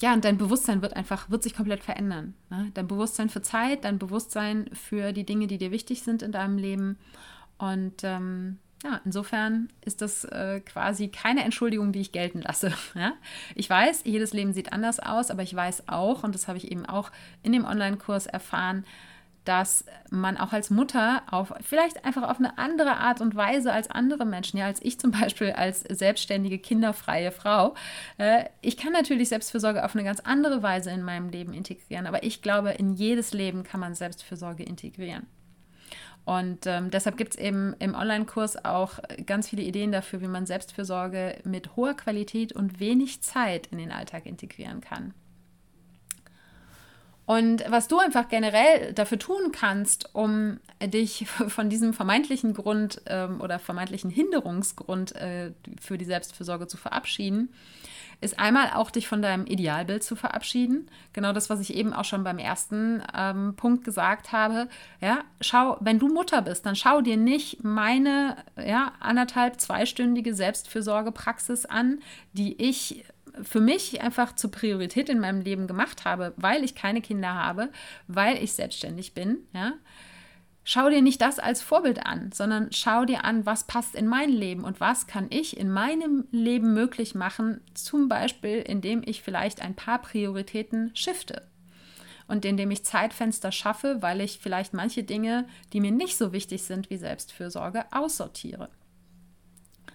ja, 0.00 0.12
und 0.12 0.24
dein 0.24 0.36
Bewusstsein 0.36 0.82
wird 0.82 0.94
einfach, 0.94 1.30
wird 1.30 1.42
sich 1.42 1.54
komplett 1.54 1.82
verändern. 1.82 2.34
Ne? 2.50 2.70
Dein 2.74 2.86
Bewusstsein 2.86 3.30
für 3.30 3.42
Zeit, 3.42 3.84
dein 3.84 3.98
Bewusstsein 3.98 4.68
für 4.72 5.12
die 5.12 5.24
Dinge, 5.24 5.46
die 5.46 5.58
dir 5.58 5.70
wichtig 5.70 6.02
sind 6.02 6.22
in 6.22 6.32
deinem 6.32 6.58
Leben. 6.58 6.98
Und 7.58 8.04
ähm, 8.04 8.58
ja, 8.84 9.00
insofern 9.04 9.68
ist 9.84 10.02
das 10.02 10.24
äh, 10.24 10.60
quasi 10.60 11.08
keine 11.08 11.44
Entschuldigung, 11.44 11.92
die 11.92 12.00
ich 12.00 12.12
gelten 12.12 12.42
lasse. 12.42 12.72
Ja? 12.94 13.12
Ich 13.54 13.68
weiß, 13.68 14.02
jedes 14.04 14.32
Leben 14.32 14.52
sieht 14.52 14.72
anders 14.72 15.00
aus, 15.00 15.30
aber 15.30 15.42
ich 15.42 15.54
weiß 15.54 15.88
auch, 15.88 16.24
und 16.24 16.34
das 16.34 16.48
habe 16.48 16.58
ich 16.58 16.70
eben 16.70 16.86
auch 16.86 17.10
in 17.42 17.52
dem 17.52 17.64
Online-Kurs 17.64 18.26
erfahren, 18.26 18.84
dass 19.44 19.84
man 20.10 20.36
auch 20.36 20.52
als 20.52 20.70
Mutter 20.70 21.22
auf 21.30 21.52
vielleicht 21.60 22.04
einfach 22.04 22.28
auf 22.28 22.38
eine 22.38 22.58
andere 22.58 22.96
Art 22.96 23.20
und 23.20 23.36
Weise 23.36 23.72
als 23.72 23.90
andere 23.90 24.24
Menschen, 24.24 24.58
ja, 24.58 24.66
als 24.66 24.82
ich 24.82 24.98
zum 24.98 25.12
Beispiel 25.12 25.52
als 25.52 25.80
selbstständige, 25.80 26.58
kinderfreie 26.58 27.30
Frau, 27.30 27.74
äh, 28.18 28.44
ich 28.60 28.76
kann 28.76 28.92
natürlich 28.92 29.28
Selbstfürsorge 29.28 29.84
auf 29.84 29.94
eine 29.94 30.04
ganz 30.04 30.20
andere 30.20 30.62
Weise 30.62 30.90
in 30.90 31.02
meinem 31.02 31.28
Leben 31.28 31.54
integrieren, 31.54 32.06
aber 32.06 32.24
ich 32.24 32.42
glaube, 32.42 32.70
in 32.70 32.94
jedes 32.94 33.32
Leben 33.32 33.62
kann 33.62 33.80
man 33.80 33.94
Selbstfürsorge 33.94 34.64
integrieren. 34.64 35.26
Und 36.26 36.66
ähm, 36.66 36.90
deshalb 36.90 37.16
gibt 37.16 37.34
es 37.34 37.40
eben 37.40 37.76
im 37.78 37.94
Online-Kurs 37.94 38.64
auch 38.64 38.98
ganz 39.26 39.48
viele 39.48 39.62
Ideen 39.62 39.92
dafür, 39.92 40.20
wie 40.20 40.26
man 40.26 40.44
Selbstfürsorge 40.44 41.38
mit 41.44 41.76
hoher 41.76 41.94
Qualität 41.94 42.52
und 42.52 42.80
wenig 42.80 43.22
Zeit 43.22 43.68
in 43.68 43.78
den 43.78 43.92
Alltag 43.92 44.26
integrieren 44.26 44.80
kann. 44.80 45.14
Und 47.26 47.64
was 47.68 47.86
du 47.86 48.00
einfach 48.00 48.28
generell 48.28 48.92
dafür 48.92 49.20
tun 49.20 49.52
kannst, 49.52 50.14
um 50.16 50.58
dich 50.82 51.28
von 51.48 51.70
diesem 51.70 51.94
vermeintlichen 51.94 52.54
Grund 52.54 53.02
ähm, 53.06 53.40
oder 53.40 53.60
vermeintlichen 53.60 54.10
Hinderungsgrund 54.10 55.14
äh, 55.14 55.52
für 55.80 55.96
die 55.96 56.04
Selbstfürsorge 56.04 56.66
zu 56.66 56.76
verabschieden, 56.76 57.50
ist 58.20 58.38
einmal 58.38 58.70
auch 58.74 58.90
dich 58.90 59.08
von 59.08 59.22
deinem 59.22 59.46
Idealbild 59.46 60.02
zu 60.02 60.16
verabschieden. 60.16 60.90
Genau 61.12 61.32
das, 61.32 61.50
was 61.50 61.60
ich 61.60 61.74
eben 61.74 61.92
auch 61.92 62.04
schon 62.04 62.24
beim 62.24 62.38
ersten 62.38 63.02
ähm, 63.14 63.54
Punkt 63.56 63.84
gesagt 63.84 64.32
habe. 64.32 64.68
Ja, 65.00 65.20
schau, 65.40 65.76
wenn 65.80 65.98
du 65.98 66.08
Mutter 66.08 66.42
bist, 66.42 66.64
dann 66.66 66.76
schau 66.76 67.00
dir 67.00 67.16
nicht 67.16 67.62
meine 67.62 68.36
ja, 68.56 68.92
anderthalb, 69.00 69.60
zweistündige 69.60 70.34
Selbstfürsorgepraxis 70.34 71.66
an, 71.66 72.00
die 72.32 72.60
ich 72.62 73.04
für 73.42 73.60
mich 73.60 74.00
einfach 74.00 74.34
zur 74.34 74.50
Priorität 74.50 75.08
in 75.08 75.20
meinem 75.20 75.40
Leben 75.40 75.66
gemacht 75.66 76.04
habe, 76.04 76.32
weil 76.36 76.64
ich 76.64 76.74
keine 76.74 77.02
Kinder 77.02 77.34
habe, 77.34 77.70
weil 78.08 78.42
ich 78.42 78.54
selbstständig 78.54 79.12
bin, 79.12 79.38
ja, 79.52 79.74
schau 80.68 80.90
dir 80.90 81.00
nicht 81.00 81.20
das 81.20 81.38
als 81.38 81.62
Vorbild 81.62 82.04
an, 82.04 82.32
sondern 82.32 82.72
schau 82.72 83.04
dir 83.04 83.24
an, 83.24 83.46
was 83.46 83.64
passt 83.64 83.94
in 83.94 84.08
mein 84.08 84.30
Leben 84.30 84.64
und 84.64 84.80
was 84.80 85.06
kann 85.06 85.28
ich 85.30 85.56
in 85.56 85.70
meinem 85.70 86.26
Leben 86.32 86.74
möglich 86.74 87.14
machen, 87.14 87.60
zum 87.72 88.08
Beispiel 88.08 88.62
indem 88.62 89.02
ich 89.06 89.22
vielleicht 89.22 89.62
ein 89.62 89.76
paar 89.76 90.02
Prioritäten 90.02 90.90
shifte 90.96 91.46
und 92.26 92.44
indem 92.44 92.72
ich 92.72 92.84
Zeitfenster 92.84 93.52
schaffe, 93.52 93.98
weil 94.00 94.20
ich 94.20 94.40
vielleicht 94.40 94.74
manche 94.74 95.04
Dinge, 95.04 95.46
die 95.72 95.80
mir 95.80 95.92
nicht 95.92 96.18
so 96.18 96.32
wichtig 96.32 96.64
sind 96.64 96.90
wie 96.90 96.96
Selbstfürsorge, 96.96 97.84
aussortiere. 97.92 98.68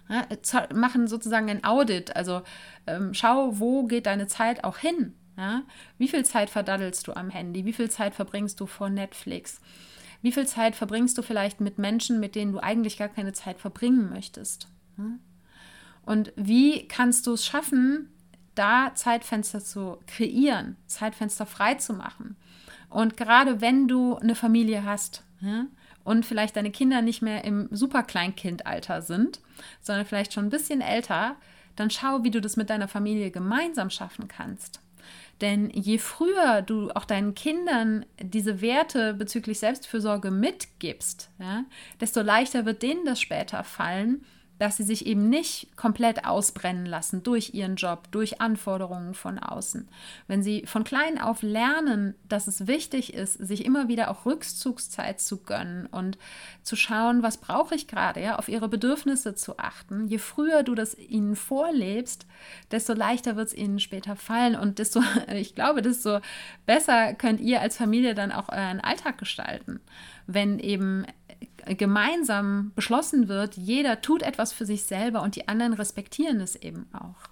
Ja, 0.08 0.26
machen 0.74 1.08
sozusagen 1.08 1.50
ein 1.50 1.66
Audit, 1.66 2.16
also 2.16 2.44
ähm, 2.88 3.14
schau, 3.14 3.60
wo 3.60 3.84
geht 3.88 4.06
deine 4.06 4.28
Zeit 4.28 4.64
auch 4.64 4.78
hin. 4.78 5.16
Ja? 5.38 5.64
Wie 5.98 6.08
viel 6.08 6.24
Zeit 6.24 6.50
verdaddelst 6.50 7.08
du 7.08 7.14
am 7.14 7.30
Handy? 7.30 7.66
Wie 7.66 7.74
viel 7.74 7.90
Zeit 7.90 8.16
verbringst 8.16 8.58
du 8.62 8.68
vor 8.68 8.90
Netflix? 8.90 9.60
Wie 10.22 10.32
viel 10.32 10.48
Zeit 10.48 10.76
verbringst 10.76 11.18
du 11.18 11.22
vielleicht 11.22 11.62
mit 11.62 11.78
Menschen, 11.78 12.20
mit 12.20 12.36
denen 12.36 12.52
du 12.52 12.60
eigentlich 12.60 12.98
gar 12.98 13.10
keine 13.10 13.34
Zeit 13.34 13.60
verbringen 13.60 14.10
möchtest? 14.10 14.68
Und 16.04 16.34
wie 16.36 16.88
kannst 16.88 17.28
du 17.28 17.34
es 17.34 17.46
schaffen, 17.46 18.10
da 18.56 18.92
Zeitfenster 18.96 19.64
zu 19.64 19.98
kreieren, 20.08 20.78
Zeitfenster 20.88 21.46
frei 21.46 21.76
zu 21.76 21.94
machen? 21.94 22.36
Und 22.90 23.18
gerade 23.18 23.62
wenn 23.62 23.88
du 23.88 24.18
eine 24.18 24.36
Familie 24.36 24.84
hast 24.84 25.24
und 26.04 26.26
vielleicht 26.26 26.56
deine 26.56 26.72
Kinder 26.72 27.02
nicht 27.02 27.22
mehr 27.22 27.46
im 27.46 27.70
Superkleinkindalter 27.72 29.02
sind, 29.02 29.40
sondern 29.82 30.06
vielleicht 30.06 30.34
schon 30.34 30.46
ein 30.46 30.50
bisschen 30.50 30.82
älter, 30.82 31.36
dann 31.76 31.90
schau, 31.90 32.24
wie 32.24 32.32
du 32.32 32.42
das 32.42 32.58
mit 32.58 32.70
deiner 32.70 32.88
Familie 32.90 33.32
gemeinsam 33.32 33.90
schaffen 33.90 34.28
kannst. 34.28 34.82
Denn 35.42 35.72
je 35.72 35.98
früher 35.98 36.62
du 36.62 36.92
auch 36.92 37.06
deinen 37.06 37.34
Kindern 37.34 38.06
diese 38.22 38.62
Werte 38.62 39.16
bezüglich 39.16 39.60
Selbstfürsorge 39.60 40.30
mitgibst, 40.30 41.32
ja, 41.40 41.66
desto 42.00 42.22
leichter 42.22 42.66
wird 42.66 42.84
denen 42.84 43.06
das 43.06 43.20
später 43.20 43.64
fallen, 43.64 44.24
dass 44.62 44.78
sie 44.78 44.84
sich 44.84 45.08
eben 45.08 45.28
nicht 45.28 45.76
komplett 45.76 46.24
ausbrennen 46.24 46.86
lassen 46.86 47.24
durch 47.24 47.56
ihren 47.56 47.78
Job, 47.78 48.12
durch 48.12 48.42
Anforderungen 48.42 49.16
von 49.16 49.40
außen. 49.40 49.88
Wenn 50.28 50.44
sie 50.44 50.68
von 50.68 50.84
klein 50.84 51.20
auf 51.20 51.42
lernen, 51.42 52.14
dass 52.30 52.46
es 52.46 52.68
wichtig 52.68 53.16
ist, 53.16 53.34
sich 53.34 53.66
immer 53.66 53.88
wieder 53.88 54.12
auch 54.12 54.28
Rückzugszeit 54.28 55.20
zu 55.20 55.38
gönnen 55.38 55.88
und 55.88 56.20
zu 56.62 56.76
schauen, 56.76 57.24
was 57.24 57.38
brauche 57.38 57.74
ich 57.74 57.88
gerade, 57.88 58.22
ja, 58.22 58.36
auf 58.38 58.50
ihre 58.50 58.70
Bedürfnisse 58.70 59.34
zu 59.34 59.58
achten. 59.58 60.06
Je 60.06 60.20
früher 60.20 60.62
du 60.62 60.76
das 60.76 60.96
ihnen 60.96 61.36
vorlebst, 61.36 62.28
desto 62.70 62.94
leichter 62.94 63.36
wird 63.36 63.48
es 63.48 63.56
ihnen 63.56 63.80
später 63.80 64.16
fallen 64.16 64.56
und 64.56 64.78
desto, 64.78 65.02
ich 65.34 65.56
glaube, 65.56 65.82
desto 65.82 66.20
besser 66.68 67.16
könnt 67.16 67.42
ihr 67.42 67.62
als 67.62 67.78
Familie 67.78 68.14
dann 68.14 68.32
auch 68.32 68.50
euren 68.50 68.80
Alltag 68.80 69.18
gestalten, 69.18 69.80
wenn 70.28 70.60
eben 70.60 71.08
gemeinsam 71.78 72.72
beschlossen 72.76 73.28
wird, 73.28 73.56
jeder 73.56 74.02
tut 74.02 74.24
etwas 74.24 74.54
für 74.54 74.66
sich 74.66 74.84
selber 74.84 75.22
und 75.22 75.36
die 75.36 75.48
anderen 75.48 75.74
respektieren 75.74 76.40
es 76.42 76.56
eben 76.56 76.88
auch. 76.94 77.30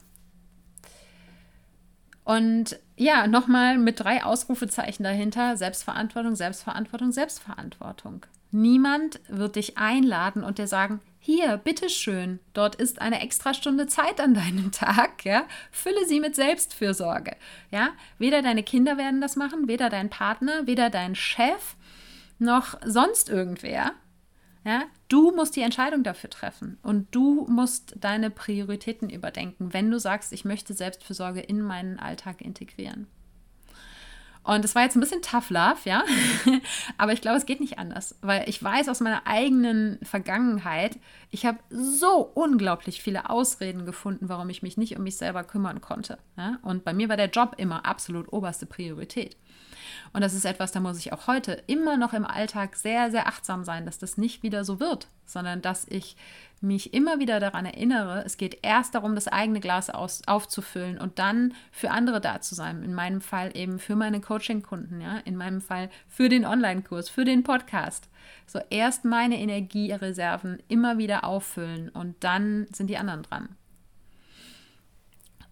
Und 2.30 2.78
ja, 2.96 3.26
nochmal 3.26 3.80
mit 3.80 4.02
drei 4.02 4.24
Ausrufezeichen 4.24 5.04
dahinter: 5.04 5.58
Selbstverantwortung, 5.58 6.36
Selbstverantwortung, 6.36 7.12
Selbstverantwortung. 7.12 8.24
Niemand 8.52 9.20
wird 9.28 9.56
dich 9.56 9.80
einladen 9.80 10.44
und 10.44 10.60
dir 10.60 10.68
sagen: 10.68 11.02
Hier, 11.20 11.58
bitteschön, 11.58 12.40
dort 12.54 12.76
ist 12.76 13.02
eine 13.02 13.22
extra 13.22 13.56
Stunde 13.56 13.88
Zeit 13.88 14.22
an 14.22 14.36
deinem 14.36 14.72
Tag, 14.72 15.26
ja, 15.26 15.48
fülle 15.72 16.06
sie 16.06 16.20
mit 16.20 16.36
Selbstfürsorge. 16.36 17.36
Ja, 17.72 17.90
weder 18.20 18.44
deine 18.44 18.62
Kinder 18.62 18.98
werden 19.00 19.22
das 19.22 19.36
machen, 19.36 19.68
weder 19.68 19.90
dein 19.90 20.12
Partner, 20.12 20.68
weder 20.68 20.92
dein 20.92 21.16
Chef, 21.16 21.78
noch 22.38 22.78
sonst 22.86 23.30
irgendwer. 23.30 23.94
Ja? 24.66 24.84
Du 25.08 25.32
musst 25.32 25.56
die 25.56 25.62
Entscheidung 25.62 26.04
dafür 26.04 26.30
treffen 26.30 26.78
und 26.84 27.08
du 27.12 27.48
musst 27.50 27.96
deine 28.00 28.30
Prioritäten 28.30 29.10
überdenken, 29.10 29.74
wenn 29.74 29.90
du 29.90 30.00
sagst, 30.00 30.34
ich 30.34 30.46
möchte 30.46 30.74
Selbstfürsorge 30.74 31.40
in 31.40 31.62
meinen 31.62 32.00
Alltag 32.00 32.42
integrieren. 32.42 33.08
Und 34.44 34.66
es 34.66 34.74
war 34.74 34.84
jetzt 34.84 34.96
ein 34.96 35.02
bisschen 35.02 35.22
tough 35.22 35.50
love, 35.50 35.78
ja, 35.84 36.04
aber 36.98 37.14
ich 37.14 37.22
glaube, 37.22 37.38
es 37.38 37.46
geht 37.46 37.60
nicht 37.60 37.78
anders, 37.78 38.18
weil 38.22 38.48
ich 38.48 38.64
weiß 38.64 38.90
aus 38.90 39.00
meiner 39.00 39.28
eigenen 39.28 40.00
Vergangenheit, 40.02 40.98
ich 41.30 41.46
habe 41.46 41.60
so 41.70 42.32
unglaublich 42.34 43.02
viele 43.02 43.30
Ausreden 43.30 43.86
gefunden, 43.86 44.30
warum 44.30 44.50
ich 44.50 44.64
mich 44.64 44.78
nicht 44.78 44.98
um 44.98 45.04
mich 45.04 45.18
selber 45.18 45.44
kümmern 45.44 45.82
konnte. 45.82 46.18
Ja? 46.38 46.58
Und 46.64 46.84
bei 46.84 46.94
mir 46.94 47.10
war 47.10 47.18
der 47.18 47.30
Job 47.30 47.56
immer 47.58 47.86
absolut 47.86 48.32
oberste 48.32 48.66
Priorität. 48.66 49.38
Und 50.14 50.22
das 50.22 50.34
ist 50.34 50.46
etwas, 50.46 50.72
da 50.72 50.80
muss 50.80 50.98
ich 51.00 51.14
auch 51.14 51.28
heute 51.28 51.54
immer 51.68 51.98
noch 51.98 52.14
im 52.14 52.26
Alltag 52.26 52.76
sehr, 52.76 53.12
sehr 53.12 53.28
achtsam 53.28 53.64
sein, 53.64 53.86
dass 53.86 53.98
das 53.98 54.18
nicht 54.18 54.44
wieder 54.44 54.64
so 54.64 54.80
wird, 54.80 55.08
sondern 55.26 55.62
dass 55.62 55.86
ich 55.88 56.16
mich 56.62 56.94
immer 56.94 57.20
wieder 57.20 57.40
daran 57.40 57.66
erinnere, 57.66 58.24
es 58.26 58.38
geht 58.38 58.60
erst 58.64 58.96
darum, 58.96 59.16
das 59.16 59.28
eigene 59.28 59.60
Glas 59.60 59.90
aus, 59.90 60.22
aufzufüllen 60.28 60.98
und 60.98 61.20
dann 61.20 61.54
für 61.72 61.92
andere 61.92 62.20
da 62.20 62.42
zu 62.42 62.56
sein. 62.56 62.84
In 62.84 62.94
meinem 62.94 63.22
Fall 63.22 63.56
eben 63.56 63.80
für 63.80 63.96
meine 63.96 64.20
Coaching-Kunden, 64.20 65.02
ja, 65.02 65.18
in 65.26 65.36
meinem 65.36 65.62
Fall 65.62 65.90
für 66.08 66.30
den 66.30 66.46
Online-Kurs, 66.46 67.10
für 67.10 67.24
den 67.24 67.44
Podcast. 67.44 68.10
So 68.46 68.60
erst 68.70 69.06
meine 69.06 69.40
Energiereserven 69.40 70.62
immer 70.68 70.98
wieder 70.98 71.24
auffüllen 71.24 71.90
und 71.90 72.16
dann 72.24 72.68
sind 72.74 72.88
die 72.88 72.98
anderen 72.98 73.24
dran. 73.24 73.50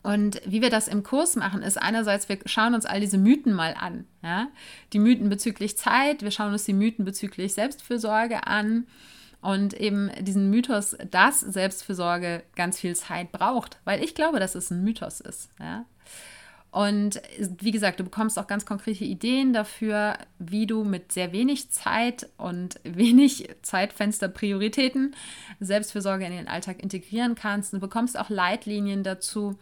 Und 0.08 0.42
wie 0.46 0.62
wir 0.62 0.70
das 0.70 0.88
im 0.88 1.04
Kurs 1.04 1.36
machen, 1.36 1.62
ist 1.62 1.76
einerseits, 1.76 2.30
wir 2.30 2.40
schauen 2.46 2.74
uns 2.74 2.86
all 2.86 3.02
diese 3.02 3.18
Mythen 3.18 3.52
mal 3.52 3.76
an. 3.78 4.06
Ja? 4.24 4.48
Die 4.94 5.00
Mythen 5.00 5.28
bezüglich 5.28 5.78
Zeit, 5.78 6.22
wir 6.22 6.32
schauen 6.32 6.54
uns 6.54 6.64
die 6.64 6.72
Mythen 6.72 7.04
bezüglich 7.04 7.54
Selbstfürsorge 7.54 8.48
an 8.48 8.88
und 9.42 9.74
eben 9.74 10.10
diesen 10.22 10.50
Mythos, 10.50 10.96
dass 11.12 11.42
Selbstfürsorge 11.42 12.44
ganz 12.56 12.80
viel 12.80 12.96
Zeit 12.96 13.34
braucht, 13.34 13.80
weil 13.84 14.02
ich 14.02 14.16
glaube, 14.16 14.40
dass 14.40 14.56
es 14.56 14.72
ein 14.72 14.82
Mythos 14.82 15.20
ist. 15.20 15.50
Ja? 15.60 15.84
Und 16.72 17.22
wie 17.60 17.72
gesagt, 17.72 18.00
du 18.00 18.06
bekommst 18.06 18.40
auch 18.40 18.48
ganz 18.48 18.66
konkrete 18.66 19.04
Ideen 19.04 19.52
dafür, 19.52 20.18
wie 20.40 20.68
du 20.68 20.86
mit 20.86 21.12
sehr 21.12 21.34
wenig 21.34 21.70
Zeit 21.72 22.30
und 22.38 22.80
wenig 22.86 23.50
Zeitfenster 23.62 24.30
Prioritäten 24.30 25.16
Selbstfürsorge 25.60 26.24
in 26.24 26.32
den 26.32 26.48
Alltag 26.48 26.82
integrieren 26.82 27.36
kannst. 27.36 27.74
Du 27.74 27.80
bekommst 27.82 28.18
auch 28.18 28.30
Leitlinien 28.30 29.04
dazu, 29.04 29.58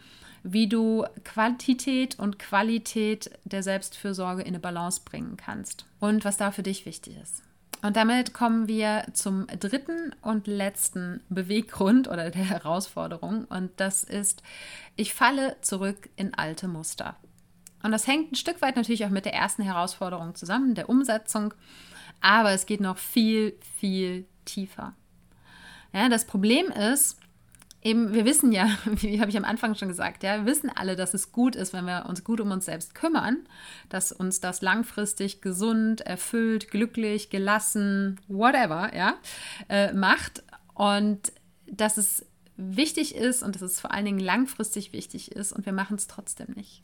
wie 0.47 0.67
du 0.67 1.05
Quantität 1.23 2.19
und 2.19 2.37
Qualität 2.37 3.31
der 3.45 3.63
Selbstfürsorge 3.63 4.43
in 4.43 4.49
eine 4.49 4.59
Balance 4.59 5.01
bringen 5.03 5.37
kannst 5.37 5.85
und 5.99 6.23
was 6.23 6.37
da 6.37 6.51
für 6.51 6.61
dich 6.61 6.85
wichtig 6.85 7.17
ist. 7.21 7.41
Und 7.81 7.95
damit 7.97 8.33
kommen 8.33 8.67
wir 8.67 9.05
zum 9.13 9.47
dritten 9.47 10.13
und 10.21 10.45
letzten 10.45 11.21
Beweggrund 11.29 12.07
oder 12.07 12.29
der 12.29 12.43
Herausforderung 12.49 13.45
und 13.45 13.71
das 13.77 14.03
ist, 14.03 14.43
ich 14.95 15.15
falle 15.15 15.57
zurück 15.61 16.09
in 16.15 16.35
alte 16.35 16.67
Muster. 16.67 17.15
Und 17.81 17.91
das 17.91 18.05
hängt 18.05 18.31
ein 18.31 18.35
Stück 18.35 18.61
weit 18.61 18.75
natürlich 18.75 19.05
auch 19.05 19.09
mit 19.09 19.25
der 19.25 19.33
ersten 19.33 19.63
Herausforderung 19.63 20.35
zusammen, 20.35 20.75
der 20.75 20.89
Umsetzung, 20.89 21.55
aber 22.21 22.51
es 22.51 22.67
geht 22.67 22.81
noch 22.81 22.97
viel, 22.97 23.57
viel 23.79 24.27
tiefer. 24.45 24.93
Ja, 25.91 26.07
das 26.07 26.25
Problem 26.25 26.67
ist, 26.67 27.17
eben, 27.85 28.13
wir 28.13 28.25
wissen 28.25 28.51
ja, 28.51 28.67
wie 28.85 29.21
habe 29.21 29.29
ich 29.29 29.37
am 29.37 29.45
Anfang 29.45 29.75
schon 29.75 29.87
gesagt, 29.87 30.23
ja, 30.23 30.39
wir 30.39 30.45
wissen 30.51 30.69
alle, 30.69 30.97
dass 30.97 31.13
es 31.13 31.31
gut 31.31 31.55
ist, 31.55 31.71
wenn 31.71 31.85
wir 31.85 32.07
uns 32.09 32.23
gut 32.23 32.41
um 32.41 32.51
uns 32.51 32.65
selbst 32.65 32.95
kümmern, 32.95 33.47
dass 33.87 34.11
uns 34.11 34.41
das 34.41 34.61
langfristig 34.61 35.41
gesund, 35.41 36.01
erfüllt, 36.01 36.71
glücklich, 36.71 37.29
gelassen, 37.29 38.19
whatever, 38.27 38.93
ja, 38.93 39.15
äh, 39.69 39.93
macht 39.93 40.43
und 40.73 41.31
dass 41.67 41.97
es 41.97 42.25
wichtig 42.57 43.15
ist 43.15 43.43
und 43.43 43.55
dass 43.55 43.61
es 43.61 43.79
vor 43.79 43.91
allen 43.91 44.05
Dingen 44.05 44.19
langfristig 44.19 44.91
wichtig 44.91 45.31
ist 45.31 45.53
und 45.53 45.65
wir 45.65 45.73
machen 45.73 45.95
es 45.95 46.07
trotzdem 46.07 46.47
nicht. 46.55 46.83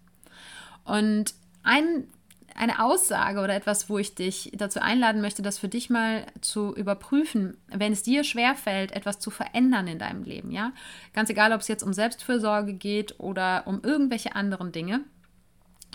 Und 0.84 1.34
ein 1.64 2.08
eine 2.56 2.84
Aussage 2.84 3.40
oder 3.40 3.56
etwas, 3.56 3.90
wo 3.90 3.98
ich 3.98 4.16
dich 4.16 4.52
dazu 4.54 4.80
einladen 4.82 5.22
möchte, 5.22 5.42
das 5.42 5.60
für 5.60 5.68
dich 5.68 5.90
mal 5.90 6.26
zu 6.42 6.76
überprüfen, 6.76 7.58
wenn 7.68 7.94
es 7.94 8.04
dir 8.04 8.24
schwerfällt, 8.24 8.92
etwas 8.92 9.20
zu 9.20 9.30
verändern 9.30 9.88
in 9.88 10.00
deinem 10.00 10.24
Leben, 10.24 10.52
ja? 10.52 10.72
Ganz 11.14 11.30
egal, 11.30 11.54
ob 11.54 11.62
es 11.62 11.68
jetzt 11.68 11.84
um 11.84 11.94
Selbstfürsorge 11.94 12.74
geht 12.74 13.20
oder 13.20 13.64
um 13.68 13.82
irgendwelche 13.84 14.36
anderen 14.36 14.72
Dinge, 14.72 15.02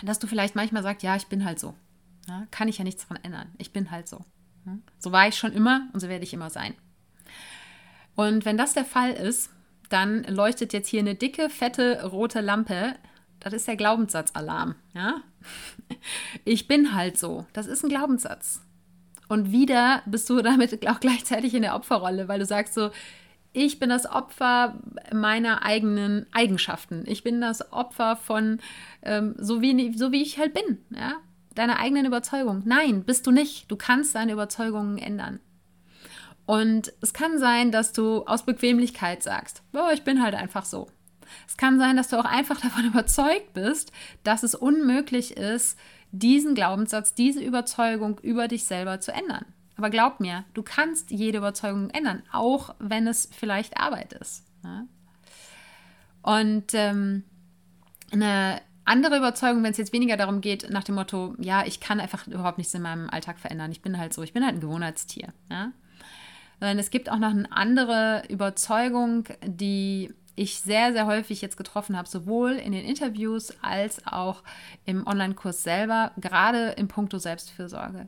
dass 0.03 0.19
du 0.19 0.27
vielleicht 0.27 0.55
manchmal 0.55 0.83
sagst, 0.83 1.03
ja, 1.03 1.15
ich 1.15 1.27
bin 1.27 1.45
halt 1.45 1.59
so. 1.59 1.73
Ja? 2.27 2.45
Kann 2.51 2.67
ich 2.67 2.77
ja 2.77 2.83
nichts 2.83 3.07
daran 3.07 3.23
ändern. 3.23 3.51
Ich 3.57 3.71
bin 3.71 3.91
halt 3.91 4.07
so. 4.07 4.25
Ja? 4.65 4.77
So 4.99 5.11
war 5.11 5.27
ich 5.27 5.35
schon 5.37 5.53
immer 5.53 5.87
und 5.93 5.99
so 5.99 6.09
werde 6.09 6.23
ich 6.23 6.33
immer 6.33 6.49
sein. 6.49 6.75
Und 8.15 8.45
wenn 8.45 8.57
das 8.57 8.73
der 8.73 8.85
Fall 8.85 9.11
ist, 9.11 9.51
dann 9.89 10.23
leuchtet 10.23 10.73
jetzt 10.73 10.89
hier 10.89 10.99
eine 10.99 11.15
dicke, 11.15 11.49
fette, 11.49 12.03
rote 12.05 12.41
Lampe 12.41 12.95
das 13.39 13.53
ist 13.53 13.67
der 13.67 13.75
Glaubenssatzalarm. 13.75 14.75
Ja? 14.93 15.21
Ich 16.43 16.67
bin 16.67 16.93
halt 16.93 17.17
so. 17.17 17.45
Das 17.53 17.67
ist 17.67 17.81
ein 17.83 17.89
Glaubenssatz. 17.89 18.61
Und 19.29 19.53
wieder 19.53 20.01
bist 20.05 20.29
du 20.29 20.41
damit 20.41 20.85
auch 20.89 20.99
gleichzeitig 20.99 21.53
in 21.53 21.61
der 21.61 21.75
Opferrolle, 21.75 22.27
weil 22.27 22.39
du 22.39 22.45
sagst 22.45 22.73
so, 22.73 22.89
ich 23.53 23.79
bin 23.79 23.89
das 23.89 24.05
Opfer 24.05 24.77
meiner 25.13 25.63
eigenen 25.63 26.27
Eigenschaften. 26.33 27.05
Ich 27.07 27.23
bin 27.23 27.39
das 27.39 27.71
Opfer 27.71 28.17
von 28.17 28.59
ähm, 29.01 29.35
so, 29.37 29.61
wie, 29.61 29.97
so 29.97 30.11
wie 30.11 30.21
ich 30.21 30.37
halt 30.37 30.53
bin. 30.53 30.79
Ja? 30.89 31.21
deiner 31.57 31.79
eigenen 31.79 32.05
Überzeugung. 32.05 32.61
Nein, 32.65 33.03
bist 33.03 33.25
du 33.27 33.31
nicht. 33.31 33.69
Du 33.71 33.75
kannst 33.75 34.15
deine 34.15 34.33
Überzeugungen 34.33 34.97
ändern. 34.97 35.39
Und 36.45 36.93
es 37.01 37.13
kann 37.13 37.39
sein, 37.39 37.71
dass 37.71 37.91
du 37.91 38.23
aus 38.25 38.43
Bequemlichkeit 38.43 39.21
sagst, 39.21 39.63
oh, 39.73 39.89
ich 39.93 40.03
bin 40.03 40.21
halt 40.21 40.35
einfach 40.35 40.65
so. 40.65 40.87
Es 41.47 41.57
kann 41.57 41.79
sein, 41.79 41.97
dass 41.97 42.09
du 42.09 42.19
auch 42.19 42.25
einfach 42.25 42.59
davon 42.61 42.85
überzeugt 42.85 43.53
bist, 43.53 43.91
dass 44.23 44.43
es 44.43 44.55
unmöglich 44.55 45.37
ist, 45.37 45.77
diesen 46.11 46.55
Glaubenssatz, 46.55 47.13
diese 47.13 47.43
Überzeugung 47.43 48.19
über 48.19 48.47
dich 48.47 48.65
selber 48.65 48.99
zu 48.99 49.11
ändern. 49.11 49.45
Aber 49.77 49.89
glaub 49.89 50.19
mir, 50.19 50.43
du 50.53 50.63
kannst 50.63 51.11
jede 51.11 51.37
Überzeugung 51.37 51.89
ändern, 51.91 52.23
auch 52.31 52.73
wenn 52.79 53.07
es 53.07 53.29
vielleicht 53.37 53.77
Arbeit 53.77 54.13
ist. 54.13 54.43
Ne? 54.63 54.87
Und 56.23 56.73
ähm, 56.73 57.23
eine 58.11 58.61
andere 58.85 59.17
Überzeugung, 59.17 59.63
wenn 59.63 59.71
es 59.71 59.77
jetzt 59.77 59.93
weniger 59.93 60.17
darum 60.17 60.41
geht, 60.41 60.69
nach 60.69 60.83
dem 60.83 60.95
Motto, 60.95 61.35
ja, 61.39 61.65
ich 61.65 61.79
kann 61.79 61.99
einfach 61.99 62.25
überhaupt 62.25 62.57
nichts 62.57 62.73
in 62.73 62.81
meinem 62.81 63.09
Alltag 63.09 63.37
verändern. 63.37 63.71
Ich 63.71 63.81
bin 63.81 63.97
halt 63.97 64.13
so, 64.13 64.23
ich 64.23 64.33
bin 64.33 64.43
halt 64.43 64.55
ein 64.55 64.61
Gewohnheitstier. 64.61 65.33
Ja? 65.51 65.71
Sondern 66.59 66.79
es 66.79 66.89
gibt 66.89 67.11
auch 67.11 67.19
noch 67.19 67.29
eine 67.29 67.51
andere 67.51 68.23
Überzeugung, 68.29 69.25
die 69.45 70.13
ich 70.37 70.61
sehr, 70.61 70.93
sehr 70.93 71.07
häufig 71.07 71.41
jetzt 71.41 71.57
getroffen 71.57 71.97
habe, 71.97 72.07
sowohl 72.07 72.51
in 72.51 72.71
den 72.71 72.85
Interviews 72.85 73.51
als 73.61 74.05
auch 74.05 74.43
im 74.85 75.05
Online-Kurs 75.05 75.63
selber, 75.63 76.11
gerade 76.17 76.69
im 76.77 76.87
Punkto 76.87 77.17
Selbstfürsorge. 77.17 78.07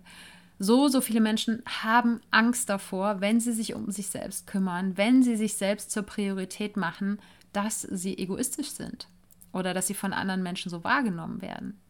So, 0.59 0.89
so 0.89 1.01
viele 1.01 1.21
Menschen 1.21 1.63
haben 1.83 2.21
Angst 2.31 2.69
davor, 2.69 3.19
wenn 3.19 3.39
sie 3.39 3.53
sich 3.53 3.73
um 3.73 3.89
sich 3.91 4.07
selbst 4.07 4.45
kümmern, 4.45 4.95
wenn 4.95 5.23
sie 5.23 5.35
sich 5.35 5.55
selbst 5.55 5.91
zur 5.91 6.03
Priorität 6.03 6.77
machen, 6.77 7.19
dass 7.51 7.81
sie 7.81 8.17
egoistisch 8.17 8.69
sind 8.69 9.07
oder 9.51 9.73
dass 9.73 9.87
sie 9.87 9.95
von 9.95 10.13
anderen 10.13 10.43
Menschen 10.43 10.69
so 10.69 10.83
wahrgenommen 10.83 11.41
werden. 11.41 11.81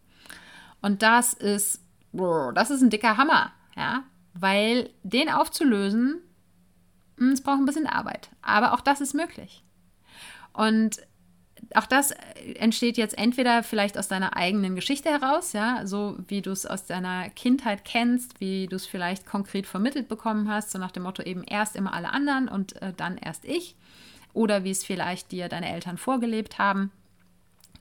Und 0.81 1.03
das 1.03 1.33
ist, 1.33 1.81
das 2.13 2.71
ist 2.71 2.81
ein 2.81 2.89
dicker 2.89 3.17
Hammer, 3.17 3.51
ja, 3.75 4.03
weil 4.33 4.89
den 5.03 5.29
aufzulösen, 5.29 6.21
hm, 7.17 7.31
es 7.31 7.41
braucht 7.41 7.59
ein 7.59 7.65
bisschen 7.65 7.87
Arbeit. 7.87 8.29
Aber 8.41 8.73
auch 8.73 8.81
das 8.81 9.01
ist 9.01 9.13
möglich. 9.13 9.63
Und 10.53 11.01
auch 11.75 11.85
das 11.85 12.13
entsteht 12.55 12.97
jetzt 12.97 13.17
entweder 13.17 13.63
vielleicht 13.63 13.97
aus 13.97 14.07
deiner 14.07 14.35
eigenen 14.35 14.75
Geschichte 14.75 15.09
heraus, 15.09 15.53
ja, 15.53 15.85
so 15.85 16.17
wie 16.27 16.41
du 16.41 16.51
es 16.51 16.65
aus 16.65 16.85
deiner 16.85 17.29
Kindheit 17.29 17.85
kennst, 17.85 18.39
wie 18.39 18.67
du 18.67 18.75
es 18.75 18.85
vielleicht 18.85 19.25
konkret 19.25 19.67
vermittelt 19.67 20.07
bekommen 20.07 20.49
hast, 20.49 20.71
so 20.71 20.79
nach 20.79 20.91
dem 20.91 21.03
Motto 21.03 21.21
eben 21.21 21.43
erst 21.43 21.75
immer 21.75 21.93
alle 21.93 22.11
anderen 22.11 22.47
und 22.47 22.81
äh, 22.81 22.93
dann 22.95 23.17
erst 23.17 23.45
ich, 23.45 23.75
oder 24.33 24.63
wie 24.63 24.71
es 24.71 24.83
vielleicht 24.83 25.31
dir 25.31 25.49
deine 25.49 25.71
Eltern 25.71 25.97
vorgelebt 25.97 26.57
haben 26.57 26.91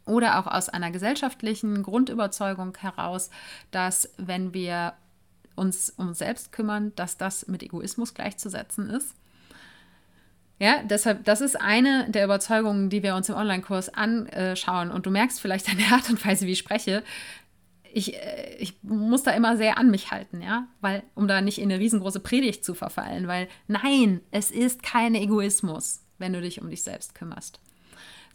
oder 0.09 0.39
auch 0.39 0.47
aus 0.47 0.69
einer 0.69 0.91
gesellschaftlichen 0.91 1.83
Grundüberzeugung 1.83 2.77
heraus, 2.79 3.31
dass 3.71 4.11
wenn 4.17 4.55
wir 4.55 4.95
uns 5.55 5.91
um 5.91 6.09
uns 6.09 6.19
selbst 6.19 6.53
kümmern, 6.53 6.93
dass 6.97 7.17
das 7.17 7.47
mit 7.47 7.63
Egoismus 7.63 8.15
gleichzusetzen 8.15 8.89
ist. 8.89 9.15
Ja, 10.59 10.83
deshalb, 10.83 11.25
das 11.25 11.41
ist 11.41 11.61
eine 11.61 12.11
der 12.11 12.25
Überzeugungen, 12.25 12.91
die 12.91 13.03
wir 13.03 13.15
uns 13.15 13.29
im 13.29 13.37
Online-Kurs 13.37 13.91
anschauen. 13.91 14.91
Und 14.91 15.07
du 15.07 15.11
merkst 15.11 15.41
vielleicht 15.41 15.69
an 15.69 15.79
der 15.79 15.93
Art 15.93 16.11
und 16.11 16.25
Weise, 16.25 16.47
wie 16.47 16.53
ich 16.53 16.59
spreche, 16.59 17.05
ich, 17.93 18.15
äh, 18.15 18.57
ich 18.59 18.75
muss 18.83 19.23
da 19.23 19.31
immer 19.31 19.57
sehr 19.57 19.79
an 19.79 19.91
mich 19.91 20.11
halten, 20.11 20.43
ja, 20.43 20.67
weil, 20.81 21.03
um 21.15 21.29
da 21.29 21.41
nicht 21.41 21.59
in 21.59 21.71
eine 21.71 21.81
riesengroße 21.81 22.21
Predigt 22.21 22.65
zu 22.65 22.75
verfallen, 22.75 23.29
weil 23.29 23.49
nein, 23.67 24.21
es 24.31 24.51
ist 24.51 24.83
kein 24.83 25.15
Egoismus, 25.15 26.03
wenn 26.19 26.33
du 26.33 26.41
dich 26.41 26.61
um 26.61 26.69
dich 26.69 26.83
selbst 26.83 27.15
kümmerst 27.15 27.61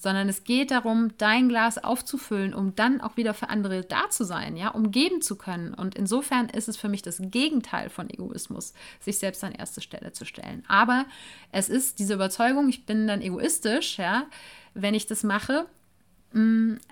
sondern 0.03 0.27
es 0.27 0.43
geht 0.43 0.71
darum, 0.71 1.17
dein 1.17 1.47
Glas 1.47 1.81
aufzufüllen, 1.81 2.53
um 2.53 2.75
dann 2.75 2.99
auch 2.99 3.15
wieder 3.15 3.33
für 3.33 3.47
andere 3.47 3.83
da 3.83 4.09
zu 4.09 4.25
sein, 4.25 4.57
ja, 4.57 4.67
um 4.67 4.91
geben 4.91 5.21
zu 5.21 5.37
können. 5.37 5.73
Und 5.73 5.95
insofern 5.95 6.49
ist 6.49 6.67
es 6.67 6.75
für 6.75 6.89
mich 6.89 7.03
das 7.03 7.19
Gegenteil 7.21 7.89
von 7.89 8.09
Egoismus, 8.09 8.73
sich 8.99 9.17
selbst 9.17 9.45
an 9.45 9.53
erste 9.53 9.79
Stelle 9.79 10.11
zu 10.11 10.25
stellen. 10.25 10.65
Aber 10.67 11.05
es 11.53 11.69
ist 11.69 11.99
diese 11.99 12.15
Überzeugung, 12.15 12.67
ich 12.67 12.85
bin 12.85 13.07
dann 13.07 13.21
egoistisch, 13.21 13.97
ja, 13.97 14.25
wenn 14.73 14.93
ich 14.93 15.07
das 15.07 15.23
mache, 15.23 15.67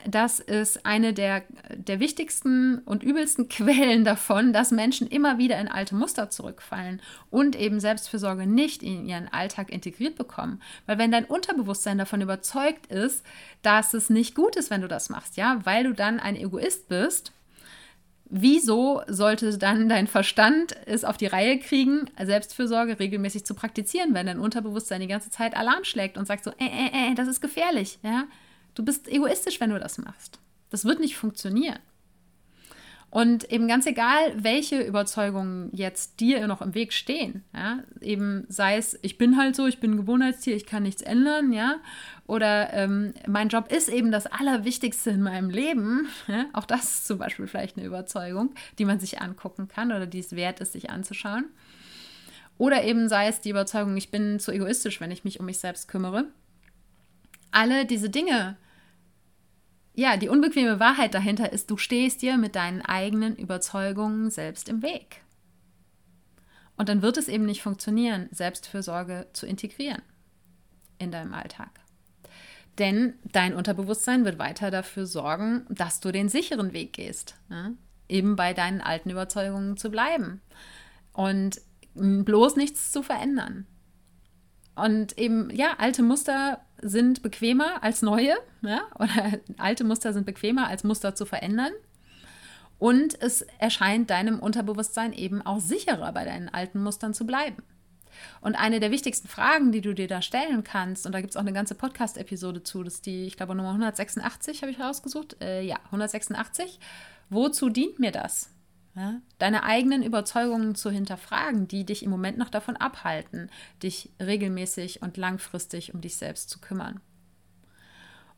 das 0.05 0.39
ist 0.39 0.85
eine 0.85 1.13
der, 1.13 1.41
der 1.73 1.99
wichtigsten 1.99 2.79
und 2.79 3.01
übelsten 3.01 3.49
Quellen 3.49 4.05
davon, 4.05 4.53
dass 4.53 4.69
Menschen 4.69 5.07
immer 5.07 5.39
wieder 5.39 5.59
in 5.59 5.67
alte 5.67 5.95
Muster 5.95 6.29
zurückfallen 6.29 7.01
und 7.31 7.55
eben 7.55 7.79
Selbstfürsorge 7.79 8.45
nicht 8.45 8.83
in 8.83 9.07
ihren 9.07 9.27
Alltag 9.27 9.71
integriert 9.71 10.15
bekommen. 10.15 10.61
Weil 10.85 10.99
wenn 10.99 11.11
dein 11.11 11.25
Unterbewusstsein 11.25 11.97
davon 11.97 12.21
überzeugt 12.21 12.87
ist, 12.87 13.25
dass 13.63 13.95
es 13.95 14.11
nicht 14.11 14.35
gut 14.35 14.55
ist, 14.55 14.69
wenn 14.69 14.81
du 14.81 14.87
das 14.87 15.09
machst, 15.09 15.37
ja, 15.37 15.59
weil 15.63 15.85
du 15.85 15.93
dann 15.93 16.19
ein 16.19 16.35
Egoist 16.35 16.87
bist, 16.87 17.31
wieso 18.31 19.01
sollte 19.07 19.57
dann 19.57 19.89
dein 19.89 20.07
Verstand 20.07 20.75
es 20.85 21.03
auf 21.03 21.17
die 21.17 21.25
Reihe 21.25 21.59
kriegen, 21.59 22.09
Selbstfürsorge 22.21 22.99
regelmäßig 22.99 23.43
zu 23.45 23.55
praktizieren, 23.55 24.13
wenn 24.13 24.27
dein 24.27 24.39
Unterbewusstsein 24.39 25.01
die 25.01 25.07
ganze 25.07 25.31
Zeit 25.31 25.55
Alarm 25.55 25.83
schlägt 25.83 26.17
und 26.17 26.27
sagt 26.27 26.43
so, 26.43 26.51
äh, 26.51 26.65
äh, 26.65 27.11
äh, 27.11 27.15
das 27.15 27.27
ist 27.27 27.41
gefährlich, 27.41 27.99
ja? 28.03 28.25
Du 28.75 28.83
bist 28.83 29.07
egoistisch, 29.07 29.59
wenn 29.59 29.71
du 29.71 29.79
das 29.79 29.97
machst. 29.97 30.39
Das 30.69 30.85
wird 30.85 30.99
nicht 30.99 31.17
funktionieren. 31.17 31.79
Und 33.11 33.51
eben 33.51 33.67
ganz 33.67 33.85
egal, 33.85 34.33
welche 34.37 34.81
Überzeugungen 34.81 35.69
jetzt 35.73 36.21
dir 36.21 36.47
noch 36.47 36.61
im 36.61 36.73
Weg 36.73 36.93
stehen, 36.93 37.43
ja, 37.53 37.79
eben 37.99 38.45
sei 38.47 38.77
es, 38.77 38.97
ich 39.01 39.17
bin 39.17 39.37
halt 39.37 39.53
so, 39.53 39.67
ich 39.67 39.81
bin 39.81 39.91
ein 39.91 39.97
Gewohnheitstier, 39.97 40.55
ich 40.55 40.65
kann 40.65 40.83
nichts 40.83 41.01
ändern, 41.01 41.51
ja, 41.51 41.75
oder 42.25 42.71
ähm, 42.71 43.13
mein 43.27 43.49
Job 43.49 43.69
ist 43.69 43.89
eben 43.89 44.13
das 44.13 44.27
Allerwichtigste 44.27 45.09
in 45.09 45.21
meinem 45.23 45.49
Leben, 45.49 46.07
ja, 46.27 46.45
auch 46.53 46.63
das 46.63 46.83
ist 46.85 47.07
zum 47.07 47.17
Beispiel 47.17 47.47
vielleicht 47.47 47.75
eine 47.75 47.85
Überzeugung, 47.85 48.53
die 48.79 48.85
man 48.85 49.01
sich 49.01 49.19
angucken 49.19 49.67
kann 49.67 49.91
oder 49.91 50.07
die 50.07 50.19
es 50.19 50.33
wert 50.37 50.61
ist, 50.61 50.71
sich 50.71 50.89
anzuschauen. 50.89 51.49
Oder 52.57 52.85
eben 52.85 53.09
sei 53.09 53.27
es 53.27 53.41
die 53.41 53.49
Überzeugung, 53.49 53.97
ich 53.97 54.09
bin 54.09 54.39
zu 54.39 54.53
egoistisch, 54.53 55.01
wenn 55.01 55.11
ich 55.11 55.25
mich 55.25 55.41
um 55.41 55.47
mich 55.47 55.57
selbst 55.57 55.89
kümmere 55.89 56.27
alle 57.51 57.85
diese 57.85 58.09
Dinge, 58.09 58.57
ja, 59.93 60.17
die 60.17 60.29
unbequeme 60.29 60.79
Wahrheit 60.79 61.13
dahinter 61.13 61.51
ist, 61.51 61.69
du 61.69 61.77
stehst 61.77 62.21
dir 62.21 62.37
mit 62.37 62.55
deinen 62.55 62.81
eigenen 62.81 63.35
Überzeugungen 63.35 64.29
selbst 64.29 64.69
im 64.69 64.81
Weg. 64.81 65.21
Und 66.77 66.89
dann 66.89 67.01
wird 67.01 67.17
es 67.17 67.27
eben 67.27 67.45
nicht 67.45 67.61
funktionieren, 67.61 68.29
Selbstfürsorge 68.31 69.27
zu 69.33 69.45
integrieren 69.45 70.01
in 70.97 71.11
deinem 71.11 71.33
Alltag. 71.33 71.69
Denn 72.77 73.15
dein 73.31 73.53
Unterbewusstsein 73.53 74.23
wird 74.23 74.39
weiter 74.39 74.71
dafür 74.71 75.05
sorgen, 75.05 75.65
dass 75.69 75.99
du 75.99 76.11
den 76.11 76.29
sicheren 76.29 76.73
Weg 76.73 76.93
gehst, 76.93 77.35
ne? 77.49 77.75
eben 78.07 78.35
bei 78.35 78.53
deinen 78.53 78.81
alten 78.81 79.09
Überzeugungen 79.09 79.77
zu 79.77 79.91
bleiben 79.91 80.41
und 81.13 81.61
bloß 81.93 82.55
nichts 82.55 82.91
zu 82.91 83.03
verändern. 83.03 83.67
Und 84.75 85.17
eben, 85.17 85.49
ja, 85.53 85.75
alte 85.77 86.01
Muster 86.01 86.61
sind 86.81 87.21
bequemer 87.21 87.83
als 87.83 88.01
neue, 88.01 88.35
ja? 88.61 88.81
oder 88.95 89.39
alte 89.57 89.83
Muster 89.83 90.13
sind 90.13 90.25
bequemer 90.25 90.67
als 90.67 90.83
Muster 90.83 91.15
zu 91.15 91.25
verändern. 91.25 91.71
Und 92.77 93.21
es 93.21 93.43
erscheint 93.59 94.09
deinem 94.09 94.39
Unterbewusstsein 94.39 95.13
eben 95.13 95.41
auch 95.43 95.59
sicherer, 95.59 96.11
bei 96.13 96.25
deinen 96.25 96.49
alten 96.49 96.81
Mustern 96.81 97.13
zu 97.13 97.27
bleiben. 97.27 97.61
Und 98.41 98.55
eine 98.55 98.79
der 98.79 98.91
wichtigsten 98.91 99.27
Fragen, 99.27 99.71
die 99.71 99.81
du 99.81 99.93
dir 99.93 100.07
da 100.07 100.21
stellen 100.21 100.63
kannst, 100.63 101.05
und 101.05 101.11
da 101.11 101.21
gibt 101.21 101.31
es 101.31 101.37
auch 101.37 101.41
eine 101.41 101.53
ganze 101.53 101.75
Podcast-Episode 101.75 102.63
zu, 102.63 102.83
das 102.83 102.95
ist 102.95 103.05
die, 103.05 103.25
ich 103.25 103.37
glaube, 103.37 103.55
Nummer 103.55 103.69
186 103.69 104.61
habe 104.61 104.71
ich 104.71 104.79
rausgesucht. 104.79 105.37
Äh, 105.41 105.61
ja, 105.61 105.77
186. 105.85 106.79
Wozu 107.29 107.69
dient 107.69 107.99
mir 107.99 108.11
das? 108.11 108.49
Ja, 108.93 109.21
deine 109.39 109.63
eigenen 109.63 110.03
Überzeugungen 110.03 110.75
zu 110.75 110.91
hinterfragen, 110.91 111.65
die 111.67 111.85
dich 111.85 112.03
im 112.03 112.09
Moment 112.09 112.37
noch 112.37 112.49
davon 112.49 112.75
abhalten, 112.75 113.49
dich 113.81 114.11
regelmäßig 114.19 115.01
und 115.01 115.15
langfristig 115.15 115.93
um 115.93 116.01
dich 116.01 116.17
selbst 116.17 116.49
zu 116.49 116.59
kümmern. 116.59 116.99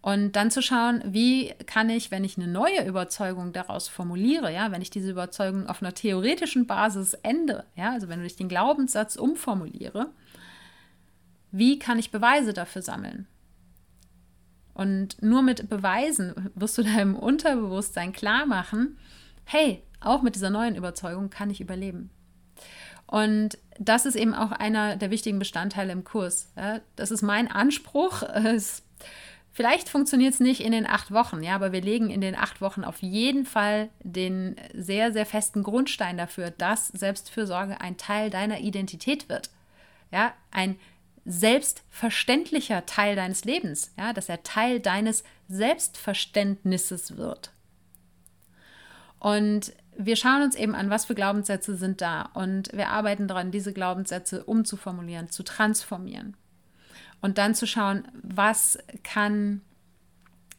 Und 0.04 0.34
dann 0.34 0.51
zu 0.51 0.62
schauen, 0.62 1.01
wie 1.06 1.54
kann 1.66 1.89
ich, 1.89 2.12
wenn 2.12 2.26
ich 2.26 2.38
eine 2.38 2.47
neue 2.47 2.86
Überzeugung 2.86 3.54
daraus 3.54 3.88
formuliere, 3.88 4.54
ja, 4.54 4.70
wenn 4.70 4.82
ich 4.82 4.89
diese 4.89 5.10
Überzeugung 5.10 5.68
auf 5.68 5.82
einer 5.82 5.93
theoretischen 5.93 6.68
Basis 6.68 7.14
ändere, 7.14 7.66
ja, 7.76 7.93
also 7.93 8.10
wenn 8.10 8.24
ich 8.24 8.36
den 8.36 8.49
Glaubenssatz 8.49 9.16
umformuliere, 9.16 10.12
wie 11.51 11.80
kann 11.80 11.99
ich 11.99 12.12
Beweise 12.12 12.51
dafür 12.51 12.82
sammeln? 12.82 13.28
Und 14.74 15.22
nur 15.22 15.41
mit 15.41 15.70
Beweisen 15.70 16.51
wirst 16.54 16.78
du 16.78 16.84
deinem 16.84 17.16
Unterbewusstsein 17.16 18.12
klar 18.12 18.45
machen, 18.45 18.97
hey, 19.45 19.84
auch 20.06 20.22
mit 20.22 20.36
dieser 20.36 20.49
neuen 20.49 20.76
Überzeugung 20.76 21.30
kann 21.30 21.49
ich 21.49 21.62
überleben. 21.62 22.10
Und 23.06 23.58
das 23.80 24.06
ist 24.06 24.16
eben 24.16 24.34
auch 24.34 24.51
einer 24.51 24.95
der 24.95 25.12
wichtigen 25.12 25.39
Bestandteile 25.39 25.91
im 25.91 26.04
Kurs. 26.04 26.51
Das 26.95 27.12
ist 27.12 27.22
mein 27.22 27.49
Anspruch. 27.49 28.24
Vielleicht 29.51 29.89
funktioniert 29.89 30.34
es 30.34 30.39
nicht 30.39 30.62
in 30.62 30.72
den 30.72 30.88
acht 30.88 31.12
Wochen, 31.12 31.43
ja, 31.43 31.54
aber 31.54 31.72
wir 31.72 31.82
legen 31.82 32.10
in 32.10 32.22
den 32.22 32.36
acht 32.36 32.60
Wochen 32.60 32.84
auf 32.84 33.04
jeden 33.04 33.45
Fall 33.45 33.89
den 34.01 34.56
sehr, 34.74 35.14
sehr 35.14 35.28
festen 35.28 35.62
Grundstein 35.62 36.18
dafür, 36.18 36.49
dass 36.49 36.88
Selbstfürsorge 36.88 37.80
ein 37.80 37.97
Teil 37.97 38.32
deiner 38.32 38.62
Identität 38.62 39.30
wird. 39.30 39.51
Ja, 40.12 40.34
ein 40.49 40.80
selbstverständlicher 41.26 42.88
Teil 42.88 43.16
deines 43.16 43.45
Lebens, 43.45 43.93
ja, 43.95 44.12
dass 44.12 44.28
er 44.28 44.41
Teil 44.41 44.80
deines 44.80 45.24
Selbstverständnisses 45.47 47.16
wird. 47.16 47.51
Und 49.20 49.72
wir 49.98 50.16
schauen 50.16 50.44
uns 50.44 50.56
eben 50.56 50.76
an, 50.76 50.89
was 50.89 51.06
für 51.06 51.16
Glaubenssätze 51.16 51.76
sind 51.76 52.02
da 52.02 52.30
und 52.34 52.72
wir 52.74 52.89
arbeiten 52.89 53.28
daran, 53.28 53.52
diese 53.52 53.74
Glaubenssätze 53.74 54.44
umzuformulieren, 54.44 55.30
zu 55.30 55.44
transformieren 55.44 56.36
und 57.22 57.38
dann 57.38 57.56
zu 57.56 57.66
schauen, 57.66 58.08
was 58.22 58.78
kann, 59.04 59.62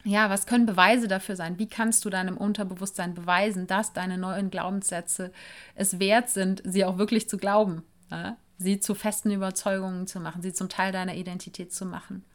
ja, 0.03 0.29
was 0.29 0.47
können 0.47 0.65
Beweise 0.65 1.07
dafür 1.07 1.35
sein? 1.35 1.59
Wie 1.59 1.69
kannst 1.69 2.03
du 2.05 2.09
deinem 2.09 2.37
Unterbewusstsein 2.37 3.13
beweisen, 3.13 3.67
dass 3.67 3.93
deine 3.93 4.17
neuen 4.17 4.49
Glaubenssätze 4.49 5.31
es 5.75 5.99
wert 5.99 6.29
sind, 6.29 6.63
sie 6.65 6.83
auch 6.83 6.97
wirklich 6.97 7.29
zu 7.29 7.37
glauben, 7.37 7.83
ja? 8.09 8.37
sie 8.57 8.79
zu 8.79 8.95
festen 8.95 9.31
Überzeugungen 9.31 10.07
zu 10.07 10.19
machen, 10.19 10.41
sie 10.41 10.53
zum 10.53 10.69
Teil 10.69 10.91
deiner 10.91 11.15
Identität 11.15 11.73
zu 11.73 11.85
machen? 11.85 12.25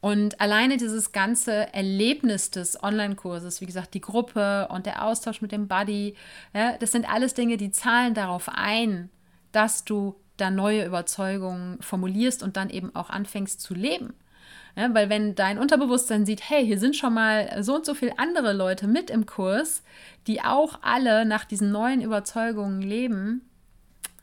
Und 0.00 0.40
alleine 0.40 0.78
dieses 0.78 1.12
ganze 1.12 1.74
Erlebnis 1.74 2.50
des 2.50 2.82
Online-Kurses, 2.82 3.60
wie 3.60 3.66
gesagt, 3.66 3.92
die 3.92 4.00
Gruppe 4.00 4.66
und 4.70 4.86
der 4.86 5.04
Austausch 5.04 5.42
mit 5.42 5.52
dem 5.52 5.68
Buddy, 5.68 6.14
ja, 6.54 6.78
das 6.78 6.92
sind 6.92 7.08
alles 7.08 7.34
Dinge, 7.34 7.58
die 7.58 7.70
zahlen 7.70 8.14
darauf 8.14 8.48
ein, 8.48 9.10
dass 9.52 9.84
du 9.84 10.16
da 10.38 10.50
neue 10.50 10.86
Überzeugungen 10.86 11.80
formulierst 11.82 12.42
und 12.42 12.56
dann 12.56 12.70
eben 12.70 12.94
auch 12.96 13.10
anfängst 13.10 13.60
zu 13.60 13.74
leben. 13.74 14.14
Ja, 14.76 14.94
weil 14.94 15.10
wenn 15.10 15.34
dein 15.34 15.58
Unterbewusstsein 15.58 16.24
sieht, 16.24 16.48
hey, 16.48 16.64
hier 16.64 16.78
sind 16.78 16.96
schon 16.96 17.12
mal 17.12 17.62
so 17.62 17.74
und 17.74 17.84
so 17.84 17.92
viele 17.92 18.18
andere 18.18 18.52
Leute 18.52 18.86
mit 18.86 19.10
im 19.10 19.26
Kurs, 19.26 19.82
die 20.26 20.40
auch 20.40 20.78
alle 20.82 21.24
nach 21.26 21.44
diesen 21.44 21.72
neuen 21.72 22.00
Überzeugungen 22.00 22.80
leben, 22.80 23.42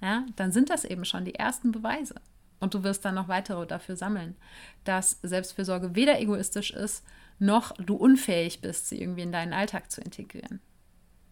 ja, 0.01 0.25
dann 0.35 0.51
sind 0.51 0.69
das 0.69 0.85
eben 0.85 1.05
schon 1.05 1.25
die 1.25 1.35
ersten 1.35 1.71
Beweise. 1.71 2.15
Und 2.59 2.73
du 2.73 2.83
wirst 2.83 3.05
dann 3.05 3.15
noch 3.15 3.27
weitere 3.27 3.67
dafür 3.67 3.95
sammeln, 3.95 4.35
dass 4.83 5.19
Selbstfürsorge 5.21 5.95
weder 5.95 6.19
egoistisch 6.19 6.71
ist, 6.71 7.03
noch 7.39 7.73
du 7.73 7.95
unfähig 7.95 8.61
bist, 8.61 8.89
sie 8.89 9.01
irgendwie 9.01 9.21
in 9.21 9.31
deinen 9.31 9.53
Alltag 9.53 9.91
zu 9.91 10.01
integrieren. 10.01 10.59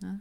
Ja, 0.04 0.20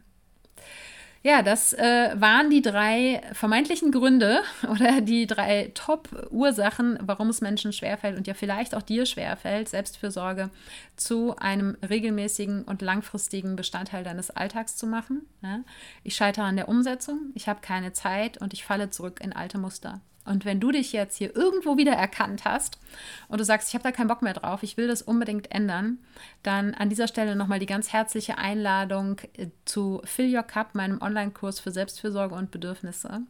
ja 1.21 1.41
das 1.43 1.73
äh, 1.73 2.15
waren 2.15 2.49
die 2.49 2.63
drei 2.63 3.21
vermeintlichen 3.33 3.91
Gründe 3.91 4.41
oder 4.69 5.01
die 5.01 5.27
drei 5.27 5.71
Top-Ursachen, 5.75 6.97
warum 7.01 7.29
es 7.29 7.41
Menschen 7.41 7.71
schwerfällt 7.71 8.17
und 8.17 8.25
ja 8.25 8.33
vielleicht 8.33 8.73
auch 8.73 8.81
dir 8.81 9.05
schwerfällt, 9.05 9.69
Selbstfürsorge 9.69 10.49
zu 10.95 11.35
einem 11.35 11.77
regelmäßigen 11.87 12.63
und 12.63 12.81
langfristigen 12.81 13.55
Bestandteil 13.55 14.03
deines 14.03 14.31
Alltags 14.31 14.75
zu 14.75 14.87
machen. 14.87 15.27
Ja, 15.43 15.59
ich 16.03 16.15
scheitere 16.15 16.45
an 16.45 16.55
der 16.55 16.67
Umsetzung, 16.67 17.31
ich 17.35 17.47
habe 17.47 17.61
keine 17.61 17.93
Zeit 17.93 18.39
und 18.39 18.53
ich 18.53 18.65
falle 18.65 18.89
zurück 18.89 19.19
in 19.21 19.33
alte 19.33 19.59
Muster. 19.59 20.01
Und 20.25 20.43
wenn 20.43 20.59
du 20.59 20.71
dich 20.71 20.91
jetzt 20.91 21.17
hier 21.17 21.35
irgendwo 21.35 21.77
wieder 21.77 21.93
erkannt 21.93 22.45
hast 22.45 22.79
und 23.27 23.39
du 23.39 23.45
sagst, 23.45 23.69
ich 23.69 23.75
habe 23.75 23.83
da 23.83 23.91
keinen 23.91 24.07
Bock 24.07 24.23
mehr 24.23 24.33
drauf, 24.33 24.63
ich 24.63 24.75
will 24.75 24.87
das 24.87 25.03
unbedingt 25.03 25.51
ändern, 25.51 25.99
dann 26.41 26.73
an 26.73 26.89
dieser 26.89 27.07
Stelle 27.07 27.35
nochmal 27.35 27.59
die 27.59 27.67
ganz 27.67 27.93
herzliche 27.93 28.37
Einladung 28.37 29.21
äh, 29.37 29.47
zu 29.65 30.01
Fill 30.03 30.35
Your 30.35 30.43
Cup, 30.43 30.73
meinem 30.73 31.01
Online-Kurs 31.01 31.59
für 31.59 31.71
Selbstfürsorge 31.71 32.33
und 32.35 32.51
Bedürfnisse, 32.51 33.21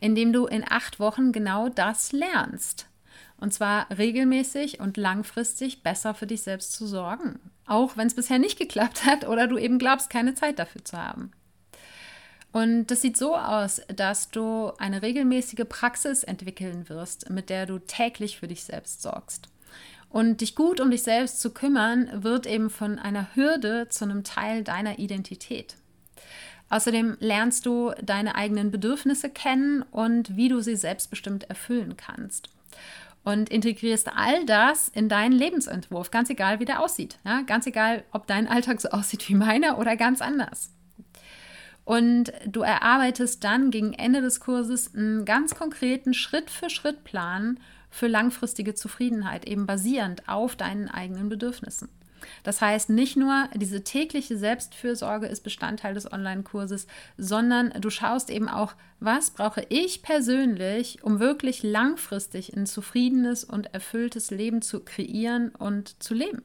in 0.00 0.14
dem 0.14 0.32
du 0.32 0.46
in 0.46 0.64
acht 0.68 0.98
Wochen 0.98 1.32
genau 1.32 1.68
das 1.68 2.12
lernst. 2.12 2.86
Und 3.36 3.54
zwar 3.54 3.86
regelmäßig 3.90 4.80
und 4.80 4.96
langfristig 4.96 5.82
besser 5.82 6.14
für 6.14 6.26
dich 6.26 6.42
selbst 6.42 6.72
zu 6.72 6.86
sorgen. 6.86 7.38
Auch 7.66 7.96
wenn 7.96 8.06
es 8.06 8.14
bisher 8.14 8.38
nicht 8.38 8.58
geklappt 8.58 9.04
hat 9.04 9.26
oder 9.26 9.46
du 9.46 9.56
eben 9.58 9.78
glaubst, 9.78 10.10
keine 10.10 10.34
Zeit 10.34 10.58
dafür 10.58 10.84
zu 10.84 10.96
haben. 10.96 11.32
Und 12.52 12.88
das 12.88 13.02
sieht 13.02 13.16
so 13.16 13.36
aus, 13.36 13.80
dass 13.94 14.30
du 14.30 14.72
eine 14.78 15.02
regelmäßige 15.02 15.64
Praxis 15.68 16.24
entwickeln 16.24 16.88
wirst, 16.88 17.30
mit 17.30 17.48
der 17.48 17.66
du 17.66 17.78
täglich 17.78 18.38
für 18.38 18.48
dich 18.48 18.64
selbst 18.64 19.02
sorgst. 19.02 19.48
Und 20.08 20.40
dich 20.40 20.56
gut 20.56 20.80
um 20.80 20.90
dich 20.90 21.04
selbst 21.04 21.40
zu 21.40 21.50
kümmern, 21.50 22.24
wird 22.24 22.46
eben 22.46 22.68
von 22.68 22.98
einer 22.98 23.34
Hürde 23.36 23.88
zu 23.88 24.04
einem 24.04 24.24
Teil 24.24 24.64
deiner 24.64 24.98
Identität. 24.98 25.76
Außerdem 26.68 27.16
lernst 27.20 27.66
du 27.66 27.92
deine 28.02 28.34
eigenen 28.34 28.72
Bedürfnisse 28.72 29.30
kennen 29.30 29.82
und 29.82 30.36
wie 30.36 30.48
du 30.48 30.60
sie 30.60 30.76
selbstbestimmt 30.76 31.44
erfüllen 31.44 31.96
kannst. 31.96 32.50
Und 33.22 33.50
integrierst 33.50 34.08
all 34.16 34.46
das 34.46 34.88
in 34.88 35.08
deinen 35.08 35.32
Lebensentwurf, 35.32 36.10
ganz 36.10 36.30
egal 36.30 36.58
wie 36.58 36.64
der 36.64 36.80
aussieht. 36.80 37.18
Ja? 37.24 37.42
Ganz 37.42 37.66
egal, 37.66 38.04
ob 38.12 38.26
dein 38.26 38.48
Alltag 38.48 38.80
so 38.80 38.88
aussieht 38.90 39.28
wie 39.28 39.34
meiner 39.34 39.78
oder 39.78 39.96
ganz 39.96 40.20
anders. 40.20 40.70
Und 41.90 42.32
du 42.46 42.60
erarbeitest 42.60 43.42
dann 43.42 43.72
gegen 43.72 43.94
Ende 43.94 44.20
des 44.20 44.38
Kurses 44.38 44.94
einen 44.94 45.24
ganz 45.24 45.56
konkreten 45.56 46.14
Schritt-für-Schritt-Plan 46.14 47.58
für 47.90 48.06
langfristige 48.06 48.76
Zufriedenheit, 48.76 49.44
eben 49.44 49.66
basierend 49.66 50.28
auf 50.28 50.54
deinen 50.54 50.88
eigenen 50.88 51.28
Bedürfnissen. 51.28 51.88
Das 52.44 52.60
heißt, 52.60 52.90
nicht 52.90 53.16
nur 53.16 53.48
diese 53.56 53.82
tägliche 53.82 54.38
Selbstfürsorge 54.38 55.26
ist 55.26 55.42
Bestandteil 55.42 55.94
des 55.94 56.12
Online-Kurses, 56.12 56.86
sondern 57.18 57.72
du 57.80 57.90
schaust 57.90 58.30
eben 58.30 58.48
auch, 58.48 58.74
was 59.00 59.32
brauche 59.32 59.66
ich 59.68 60.02
persönlich, 60.02 61.02
um 61.02 61.18
wirklich 61.18 61.64
langfristig 61.64 62.56
ein 62.56 62.66
zufriedenes 62.66 63.42
und 63.42 63.74
erfülltes 63.74 64.30
Leben 64.30 64.62
zu 64.62 64.78
kreieren 64.78 65.48
und 65.58 66.00
zu 66.00 66.14
leben. 66.14 66.42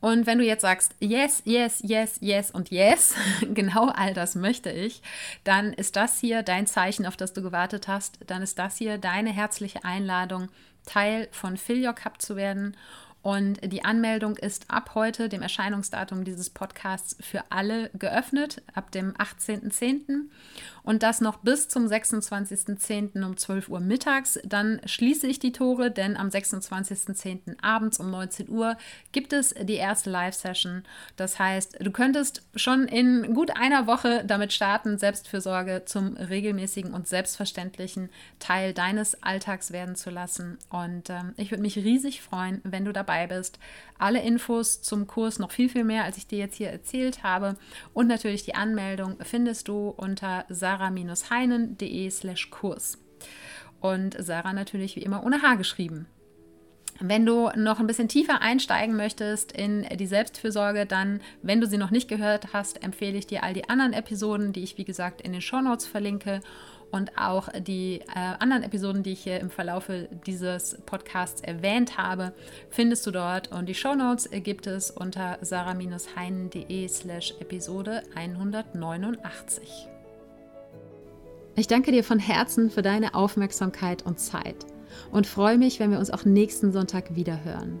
Und 0.00 0.26
wenn 0.26 0.38
du 0.38 0.44
jetzt 0.44 0.62
sagst, 0.62 0.94
yes, 1.00 1.42
yes, 1.44 1.80
yes, 1.82 2.16
yes 2.20 2.50
und 2.50 2.70
yes, 2.70 3.14
genau 3.54 3.88
all 3.88 4.14
das 4.14 4.34
möchte 4.34 4.70
ich, 4.70 5.02
dann 5.44 5.72
ist 5.72 5.96
das 5.96 6.18
hier 6.18 6.42
dein 6.42 6.66
Zeichen, 6.66 7.06
auf 7.06 7.16
das 7.16 7.32
du 7.32 7.42
gewartet 7.42 7.88
hast. 7.88 8.18
Dann 8.26 8.42
ist 8.42 8.58
das 8.58 8.76
hier 8.76 8.98
deine 8.98 9.30
herzliche 9.30 9.84
Einladung, 9.84 10.48
Teil 10.86 11.28
von 11.30 11.56
Fill 11.56 11.86
Your 11.86 11.92
Cup 11.92 12.22
zu 12.22 12.36
werden 12.36 12.76
und 13.22 13.60
die 13.70 13.84
Anmeldung 13.84 14.36
ist 14.36 14.70
ab 14.70 14.92
heute, 14.94 15.28
dem 15.28 15.42
Erscheinungsdatum 15.42 16.24
dieses 16.24 16.48
Podcasts, 16.48 17.16
für 17.20 17.44
alle 17.50 17.90
geöffnet, 17.90 18.62
ab 18.74 18.90
dem 18.92 19.12
18.10. 19.14 20.30
Und 20.82 21.02
das 21.02 21.20
noch 21.20 21.38
bis 21.38 21.68
zum 21.68 21.86
26.10. 21.86 23.22
um 23.24 23.36
12 23.36 23.68
Uhr 23.68 23.80
mittags. 23.80 24.38
Dann 24.44 24.80
schließe 24.84 25.26
ich 25.26 25.38
die 25.38 25.52
Tore, 25.52 25.90
denn 25.90 26.16
am 26.16 26.28
26.10. 26.28 27.62
abends 27.62 28.00
um 28.00 28.10
19 28.10 28.48
Uhr 28.48 28.76
gibt 29.12 29.32
es 29.32 29.54
die 29.60 29.74
erste 29.74 30.10
Live-Session. 30.10 30.84
Das 31.16 31.38
heißt, 31.38 31.76
du 31.80 31.90
könntest 31.90 32.42
schon 32.54 32.88
in 32.88 33.34
gut 33.34 33.56
einer 33.56 33.86
Woche 33.86 34.24
damit 34.24 34.52
starten, 34.52 34.98
Selbstfürsorge 34.98 35.82
zum 35.84 36.16
regelmäßigen 36.16 36.94
und 36.94 37.06
selbstverständlichen 37.06 38.08
Teil 38.38 38.72
deines 38.72 39.22
Alltags 39.22 39.72
werden 39.72 39.96
zu 39.96 40.10
lassen. 40.10 40.58
Und 40.70 41.10
ähm, 41.10 41.34
ich 41.36 41.50
würde 41.50 41.62
mich 41.62 41.76
riesig 41.76 42.22
freuen, 42.22 42.60
wenn 42.64 42.84
du 42.84 42.92
dabei 42.92 43.10
dabei 43.10 43.26
bist. 43.26 43.58
Alle 44.00 44.22
Infos 44.22 44.82
zum 44.82 45.06
Kurs, 45.06 45.38
noch 45.38 45.52
viel, 45.52 45.68
viel 45.68 45.84
mehr, 45.84 46.04
als 46.04 46.16
ich 46.16 46.26
dir 46.26 46.38
jetzt 46.38 46.56
hier 46.56 46.70
erzählt 46.70 47.22
habe. 47.22 47.56
Und 47.92 48.06
natürlich 48.06 48.44
die 48.44 48.54
Anmeldung 48.54 49.16
findest 49.20 49.68
du 49.68 49.88
unter 49.88 50.44
sarah-heinen.de 50.48 52.10
slash 52.10 52.50
Kurs. 52.50 52.98
Und 53.80 54.16
Sarah 54.18 54.52
natürlich 54.52 54.96
wie 54.96 55.02
immer 55.02 55.24
ohne 55.24 55.42
H 55.42 55.54
geschrieben. 55.54 56.06
Wenn 57.02 57.24
du 57.24 57.50
noch 57.56 57.80
ein 57.80 57.86
bisschen 57.86 58.08
tiefer 58.08 58.42
einsteigen 58.42 58.94
möchtest 58.94 59.52
in 59.52 59.86
die 59.94 60.06
Selbstfürsorge, 60.06 60.84
dann, 60.84 61.22
wenn 61.42 61.60
du 61.60 61.66
sie 61.66 61.78
noch 61.78 61.90
nicht 61.90 62.08
gehört 62.08 62.52
hast, 62.52 62.82
empfehle 62.82 63.16
ich 63.16 63.26
dir 63.26 63.42
all 63.42 63.54
die 63.54 63.70
anderen 63.70 63.94
Episoden, 63.94 64.52
die 64.52 64.62
ich 64.62 64.76
wie 64.76 64.84
gesagt 64.84 65.22
in 65.22 65.32
den 65.32 65.40
Shownotes 65.40 65.86
verlinke 65.86 66.40
und 66.90 67.16
auch 67.16 67.48
die 67.58 68.00
äh, 68.14 68.34
anderen 68.38 68.62
Episoden, 68.62 69.02
die 69.02 69.12
ich 69.12 69.22
hier 69.22 69.40
im 69.40 69.50
Verlaufe 69.50 70.08
dieses 70.26 70.78
Podcasts 70.86 71.40
erwähnt 71.40 71.98
habe, 71.98 72.32
findest 72.68 73.06
du 73.06 73.10
dort. 73.10 73.52
Und 73.52 73.68
die 73.68 73.74
Shownotes 73.74 74.28
gibt 74.42 74.66
es 74.66 74.90
unter 74.90 75.38
sarah-heinen.de 75.40 76.88
slash 76.88 77.34
Episode 77.40 78.02
189. 78.14 79.88
Ich 81.56 81.66
danke 81.66 81.92
dir 81.92 82.04
von 82.04 82.18
Herzen 82.18 82.70
für 82.70 82.82
deine 82.82 83.14
Aufmerksamkeit 83.14 84.06
und 84.06 84.18
Zeit 84.18 84.56
und 85.10 85.26
freue 85.26 85.58
mich, 85.58 85.80
wenn 85.80 85.90
wir 85.90 85.98
uns 85.98 86.10
auch 86.10 86.24
nächsten 86.24 86.72
Sonntag 86.72 87.14
wieder 87.14 87.44
hören. 87.44 87.80